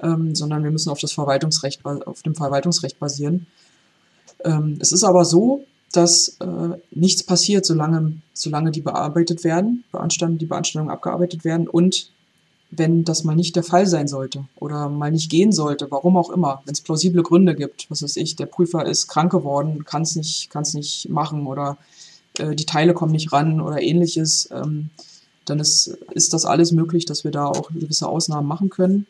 ähm, 0.01 0.33
sondern 0.33 0.63
wir 0.63 0.71
müssen 0.71 0.89
auf 0.89 0.99
das 0.99 1.11
Verwaltungsrecht, 1.11 1.85
auf 1.85 2.21
dem 2.21 2.35
Verwaltungsrecht 2.35 2.99
basieren. 2.99 3.47
Ähm, 4.43 4.77
es 4.79 4.91
ist 4.93 5.03
aber 5.03 5.25
so, 5.25 5.65
dass 5.91 6.37
äh, 6.39 6.77
nichts 6.91 7.23
passiert, 7.23 7.65
solange, 7.65 8.13
solange 8.33 8.71
die 8.71 8.81
bearbeitet 8.81 9.43
werden, 9.43 9.83
Beanstandungen, 9.91 10.39
die 10.39 10.45
Beanstandungen 10.45 10.93
abgearbeitet 10.93 11.45
werden 11.45 11.67
und 11.67 12.09
wenn 12.71 13.03
das 13.03 13.23
mal 13.23 13.35
nicht 13.35 13.55
der 13.55 13.63
Fall 13.63 13.87
sein 13.87 14.07
sollte 14.07 14.45
oder 14.57 14.89
mal 14.89 15.11
nicht 15.11 15.29
gehen 15.29 15.51
sollte, 15.51 15.89
warum 15.91 16.17
auch 16.17 16.29
immer, 16.29 16.61
wenn 16.65 16.73
es 16.73 16.81
plausible 16.81 17.23
Gründe 17.23 17.55
gibt, 17.55 17.89
was 17.89 18.03
weiß 18.03 18.17
ich, 18.17 18.35
der 18.35 18.47
Prüfer 18.47 18.85
ist 18.85 19.07
krank 19.07 19.31
geworden, 19.31 19.85
kann 19.85 20.01
es 20.01 20.15
nicht, 20.15 20.49
kann's 20.49 20.73
nicht 20.73 21.09
machen 21.09 21.47
oder 21.47 21.77
äh, 22.37 22.55
die 22.55 22.65
Teile 22.65 22.93
kommen 22.93 23.11
nicht 23.11 23.31
ran 23.31 23.61
oder 23.61 23.81
ähnliches, 23.81 24.49
ähm, 24.51 24.89
dann 25.45 25.59
ist, 25.59 25.87
ist 26.11 26.33
das 26.33 26.45
alles 26.45 26.71
möglich, 26.71 27.05
dass 27.05 27.23
wir 27.23 27.31
da 27.31 27.45
auch 27.45 27.69
gewisse 27.69 28.07
Ausnahmen 28.07 28.47
machen 28.47 28.69
können. 28.69 29.05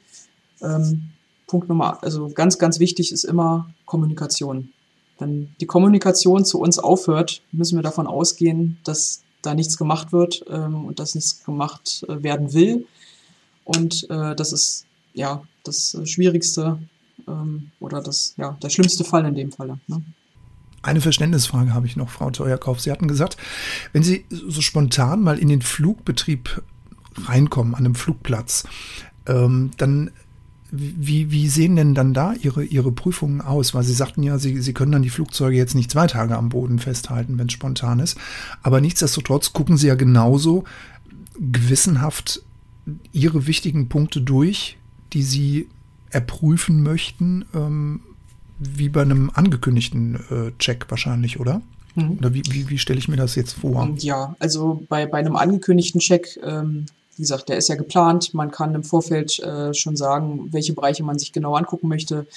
Ähm, 0.61 1.11
Punkt 1.47 1.69
Nummer, 1.69 2.03
also 2.03 2.29
ganz, 2.29 2.57
ganz 2.57 2.79
wichtig 2.79 3.11
ist 3.11 3.23
immer 3.23 3.69
Kommunikation. 3.85 4.69
Wenn 5.19 5.55
die 5.61 5.65
Kommunikation 5.65 6.45
zu 6.45 6.59
uns 6.59 6.79
aufhört, 6.79 7.41
müssen 7.51 7.77
wir 7.77 7.83
davon 7.83 8.07
ausgehen, 8.07 8.77
dass 8.83 9.21
da 9.41 9.53
nichts 9.53 9.77
gemacht 9.77 10.11
wird 10.11 10.43
ähm, 10.49 10.85
und 10.85 10.99
dass 10.99 11.15
nichts 11.15 11.43
gemacht 11.43 12.05
äh, 12.09 12.21
werden 12.23 12.53
will. 12.53 12.87
Und 13.63 14.09
äh, 14.09 14.35
das 14.35 14.51
ist 14.51 14.85
ja 15.13 15.43
das 15.63 15.97
Schwierigste 16.05 16.79
ähm, 17.27 17.71
oder 17.79 18.01
das, 18.01 18.33
ja, 18.37 18.57
der 18.61 18.69
schlimmste 18.69 19.03
Fall 19.03 19.25
in 19.25 19.35
dem 19.35 19.51
Falle. 19.51 19.79
Ne? 19.87 20.03
Eine 20.81 21.01
Verständnisfrage 21.01 21.73
habe 21.73 21.87
ich 21.87 21.95
noch, 21.95 22.09
Frau 22.09 22.29
Teuerkauf. 22.29 22.79
Sie 22.79 22.91
hatten 22.91 23.07
gesagt, 23.07 23.37
wenn 23.91 24.03
Sie 24.03 24.25
so 24.29 24.61
spontan 24.61 25.21
mal 25.21 25.39
in 25.39 25.47
den 25.47 25.63
Flugbetrieb 25.63 26.61
reinkommen, 27.25 27.73
an 27.73 27.85
einem 27.85 27.95
Flugplatz, 27.95 28.65
ähm, 29.25 29.71
dann 29.77 30.11
wie, 30.77 31.31
wie 31.31 31.47
sehen 31.47 31.75
denn 31.75 31.95
dann 31.95 32.13
da 32.13 32.33
Ihre, 32.33 32.63
Ihre 32.63 32.91
Prüfungen 32.91 33.41
aus? 33.41 33.73
Weil 33.73 33.83
Sie 33.83 33.93
sagten 33.93 34.23
ja, 34.23 34.37
Sie, 34.37 34.61
Sie 34.61 34.73
können 34.73 34.91
dann 34.91 35.01
die 35.01 35.09
Flugzeuge 35.09 35.55
jetzt 35.55 35.75
nicht 35.75 35.91
zwei 35.91 36.07
Tage 36.07 36.37
am 36.37 36.49
Boden 36.49 36.79
festhalten, 36.79 37.37
wenn 37.37 37.47
es 37.47 37.53
spontan 37.53 37.99
ist. 37.99 38.17
Aber 38.61 38.81
nichtsdestotrotz 38.81 39.53
gucken 39.53 39.77
Sie 39.77 39.87
ja 39.87 39.95
genauso 39.95 40.63
gewissenhaft 41.39 42.41
Ihre 43.11 43.47
wichtigen 43.47 43.89
Punkte 43.89 44.21
durch, 44.21 44.77
die 45.13 45.23
Sie 45.23 45.67
erprüfen 46.09 46.83
möchten, 46.83 47.45
ähm, 47.53 48.01
wie 48.59 48.89
bei 48.89 49.01
einem 49.01 49.31
angekündigten 49.33 50.15
äh, 50.29 50.51
Check 50.59 50.85
wahrscheinlich, 50.89 51.39
oder? 51.39 51.61
Mhm. 51.95 52.17
Oder 52.17 52.33
wie, 52.33 52.43
wie, 52.49 52.69
wie 52.69 52.77
stelle 52.77 52.99
ich 52.99 53.07
mir 53.07 53.17
das 53.17 53.35
jetzt 53.35 53.53
vor? 53.53 53.93
Ja, 53.97 54.35
also 54.39 54.83
bei, 54.87 55.05
bei 55.05 55.17
einem 55.17 55.35
angekündigten 55.35 55.99
Check 55.99 56.39
ähm, 56.43 56.85
wie 57.15 57.21
gesagt, 57.21 57.49
der 57.49 57.57
ist 57.57 57.69
ja 57.69 57.75
geplant. 57.75 58.33
Man 58.33 58.51
kann 58.51 58.75
im 58.75 58.83
Vorfeld 58.83 59.39
äh, 59.39 59.73
schon 59.73 59.95
sagen, 59.95 60.49
welche 60.51 60.73
Bereiche 60.73 61.03
man 61.03 61.17
sich 61.17 61.31
genau 61.31 61.55
angucken 61.55 61.87
möchte. 61.87 62.27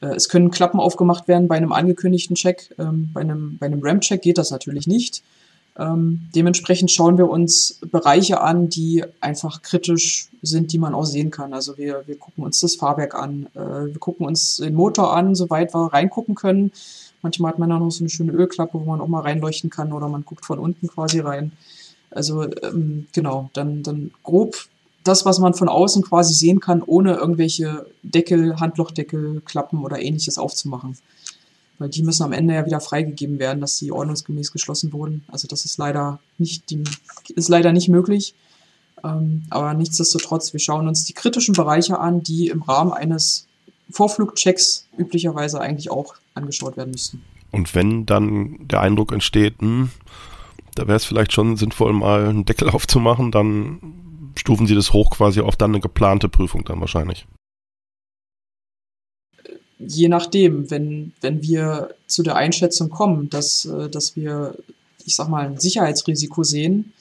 Äh, 0.00 0.14
es 0.14 0.28
können 0.28 0.50
Klappen 0.50 0.80
aufgemacht 0.80 1.28
werden 1.28 1.48
bei 1.48 1.56
einem 1.56 1.72
angekündigten 1.72 2.36
Check. 2.36 2.74
Ähm, 2.78 3.10
bei 3.12 3.20
einem, 3.20 3.58
bei 3.58 3.66
einem 3.66 3.80
RAM-Check 3.82 4.22
geht 4.22 4.38
das 4.38 4.50
natürlich 4.50 4.86
nicht. 4.86 5.22
Ähm, 5.78 6.28
dementsprechend 6.34 6.90
schauen 6.90 7.18
wir 7.18 7.28
uns 7.28 7.80
Bereiche 7.90 8.40
an, 8.40 8.68
die 8.70 9.04
einfach 9.20 9.60
kritisch 9.60 10.28
sind, 10.40 10.72
die 10.72 10.78
man 10.78 10.94
auch 10.94 11.04
sehen 11.04 11.30
kann. 11.30 11.52
Also 11.52 11.76
wir, 11.76 12.02
wir 12.06 12.18
gucken 12.18 12.44
uns 12.44 12.60
das 12.60 12.76
Fahrwerk 12.76 13.14
an, 13.14 13.46
äh, 13.54 13.58
wir 13.92 13.98
gucken 13.98 14.26
uns 14.26 14.56
den 14.56 14.74
Motor 14.74 15.14
an, 15.14 15.34
soweit 15.34 15.74
wir 15.74 15.92
reingucken 15.92 16.34
können. 16.34 16.72
Manchmal 17.20 17.52
hat 17.52 17.58
man 17.58 17.72
auch 17.72 17.80
noch 17.80 17.90
so 17.90 18.00
eine 18.00 18.08
schöne 18.08 18.32
Ölklappe, 18.32 18.80
wo 18.80 18.84
man 18.84 19.00
auch 19.00 19.08
mal 19.08 19.20
reinleuchten 19.20 19.68
kann 19.68 19.92
oder 19.92 20.08
man 20.08 20.24
guckt 20.24 20.46
von 20.46 20.58
unten 20.58 20.88
quasi 20.88 21.20
rein. 21.20 21.52
Also 22.16 22.44
ähm, 22.62 23.06
genau, 23.12 23.50
dann, 23.52 23.82
dann 23.82 24.10
grob 24.22 24.56
das, 25.04 25.26
was 25.26 25.38
man 25.38 25.52
von 25.52 25.68
außen 25.68 26.02
quasi 26.02 26.32
sehen 26.32 26.60
kann, 26.60 26.82
ohne 26.82 27.14
irgendwelche 27.14 27.86
Deckel, 28.02 28.58
Handlochdeckel, 28.58 29.42
Klappen 29.44 29.84
oder 29.84 30.00
ähnliches 30.00 30.38
aufzumachen. 30.38 30.96
Weil 31.78 31.90
die 31.90 32.02
müssen 32.02 32.22
am 32.22 32.32
Ende 32.32 32.54
ja 32.54 32.64
wieder 32.64 32.80
freigegeben 32.80 33.38
werden, 33.38 33.60
dass 33.60 33.76
sie 33.76 33.92
ordnungsgemäß 33.92 34.50
geschlossen 34.50 34.94
wurden. 34.94 35.24
Also 35.28 35.46
das 35.46 35.66
ist 35.66 35.76
leider 35.76 36.20
nicht, 36.38 36.70
die, 36.70 36.82
ist 37.34 37.50
leider 37.50 37.72
nicht 37.72 37.90
möglich. 37.90 38.34
Ähm, 39.04 39.44
aber 39.50 39.74
nichtsdestotrotz, 39.74 40.54
wir 40.54 40.60
schauen 40.60 40.88
uns 40.88 41.04
die 41.04 41.12
kritischen 41.12 41.54
Bereiche 41.54 42.00
an, 42.00 42.22
die 42.22 42.48
im 42.48 42.62
Rahmen 42.62 42.92
eines 42.92 43.46
Vorflugchecks 43.90 44.86
üblicherweise 44.96 45.60
eigentlich 45.60 45.90
auch 45.90 46.14
angeschaut 46.32 46.78
werden 46.78 46.92
müssten. 46.92 47.22
Und 47.52 47.74
wenn 47.74 48.06
dann 48.06 48.56
der 48.66 48.80
Eindruck 48.80 49.12
entsteht, 49.12 49.60
hm, 49.60 49.90
da 50.76 50.86
wäre 50.86 50.96
es 50.96 51.04
vielleicht 51.04 51.32
schon 51.32 51.56
sinnvoll, 51.56 51.92
mal 51.92 52.26
einen 52.26 52.44
Deckel 52.44 52.70
aufzumachen, 52.70 53.32
dann 53.32 54.32
stufen 54.36 54.66
Sie 54.66 54.74
das 54.74 54.92
hoch 54.92 55.10
quasi 55.10 55.40
auf 55.40 55.56
dann 55.56 55.72
eine 55.72 55.80
geplante 55.80 56.28
Prüfung 56.28 56.64
dann 56.64 56.80
wahrscheinlich. 56.80 57.26
Je 59.78 60.08
nachdem, 60.08 60.70
wenn, 60.70 61.12
wenn 61.20 61.42
wir 61.42 61.94
zu 62.06 62.22
der 62.22 62.36
Einschätzung 62.36 62.88
kommen, 62.90 63.28
dass, 63.28 63.66
äh, 63.66 63.90
dass 63.90 64.16
wir, 64.16 64.54
ich 65.04 65.16
sag 65.16 65.28
mal, 65.28 65.46
ein 65.46 65.58
Sicherheitsrisiko 65.58 66.44
sehen, 66.44 66.92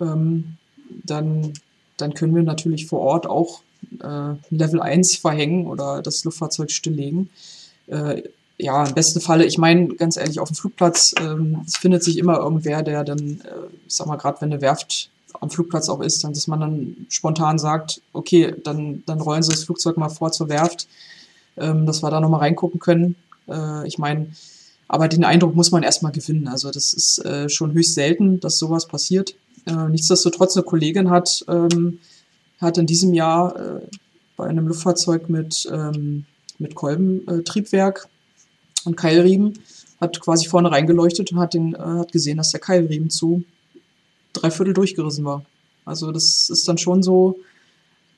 ähm, 0.00 0.56
dann, 1.04 1.52
dann 1.96 2.14
können 2.14 2.34
wir 2.34 2.42
natürlich 2.42 2.86
vor 2.86 3.00
Ort 3.00 3.26
auch 3.26 3.62
äh, 4.02 4.34
Level 4.50 4.80
1 4.80 5.16
verhängen 5.16 5.66
oder 5.66 6.02
das 6.02 6.24
Luftfahrzeug 6.24 6.70
stilllegen. 6.70 7.30
Äh, 7.86 8.22
ja, 8.58 8.84
im 8.84 8.94
besten 8.94 9.20
Falle, 9.20 9.44
ich 9.44 9.58
meine, 9.58 9.88
ganz 9.88 10.16
ehrlich, 10.16 10.40
auf 10.40 10.48
dem 10.48 10.56
Flugplatz, 10.56 11.14
ähm, 11.20 11.62
es 11.66 11.76
findet 11.76 12.02
sich 12.02 12.18
immer 12.18 12.38
irgendwer, 12.38 12.82
der 12.82 13.04
dann, 13.04 13.18
äh, 13.18 13.66
ich 13.86 13.94
sag 13.94 14.06
mal, 14.06 14.16
gerade 14.16 14.40
wenn 14.40 14.52
eine 14.52 14.62
Werft 14.62 15.10
am 15.40 15.50
Flugplatz 15.50 15.88
auch 15.88 16.00
ist, 16.00 16.24
dann, 16.24 16.32
dass 16.32 16.46
man 16.46 16.60
dann 16.60 17.06
spontan 17.10 17.58
sagt, 17.58 18.00
okay, 18.12 18.54
dann, 18.64 19.02
dann 19.04 19.20
rollen 19.20 19.42
Sie 19.42 19.50
das 19.50 19.64
Flugzeug 19.64 19.98
mal 19.98 20.08
vor 20.08 20.32
zur 20.32 20.48
Werft, 20.48 20.88
ähm, 21.58 21.84
dass 21.84 22.02
wir 22.02 22.10
da 22.10 22.20
nochmal 22.20 22.40
reingucken 22.40 22.80
können. 22.80 23.16
Äh, 23.48 23.86
ich 23.86 23.98
meine, 23.98 24.28
aber 24.88 25.08
den 25.08 25.24
Eindruck 25.24 25.54
muss 25.54 25.70
man 25.70 25.82
erstmal 25.82 26.12
gewinnen. 26.12 26.48
Also 26.48 26.70
das 26.70 26.94
ist 26.94 27.18
äh, 27.24 27.48
schon 27.48 27.72
höchst 27.72 27.94
selten, 27.94 28.40
dass 28.40 28.58
sowas 28.58 28.86
passiert. 28.86 29.34
Äh, 29.66 29.88
nichtsdestotrotz, 29.88 30.56
eine 30.56 30.64
Kollegin 30.64 31.10
hat, 31.10 31.44
ähm, 31.48 31.98
hat 32.60 32.78
in 32.78 32.86
diesem 32.86 33.12
Jahr 33.12 33.56
äh, 33.56 33.80
bei 34.36 34.46
einem 34.46 34.68
Luftfahrzeug 34.68 35.28
mit, 35.28 35.68
ähm, 35.70 36.24
mit 36.58 36.74
Kolbentriebwerk 36.74 38.08
und 38.86 38.96
Keilriemen, 38.96 39.58
hat 40.00 40.20
quasi 40.20 40.46
vorne 40.46 40.70
reingeleuchtet 40.70 41.32
und 41.32 41.38
hat, 41.38 41.54
den, 41.54 41.74
äh, 41.74 41.78
hat 41.78 42.12
gesehen, 42.12 42.36
dass 42.36 42.50
der 42.50 42.60
Keilriemen 42.60 43.10
zu 43.10 43.44
drei 44.32 44.50
Viertel 44.50 44.74
durchgerissen 44.74 45.24
war. 45.24 45.44
Also 45.84 46.12
das 46.12 46.50
ist 46.50 46.68
dann 46.68 46.78
schon 46.78 47.02
so, 47.02 47.38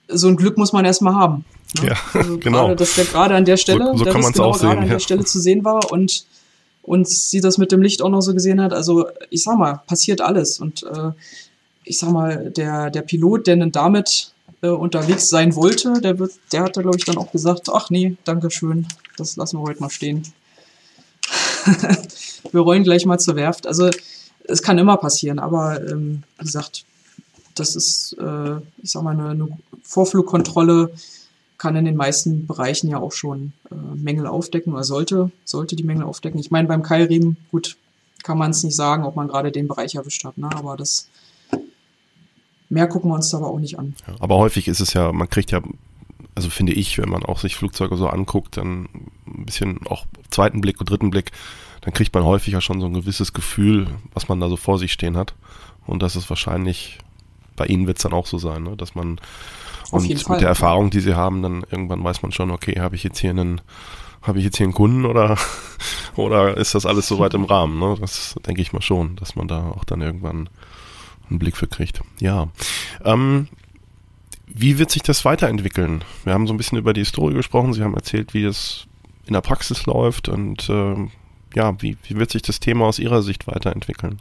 so 0.08 0.28
ein 0.28 0.36
Glück 0.36 0.56
muss 0.56 0.72
man 0.72 0.84
erstmal 0.84 1.14
haben. 1.14 1.44
Ne? 1.80 1.88
Ja, 1.88 1.96
also 2.14 2.38
genau. 2.40 2.66
Grade, 2.66 2.76
dass 2.76 2.94
der 2.94 3.04
gerade 3.04 3.34
an 3.34 3.44
der 3.44 3.56
Stelle, 3.56 3.92
so, 3.92 3.98
so 3.98 4.04
kann 4.04 4.20
man 4.22 4.32
genau 4.32 4.46
auch 4.46 4.58
sehen, 4.58 4.70
an 4.70 4.80
der 4.82 4.92
ja. 4.92 5.00
Stelle 5.00 5.24
zu 5.24 5.40
sehen 5.40 5.64
war 5.64 5.92
und 5.92 6.24
und 6.88 7.06
sie 7.06 7.42
das 7.42 7.58
mit 7.58 7.70
dem 7.70 7.82
Licht 7.82 8.00
auch 8.00 8.08
noch 8.08 8.22
so 8.22 8.32
gesehen 8.32 8.62
hat. 8.62 8.72
Also 8.72 9.06
ich 9.28 9.42
sag 9.42 9.58
mal, 9.58 9.82
passiert 9.86 10.22
alles. 10.22 10.58
Und 10.58 10.84
äh, 10.84 11.10
ich 11.84 11.98
sag 11.98 12.10
mal, 12.10 12.50
der, 12.50 12.90
der 12.90 13.02
Pilot, 13.02 13.46
der 13.46 13.56
denn 13.56 13.72
damit 13.72 14.32
äh, 14.62 14.68
unterwegs 14.68 15.28
sein 15.28 15.54
wollte, 15.54 16.00
der, 16.00 16.18
wird, 16.18 16.32
der 16.50 16.62
hat 16.62 16.76
da, 16.76 16.82
glaube 16.82 16.96
ich, 16.96 17.04
dann 17.04 17.18
auch 17.18 17.30
gesagt, 17.30 17.68
ach 17.70 17.90
nee, 17.90 18.16
danke 18.24 18.50
schön, 18.50 18.86
das 19.18 19.36
lassen 19.36 19.58
wir 19.58 19.62
heute 19.62 19.80
mal 19.80 19.90
stehen. 19.90 20.22
wir 22.52 22.60
rollen 22.60 22.84
gleich 22.84 23.06
mal 23.06 23.18
zur 23.18 23.36
Werft. 23.36 23.66
Also 23.66 23.90
es 24.44 24.62
kann 24.62 24.78
immer 24.78 24.96
passieren, 24.96 25.38
aber 25.38 25.86
ähm, 25.88 26.22
wie 26.38 26.44
gesagt, 26.44 26.84
das 27.54 27.76
ist, 27.76 28.16
äh, 28.20 28.56
ich 28.82 28.90
sag 28.90 29.02
mal, 29.02 29.12
eine, 29.12 29.30
eine 29.30 29.48
Vorflugkontrolle 29.82 30.92
kann 31.58 31.74
in 31.74 31.84
den 31.84 31.96
meisten 31.96 32.46
Bereichen 32.46 32.88
ja 32.88 32.98
auch 32.98 33.12
schon 33.12 33.52
äh, 33.70 33.74
Mängel 33.74 34.26
aufdecken 34.26 34.72
oder 34.72 34.84
sollte, 34.84 35.30
sollte 35.44 35.74
die 35.74 35.82
Mängel 35.82 36.04
aufdecken. 36.04 36.38
Ich 36.38 36.50
meine, 36.50 36.68
beim 36.68 36.82
Keilriemen, 36.82 37.36
gut, 37.50 37.76
kann 38.22 38.38
man 38.38 38.52
es 38.52 38.62
nicht 38.62 38.76
sagen, 38.76 39.04
ob 39.04 39.16
man 39.16 39.28
gerade 39.28 39.50
den 39.50 39.68
Bereich 39.68 39.96
erwischt 39.96 40.24
hat, 40.24 40.38
ne? 40.38 40.48
aber 40.54 40.76
das 40.76 41.08
mehr 42.68 42.86
gucken 42.86 43.10
wir 43.10 43.14
uns 43.14 43.34
aber 43.34 43.48
auch 43.48 43.58
nicht 43.58 43.78
an. 43.78 43.94
Ja, 44.06 44.14
aber 44.20 44.36
häufig 44.36 44.68
ist 44.68 44.80
es 44.80 44.92
ja, 44.92 45.12
man 45.12 45.28
kriegt 45.28 45.50
ja, 45.50 45.60
also 46.38 46.50
finde 46.50 46.72
ich, 46.72 46.98
wenn 46.98 47.08
man 47.08 47.24
auch 47.24 47.40
sich 47.40 47.56
Flugzeuge 47.56 47.96
so 47.96 48.06
anguckt, 48.06 48.58
dann 48.58 48.88
ein 49.26 49.44
bisschen 49.44 49.84
auch 49.88 50.06
zweiten 50.30 50.60
Blick 50.60 50.78
und 50.78 50.88
dritten 50.88 51.10
Blick, 51.10 51.32
dann 51.80 51.92
kriegt 51.92 52.14
man 52.14 52.22
häufig 52.22 52.54
ja 52.54 52.60
schon 52.60 52.80
so 52.80 52.86
ein 52.86 52.94
gewisses 52.94 53.32
Gefühl, 53.32 53.88
was 54.14 54.28
man 54.28 54.38
da 54.38 54.48
so 54.48 54.56
vor 54.56 54.78
sich 54.78 54.92
stehen 54.92 55.16
hat. 55.16 55.34
Und 55.84 56.00
das 56.00 56.14
ist 56.14 56.30
wahrscheinlich, 56.30 56.98
bei 57.56 57.66
Ihnen 57.66 57.88
wird 57.88 57.96
es 57.96 58.04
dann 58.04 58.12
auch 58.12 58.26
so 58.26 58.38
sein, 58.38 58.62
ne? 58.62 58.76
dass 58.76 58.94
man 58.94 59.20
Auf 59.86 59.94
und 59.94 60.08
mit 60.08 60.22
Fall. 60.22 60.38
der 60.38 60.46
Erfahrung, 60.46 60.90
die 60.90 61.00
sie 61.00 61.16
haben, 61.16 61.42
dann 61.42 61.64
irgendwann 61.68 62.04
weiß 62.04 62.22
man 62.22 62.30
schon, 62.30 62.52
okay, 62.52 62.78
habe 62.78 62.94
ich 62.94 63.02
jetzt 63.02 63.18
hier 63.18 63.30
einen, 63.30 63.60
habe 64.22 64.38
ich 64.38 64.44
jetzt 64.44 64.58
hier 64.58 64.66
einen 64.66 64.74
Kunden 64.74 65.06
oder, 65.06 65.36
oder 66.14 66.56
ist 66.56 66.76
das 66.76 66.86
alles 66.86 67.08
soweit 67.08 67.34
im 67.34 67.46
Rahmen? 67.46 67.80
Ne? 67.80 67.96
Das 68.00 68.36
denke 68.46 68.62
ich 68.62 68.72
mal 68.72 68.80
schon, 68.80 69.16
dass 69.16 69.34
man 69.34 69.48
da 69.48 69.72
auch 69.72 69.82
dann 69.82 70.02
irgendwann 70.02 70.48
einen 71.28 71.40
Blick 71.40 71.56
für 71.56 71.66
kriegt. 71.66 72.00
Ja. 72.20 72.46
Ähm, 73.04 73.48
wie 74.54 74.78
wird 74.78 74.90
sich 74.90 75.02
das 75.02 75.24
weiterentwickeln? 75.24 76.04
Wir 76.24 76.34
haben 76.34 76.46
so 76.46 76.54
ein 76.54 76.56
bisschen 76.56 76.78
über 76.78 76.92
die 76.92 77.00
Historie 77.00 77.34
gesprochen. 77.34 77.72
Sie 77.72 77.82
haben 77.82 77.94
erzählt, 77.94 78.34
wie 78.34 78.44
es 78.44 78.86
in 79.26 79.34
der 79.34 79.40
Praxis 79.40 79.86
läuft 79.86 80.28
und 80.28 80.68
ähm, 80.70 81.10
ja, 81.54 81.80
wie, 81.80 81.96
wie 82.04 82.16
wird 82.16 82.30
sich 82.30 82.42
das 82.42 82.60
Thema 82.60 82.86
aus 82.86 82.98
Ihrer 82.98 83.22
Sicht 83.22 83.46
weiterentwickeln? 83.46 84.20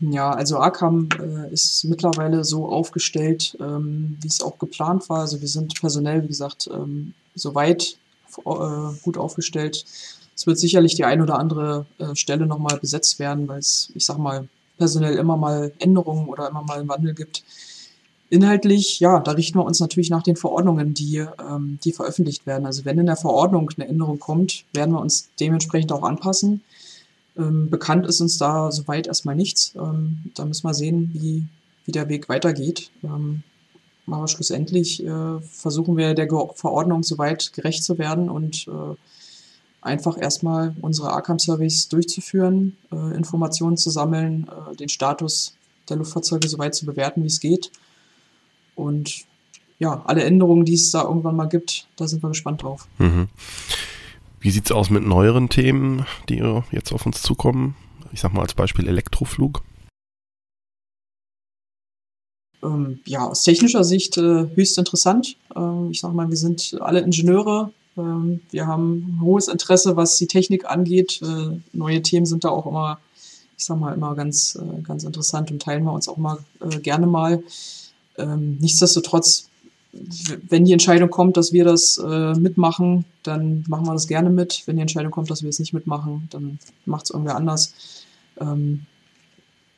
Ja, 0.00 0.30
also 0.30 0.58
Arkham 0.58 1.08
äh, 1.20 1.52
ist 1.52 1.84
mittlerweile 1.84 2.42
so 2.44 2.66
aufgestellt, 2.66 3.56
ähm, 3.60 4.16
wie 4.20 4.28
es 4.28 4.40
auch 4.40 4.58
geplant 4.58 5.08
war. 5.10 5.20
Also 5.20 5.40
wir 5.40 5.48
sind 5.48 5.78
personell, 5.78 6.22
wie 6.22 6.28
gesagt, 6.28 6.70
ähm, 6.72 7.12
soweit 7.34 7.98
äh, 8.38 8.94
gut 9.02 9.18
aufgestellt. 9.18 9.84
Es 10.34 10.46
wird 10.46 10.58
sicherlich 10.58 10.94
die 10.94 11.04
ein 11.04 11.20
oder 11.20 11.38
andere 11.38 11.84
äh, 11.98 12.14
Stelle 12.14 12.46
nochmal 12.46 12.78
besetzt 12.78 13.18
werden, 13.18 13.46
weil 13.46 13.58
es, 13.58 13.92
ich 13.94 14.06
sag 14.06 14.16
mal, 14.16 14.48
personell 14.78 15.16
immer 15.16 15.36
mal 15.36 15.72
Änderungen 15.78 16.28
oder 16.28 16.48
immer 16.48 16.62
mal 16.62 16.78
einen 16.78 16.88
Wandel 16.88 17.12
gibt. 17.12 17.44
Inhaltlich, 18.30 19.00
ja, 19.00 19.18
da 19.18 19.32
richten 19.32 19.58
wir 19.58 19.64
uns 19.64 19.80
natürlich 19.80 20.08
nach 20.08 20.22
den 20.22 20.36
Verordnungen, 20.36 20.94
die, 20.94 21.16
ähm, 21.16 21.80
die 21.84 21.92
veröffentlicht 21.92 22.46
werden. 22.46 22.64
Also 22.64 22.84
wenn 22.84 22.96
in 22.98 23.06
der 23.06 23.16
Verordnung 23.16 23.70
eine 23.76 23.88
Änderung 23.88 24.20
kommt, 24.20 24.64
werden 24.72 24.92
wir 24.92 25.00
uns 25.00 25.28
dementsprechend 25.40 25.90
auch 25.90 26.04
anpassen. 26.04 26.62
Ähm, 27.36 27.70
bekannt 27.70 28.06
ist 28.06 28.20
uns 28.20 28.38
da 28.38 28.70
soweit 28.70 29.08
erstmal 29.08 29.34
nichts. 29.34 29.74
Ähm, 29.74 30.30
da 30.36 30.44
müssen 30.44 30.64
wir 30.64 30.74
sehen, 30.74 31.10
wie, 31.12 31.44
wie 31.84 31.92
der 31.92 32.08
Weg 32.08 32.28
weitergeht. 32.28 32.92
Ähm, 33.02 33.42
aber 34.06 34.28
schlussendlich 34.28 35.04
äh, 35.04 35.40
versuchen 35.40 35.96
wir 35.96 36.14
der 36.14 36.28
Verordnung 36.54 37.02
soweit 37.02 37.52
gerecht 37.52 37.82
zu 37.82 37.98
werden 37.98 38.30
und 38.30 38.68
äh, 38.68 38.96
einfach 39.82 40.20
erstmal 40.20 40.76
unsere 40.82 41.12
Arkham-Surveys 41.12 41.88
durchzuführen, 41.88 42.76
äh, 42.92 43.16
Informationen 43.16 43.76
zu 43.76 43.90
sammeln, 43.90 44.48
äh, 44.48 44.76
den 44.76 44.88
Status 44.88 45.54
der 45.88 45.96
Luftfahrzeuge 45.96 46.48
soweit 46.48 46.76
zu 46.76 46.86
bewerten, 46.86 47.22
wie 47.22 47.28
es 47.28 47.40
geht. 47.40 47.72
Und 48.80 49.24
ja, 49.78 50.02
alle 50.06 50.24
Änderungen, 50.24 50.64
die 50.64 50.74
es 50.74 50.90
da 50.90 51.04
irgendwann 51.04 51.36
mal 51.36 51.46
gibt, 51.46 51.86
da 51.96 52.06
sind 52.06 52.22
wir 52.22 52.28
gespannt 52.28 52.62
drauf. 52.62 52.86
Mhm. 52.98 53.28
Wie 54.40 54.50
sieht's 54.50 54.72
aus 54.72 54.90
mit 54.90 55.06
neueren 55.06 55.48
Themen, 55.48 56.06
die 56.28 56.42
jetzt 56.70 56.92
auf 56.92 57.06
uns 57.06 57.22
zukommen? 57.22 57.76
Ich 58.12 58.20
sag 58.20 58.32
mal 58.32 58.42
als 58.42 58.54
Beispiel 58.54 58.88
Elektroflug. 58.88 59.62
Ähm, 62.62 63.00
ja, 63.06 63.26
aus 63.26 63.42
technischer 63.42 63.84
Sicht 63.84 64.18
äh, 64.18 64.48
höchst 64.54 64.78
interessant. 64.78 65.36
Ähm, 65.56 65.90
ich 65.90 66.00
sag 66.00 66.12
mal, 66.12 66.28
wir 66.28 66.36
sind 66.36 66.76
alle 66.80 67.00
Ingenieure. 67.00 67.72
Ähm, 67.96 68.40
wir 68.50 68.66
haben 68.66 69.18
hohes 69.22 69.48
Interesse, 69.48 69.96
was 69.96 70.16
die 70.16 70.26
Technik 70.26 70.68
angeht. 70.68 71.20
Äh, 71.22 71.60
neue 71.72 72.02
Themen 72.02 72.26
sind 72.26 72.44
da 72.44 72.50
auch 72.50 72.66
immer, 72.66 72.98
ich 73.56 73.64
sag 73.64 73.78
mal, 73.78 73.94
immer 73.94 74.14
ganz, 74.14 74.56
äh, 74.60 74.82
ganz 74.82 75.04
interessant 75.04 75.50
und 75.50 75.62
teilen 75.62 75.84
wir 75.84 75.92
uns 75.92 76.08
auch 76.08 76.18
mal 76.18 76.38
äh, 76.60 76.78
gerne 76.80 77.06
mal. 77.06 77.42
Ähm, 78.18 78.58
nichtsdestotrotz, 78.60 79.48
wenn 79.92 80.64
die 80.64 80.72
Entscheidung 80.72 81.10
kommt, 81.10 81.36
dass 81.36 81.52
wir 81.52 81.64
das 81.64 81.98
äh, 81.98 82.34
mitmachen, 82.34 83.04
dann 83.22 83.64
machen 83.68 83.86
wir 83.86 83.92
das 83.92 84.06
gerne 84.06 84.30
mit. 84.30 84.62
Wenn 84.66 84.76
die 84.76 84.82
Entscheidung 84.82 85.10
kommt, 85.10 85.30
dass 85.30 85.42
wir 85.42 85.48
es 85.48 85.58
nicht 85.58 85.72
mitmachen, 85.72 86.28
dann 86.30 86.58
macht 86.86 87.04
es 87.04 87.10
irgendwer 87.10 87.36
anders. 87.36 87.74
Ähm, 88.40 88.86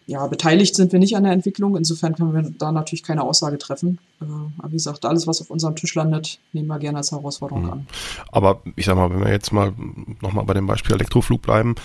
ja, 0.07 0.27
beteiligt 0.27 0.75
sind 0.75 0.93
wir 0.93 0.99
nicht 0.99 1.17
an 1.17 1.23
der 1.23 1.33
Entwicklung. 1.33 1.77
Insofern 1.77 2.15
können 2.15 2.35
wir 2.35 2.53
da 2.59 2.73
natürlich 2.73 3.05
keine 3.05 3.23
Aussage 3.23 3.57
treffen. 3.57 3.99
Äh, 4.21 4.25
aber 4.59 4.69
wie 4.69 4.77
gesagt, 4.77 5.05
alles, 5.07 5.27
was 5.27 5.41
auf 5.41 5.51
unserem 5.51 5.77
Tisch 5.77 5.95
landet, 5.95 6.41
nehmen 6.53 6.67
wir 6.69 6.79
gerne 6.79 6.99
als 6.99 7.13
Herausforderung 7.13 7.65
Mhm. 7.65 7.71
an. 7.71 7.87
Aber 8.33 8.63
ich 8.77 8.85
sag 8.85 8.97
mal, 8.97 9.11
wenn 9.11 9.21
wir 9.21 9.31
jetzt 9.31 9.53
mal 9.53 9.73
nochmal 10.21 10.45
bei 10.45 10.55
dem 10.55 10.67
Beispiel 10.67 10.95
Elektroflug 10.95 11.41
bleiben, 11.41 11.77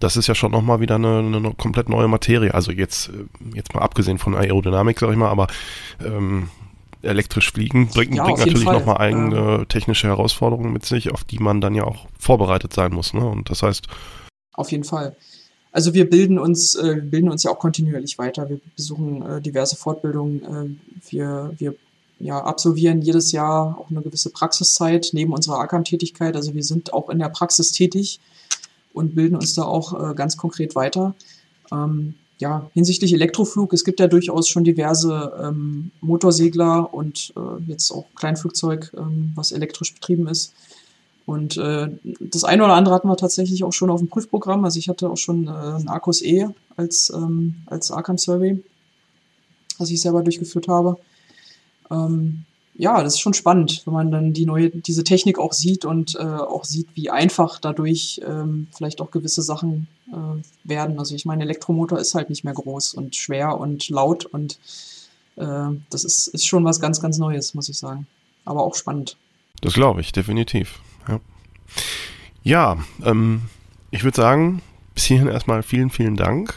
das 0.00 0.16
ist 0.16 0.26
ja 0.26 0.34
schon 0.34 0.52
nochmal 0.52 0.80
wieder 0.80 0.96
eine, 0.96 1.18
eine 1.18 1.54
komplett 1.54 1.88
neue 1.88 2.08
Materie. 2.08 2.52
Also 2.52 2.72
jetzt, 2.72 3.08
äh, 3.08 3.54
jetzt 3.54 3.74
mal 3.74 3.82
abgesehen 3.82 4.18
von 4.18 4.34
Aerodynamik, 4.34 4.98
sag 4.98 5.10
ich 5.10 5.16
mal, 5.16 5.30
aber 5.30 5.46
ähm, 6.04 6.48
elektrisch 7.02 7.52
fliegen 7.52 7.88
bringt, 7.88 8.14
Ja, 8.14 8.24
bringt 8.24 8.38
natürlich 8.38 8.64
nochmal 8.64 8.98
eigene 8.98 9.66
technische 9.68 10.08
Herausforderungen 10.08 10.72
mit 10.72 10.84
sich, 10.84 11.12
auf 11.12 11.24
die 11.24 11.38
man 11.38 11.60
dann 11.60 11.74
ja 11.74 11.84
auch 11.84 12.06
vorbereitet 12.18 12.72
sein 12.72 12.92
muss. 12.92 13.14
Ne? 13.14 13.24
Und 13.24 13.50
das 13.50 13.62
heißt, 13.62 13.86
Auf 14.52 14.70
jeden 14.72 14.84
Fall. 14.84 15.16
Also 15.72 15.92
wir 15.92 16.08
bilden 16.08 16.38
uns, 16.38 16.74
äh, 16.74 17.00
bilden 17.02 17.28
uns 17.28 17.42
ja 17.42 17.50
auch 17.50 17.58
kontinuierlich 17.58 18.18
weiter. 18.18 18.48
Wir 18.48 18.60
besuchen 18.76 19.22
äh, 19.22 19.40
diverse 19.42 19.76
Fortbildungen. 19.76 20.42
Äh, 20.42 21.10
wir, 21.10 21.54
wir 21.58 21.74
ja, 22.18 22.42
absolvieren 22.42 23.02
jedes 23.02 23.32
Jahr 23.32 23.78
auch 23.78 23.90
eine 23.90 24.00
gewisse 24.00 24.30
Praxiszeit 24.30 25.10
neben 25.12 25.34
unserer 25.34 25.60
ACAM-Tätigkeit. 25.60 26.34
Also 26.34 26.54
wir 26.54 26.64
sind 26.64 26.92
auch 26.94 27.10
in 27.10 27.18
der 27.18 27.28
Praxis 27.28 27.72
tätig 27.72 28.20
und 28.96 29.14
bilden 29.14 29.36
uns 29.36 29.54
da 29.54 29.62
auch 29.62 30.10
äh, 30.10 30.14
ganz 30.14 30.36
konkret 30.36 30.74
weiter. 30.74 31.14
Ähm, 31.70 32.14
ja, 32.38 32.70
hinsichtlich 32.74 33.12
Elektroflug, 33.12 33.72
es 33.72 33.84
gibt 33.84 34.00
ja 34.00 34.08
durchaus 34.08 34.48
schon 34.48 34.64
diverse 34.64 35.32
ähm, 35.42 35.90
Motorsegler 36.00 36.92
und 36.92 37.32
äh, 37.36 37.62
jetzt 37.66 37.90
auch 37.90 38.06
Kleinflugzeug, 38.14 38.92
ähm, 38.96 39.32
was 39.34 39.52
elektrisch 39.52 39.94
betrieben 39.94 40.26
ist. 40.28 40.52
Und 41.26 41.56
äh, 41.56 41.88
das 42.20 42.44
eine 42.44 42.64
oder 42.64 42.74
andere 42.74 42.94
hatten 42.94 43.08
wir 43.08 43.16
tatsächlich 43.16 43.64
auch 43.64 43.72
schon 43.72 43.90
auf 43.90 44.00
dem 44.00 44.08
Prüfprogramm. 44.08 44.64
Also 44.64 44.78
ich 44.78 44.88
hatte 44.88 45.10
auch 45.10 45.16
schon 45.16 45.48
äh, 45.48 45.50
ein 45.50 45.88
Arcos 45.88 46.22
E 46.22 46.46
als, 46.76 47.10
ähm, 47.14 47.56
als 47.66 47.90
Arkham 47.90 48.16
Survey, 48.16 48.62
was 49.78 49.90
ich 49.90 50.00
selber 50.00 50.22
durchgeführt 50.22 50.68
habe. 50.68 50.98
Ähm, 51.90 52.44
ja, 52.78 53.02
das 53.02 53.14
ist 53.14 53.20
schon 53.20 53.34
spannend, 53.34 53.82
wenn 53.86 53.94
man 53.94 54.10
dann 54.10 54.32
die 54.32 54.46
neue, 54.46 54.70
diese 54.70 55.04
Technik 55.04 55.38
auch 55.38 55.52
sieht 55.52 55.84
und 55.84 56.14
äh, 56.16 56.22
auch 56.22 56.64
sieht, 56.64 56.88
wie 56.94 57.10
einfach 57.10 57.58
dadurch 57.58 58.20
ähm, 58.26 58.68
vielleicht 58.72 59.00
auch 59.00 59.10
gewisse 59.10 59.42
Sachen 59.42 59.88
äh, 60.12 60.68
werden. 60.68 60.98
Also 60.98 61.14
ich 61.14 61.24
meine, 61.24 61.44
Elektromotor 61.44 61.98
ist 61.98 62.14
halt 62.14 62.28
nicht 62.28 62.44
mehr 62.44 62.54
groß 62.54 62.94
und 62.94 63.16
schwer 63.16 63.58
und 63.58 63.88
laut 63.88 64.26
und 64.26 64.58
äh, 65.36 65.68
das 65.90 66.04
ist, 66.04 66.28
ist 66.28 66.46
schon 66.46 66.64
was 66.64 66.80
ganz, 66.80 67.00
ganz 67.00 67.18
Neues, 67.18 67.54
muss 67.54 67.68
ich 67.68 67.78
sagen. 67.78 68.06
Aber 68.44 68.62
auch 68.62 68.74
spannend. 68.74 69.16
Das 69.62 69.74
glaube 69.74 70.00
ich, 70.00 70.12
definitiv. 70.12 70.80
Ja, 71.08 71.20
ja 72.42 72.76
ähm, 73.04 73.42
ich 73.90 74.04
würde 74.04 74.16
sagen, 74.16 74.62
bis 74.94 75.04
hierhin 75.04 75.28
erstmal 75.28 75.62
vielen, 75.62 75.90
vielen 75.90 76.16
Dank. 76.16 76.54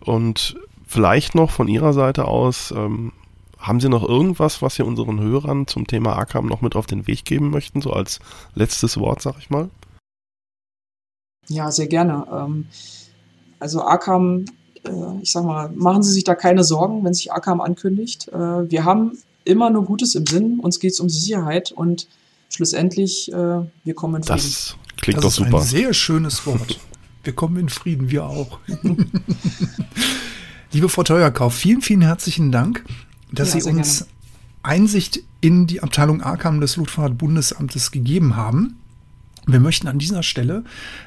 Und 0.00 0.56
vielleicht 0.86 1.34
noch 1.34 1.50
von 1.50 1.68
Ihrer 1.68 1.92
Seite 1.92 2.26
aus, 2.26 2.70
ähm, 2.70 3.12
haben 3.58 3.80
Sie 3.80 3.88
noch 3.88 4.08
irgendwas, 4.08 4.62
was 4.62 4.76
Sie 4.76 4.84
unseren 4.84 5.20
Hörern 5.20 5.66
zum 5.66 5.86
Thema 5.86 6.16
Arkham 6.16 6.46
noch 6.46 6.60
mit 6.60 6.76
auf 6.76 6.86
den 6.86 7.06
Weg 7.06 7.24
geben 7.24 7.50
möchten, 7.50 7.82
so 7.82 7.92
als 7.92 8.20
letztes 8.54 8.98
Wort, 8.98 9.20
sag 9.20 9.38
ich 9.38 9.50
mal? 9.50 9.68
Ja, 11.48 11.70
sehr 11.70 11.88
gerne. 11.88 12.26
Ähm, 12.30 12.66
also 13.58 13.82
Arkham, 13.82 14.44
äh, 14.84 15.22
ich 15.22 15.32
sag 15.32 15.44
mal, 15.44 15.70
machen 15.70 16.02
Sie 16.02 16.12
sich 16.12 16.24
da 16.24 16.34
keine 16.34 16.62
Sorgen, 16.62 17.04
wenn 17.04 17.14
sich 17.14 17.32
Arkham 17.32 17.60
ankündigt. 17.60 18.28
Äh, 18.28 18.70
wir 18.70 18.84
haben 18.84 19.18
immer 19.44 19.70
nur 19.70 19.84
Gutes 19.84 20.14
im 20.14 20.26
Sinn, 20.26 20.60
uns 20.60 20.78
geht 20.78 20.92
es 20.92 21.00
um 21.00 21.08
Sicherheit 21.08 21.72
und 21.72 22.06
schlussendlich, 22.50 23.32
äh, 23.32 23.34
wir 23.84 23.94
kommen 23.94 24.16
in 24.16 24.22
Frieden. 24.22 24.36
Das 24.36 24.76
klingt 24.96 25.18
das 25.18 25.24
doch 25.24 25.44
super. 25.44 25.50
Das 25.50 25.66
ist 25.66 25.74
ein 25.74 25.80
sehr 25.80 25.94
schönes 25.94 26.46
Wort. 26.46 26.78
Wir 27.24 27.32
kommen 27.32 27.56
in 27.56 27.68
Frieden, 27.68 28.10
wir 28.10 28.26
auch. 28.26 28.58
Liebe 30.72 30.88
Frau 30.88 31.02
Teuerkauf, 31.02 31.54
vielen, 31.54 31.80
vielen 31.80 32.02
herzlichen 32.02 32.52
Dank, 32.52 32.84
dass 33.32 33.54
ja, 33.54 33.60
Sie 33.60 33.70
uns 33.70 33.98
gerne. 33.98 34.12
Einsicht 34.62 35.20
in 35.40 35.66
die 35.66 35.82
Abteilung 35.82 36.22
Arkham 36.22 36.60
des 36.60 36.76
Luftfahrtbundesamtes 36.76 37.90
gegeben 37.90 38.36
haben. 38.36 38.76
Wir 39.46 39.60
möchten 39.60 39.88
an 39.88 39.98
dieser 39.98 40.22
Stelle 40.22 40.64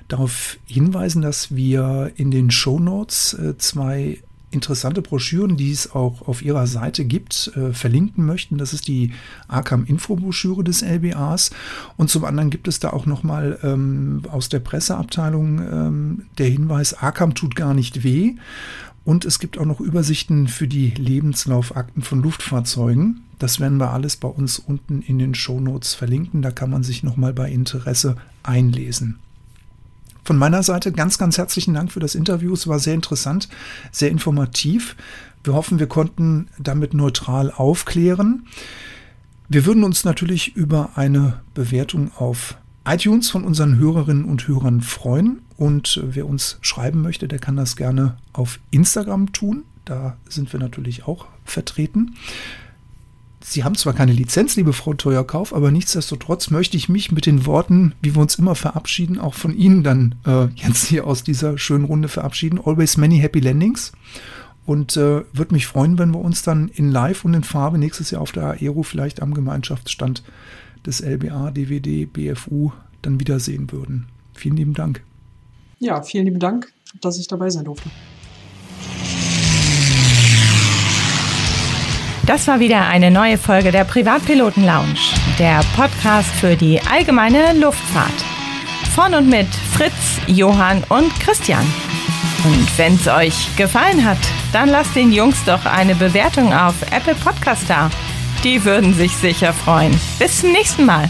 darauf 0.08 0.58
hinweisen, 0.66 1.22
dass 1.22 1.56
wir 1.56 2.12
in 2.16 2.32
den 2.32 2.50
Show 2.50 2.80
Notes 2.80 3.34
äh, 3.34 3.58
zwei 3.58 4.20
interessante 4.52 5.02
Broschüren, 5.02 5.56
die 5.58 5.72
es 5.72 5.92
auch 5.92 6.28
auf 6.28 6.42
ihrer 6.42 6.68
Seite 6.68 7.06
gibt, 7.06 7.52
äh, 7.56 7.72
verlinken 7.74 8.26
möchten. 8.26 8.58
Das 8.58 8.74
ist 8.74 8.88
die 8.88 9.14
Arkham 9.48 9.86
Info-Broschüre 9.86 10.64
des 10.64 10.82
LBAs. 10.82 11.52
Und 11.98 12.10
zum 12.10 12.26
anderen 12.26 12.50
gibt 12.50 12.68
es 12.68 12.80
da 12.80 12.92
auch 12.92 13.06
nochmal 13.06 13.58
ähm, 13.64 14.24
aus 14.30 14.50
der 14.50 14.60
Presseabteilung 14.60 15.60
ähm, 15.60 16.26
der 16.38 16.48
Hinweis, 16.48 16.94
Arkham 16.94 17.34
tut 17.34 17.56
gar 17.56 17.74
nicht 17.74 18.04
weh. 18.04 18.36
Und 19.04 19.26
es 19.26 19.40
gibt 19.40 19.58
auch 19.58 19.66
noch 19.66 19.80
Übersichten 19.80 20.48
für 20.48 20.68
die 20.68 20.92
Lebenslaufakten 20.92 22.04
von 22.04 22.22
Luftfahrzeugen. 22.22 23.22
Das 23.40 23.60
werden 23.60 23.80
wir 23.80 23.92
alles 23.92 24.18
bei 24.18 24.28
uns 24.28 24.60
unten 24.60 25.02
in 25.02 25.18
den 25.18 25.34
Shownotes 25.34 25.96
verlinken. 25.96 26.42
Da 26.42 26.52
kann 26.52 26.70
man 26.70 26.84
sich 26.84 27.02
nochmal 27.02 27.34
bei 27.34 27.50
Interesse 27.50 28.16
einlesen. 28.44 29.18
Von 30.24 30.38
meiner 30.38 30.62
Seite 30.62 30.92
ganz, 30.92 31.18
ganz 31.18 31.40
herzlichen 31.40 31.74
Dank 31.74 31.92
für 31.92 32.00
das 32.00 32.14
Interview. 32.14 32.54
Es 32.54 32.68
war 32.68 32.78
sehr 32.78 32.94
interessant, 32.94 33.50
sehr 33.92 34.12
informativ. 34.12 34.96
Wir 35.44 35.54
hoffen, 35.54 35.80
wir 35.80 35.88
konnten 35.88 36.48
damit 36.60 36.94
neutral 36.94 37.52
aufklären. 37.52 38.46
Wir 39.50 39.66
würden 39.66 39.84
uns 39.84 40.04
natürlich 40.04 40.56
über 40.56 40.92
eine 40.96 41.42
Bewertung 41.56 42.12
auf 42.16 42.56
iTunes 42.86 43.30
von 43.30 43.44
unseren 43.44 43.78
Hörerinnen 43.78 44.26
und 44.26 44.48
Hörern 44.48 44.82
freuen. 44.82 45.42
Und 45.58 46.02
wer 46.04 46.28
uns 46.28 46.58
schreiben 46.62 47.02
möchte, 47.02 47.28
der 47.28 47.40
kann 47.40 47.56
das 47.56 47.76
gerne 47.76 48.18
auf 48.34 48.60
Instagram 48.72 49.32
tun. 49.34 49.64
Da 49.86 50.18
sind 50.28 50.52
wir 50.54 50.60
natürlich 50.60 51.08
auch 51.08 51.28
vertreten. 51.46 52.16
Sie 53.44 53.64
haben 53.64 53.76
zwar 53.76 53.94
keine 53.94 54.14
Lizenz, 54.14 54.56
liebe 54.56 54.72
Frau 54.72 54.94
Teuerkauf, 54.94 55.54
aber 55.54 55.72
nichtsdestotrotz 55.72 56.52
möchte 56.52 56.78
ich 56.78 56.90
mich 56.90 57.12
mit 57.12 57.26
den 57.26 57.46
Worten, 57.48 57.94
wie 58.02 58.16
wir 58.16 58.22
uns 58.22 58.36
immer 58.36 58.54
verabschieden, 58.54 59.20
auch 59.20 59.34
von 59.34 59.56
Ihnen 59.56 59.84
dann 59.84 60.16
äh, 60.26 60.46
jetzt 60.56 60.86
hier 60.86 61.08
aus 61.08 61.24
dieser 61.24 61.58
schönen 61.58 61.86
Runde 61.86 62.08
verabschieden. 62.08 62.60
Always 62.64 62.98
many 62.98 63.18
happy 63.18 63.40
landings. 63.40 63.94
Und 64.66 64.96
äh, 64.96 65.24
würde 65.34 65.54
mich 65.54 65.66
freuen, 65.66 65.98
wenn 65.98 66.14
wir 66.14 66.20
uns 66.22 66.44
dann 66.44 66.68
in 66.68 66.92
Live 66.92 67.26
und 67.26 67.34
in 67.34 67.44
Farbe 67.44 67.80
nächstes 67.80 68.12
Jahr 68.12 68.22
auf 68.22 68.32
der 68.32 68.52
Aero 68.62 68.84
vielleicht 68.84 69.22
am 69.22 69.34
Gemeinschaftsstand 69.34 70.24
des 70.86 71.02
LBA, 71.02 71.52
DWD, 71.52 72.12
BFU 72.12 72.72
dann 73.02 73.20
wiedersehen 73.20 73.72
würden. 73.72 74.08
Vielen 74.34 74.58
lieben 74.58 74.74
Dank. 74.74 75.04
Ja, 75.80 76.02
vielen 76.02 76.26
lieben 76.26 76.40
Dank, 76.40 76.72
dass 77.02 77.20
ich 77.20 77.28
dabei 77.28 77.50
sein 77.50 77.66
durfte. 77.66 77.90
Das 82.28 82.48
war 82.48 82.60
wieder 82.60 82.88
eine 82.88 83.10
neue 83.10 83.38
Folge 83.38 83.72
der 83.72 83.84
Privatpiloten 83.84 84.64
Lounge, 84.64 85.00
der 85.40 85.62
Podcast 85.76 86.30
für 86.30 86.56
die 86.56 86.80
allgemeine 86.80 87.60
Luftfahrt. 87.60 88.14
Von 88.96 89.16
und 89.16 89.28
mit 89.28 89.48
Fritz, 89.48 90.20
Johann 90.28 90.84
und 90.90 91.10
Christian. 91.20 91.66
Und 92.44 92.78
wenn 92.78 92.96
es 92.96 93.08
euch 93.08 93.56
gefallen 93.56 94.06
hat, 94.06 94.20
dann 94.54 94.70
lasst 94.70 94.96
den 94.96 95.12
Jungs 95.12 95.44
doch 95.46 95.66
eine 95.66 95.96
Bewertung 95.96 96.54
auf 96.54 96.76
Apple 96.92 97.16
Podcast 97.16 97.70
da. 97.70 97.90
Die 98.44 98.66
würden 98.66 98.94
sich 98.96 99.16
sicher 99.16 99.54
freuen. 99.54 100.00
Bis 100.18 100.40
zum 100.40 100.52
nächsten 100.52 100.86
Mal. 100.86 101.08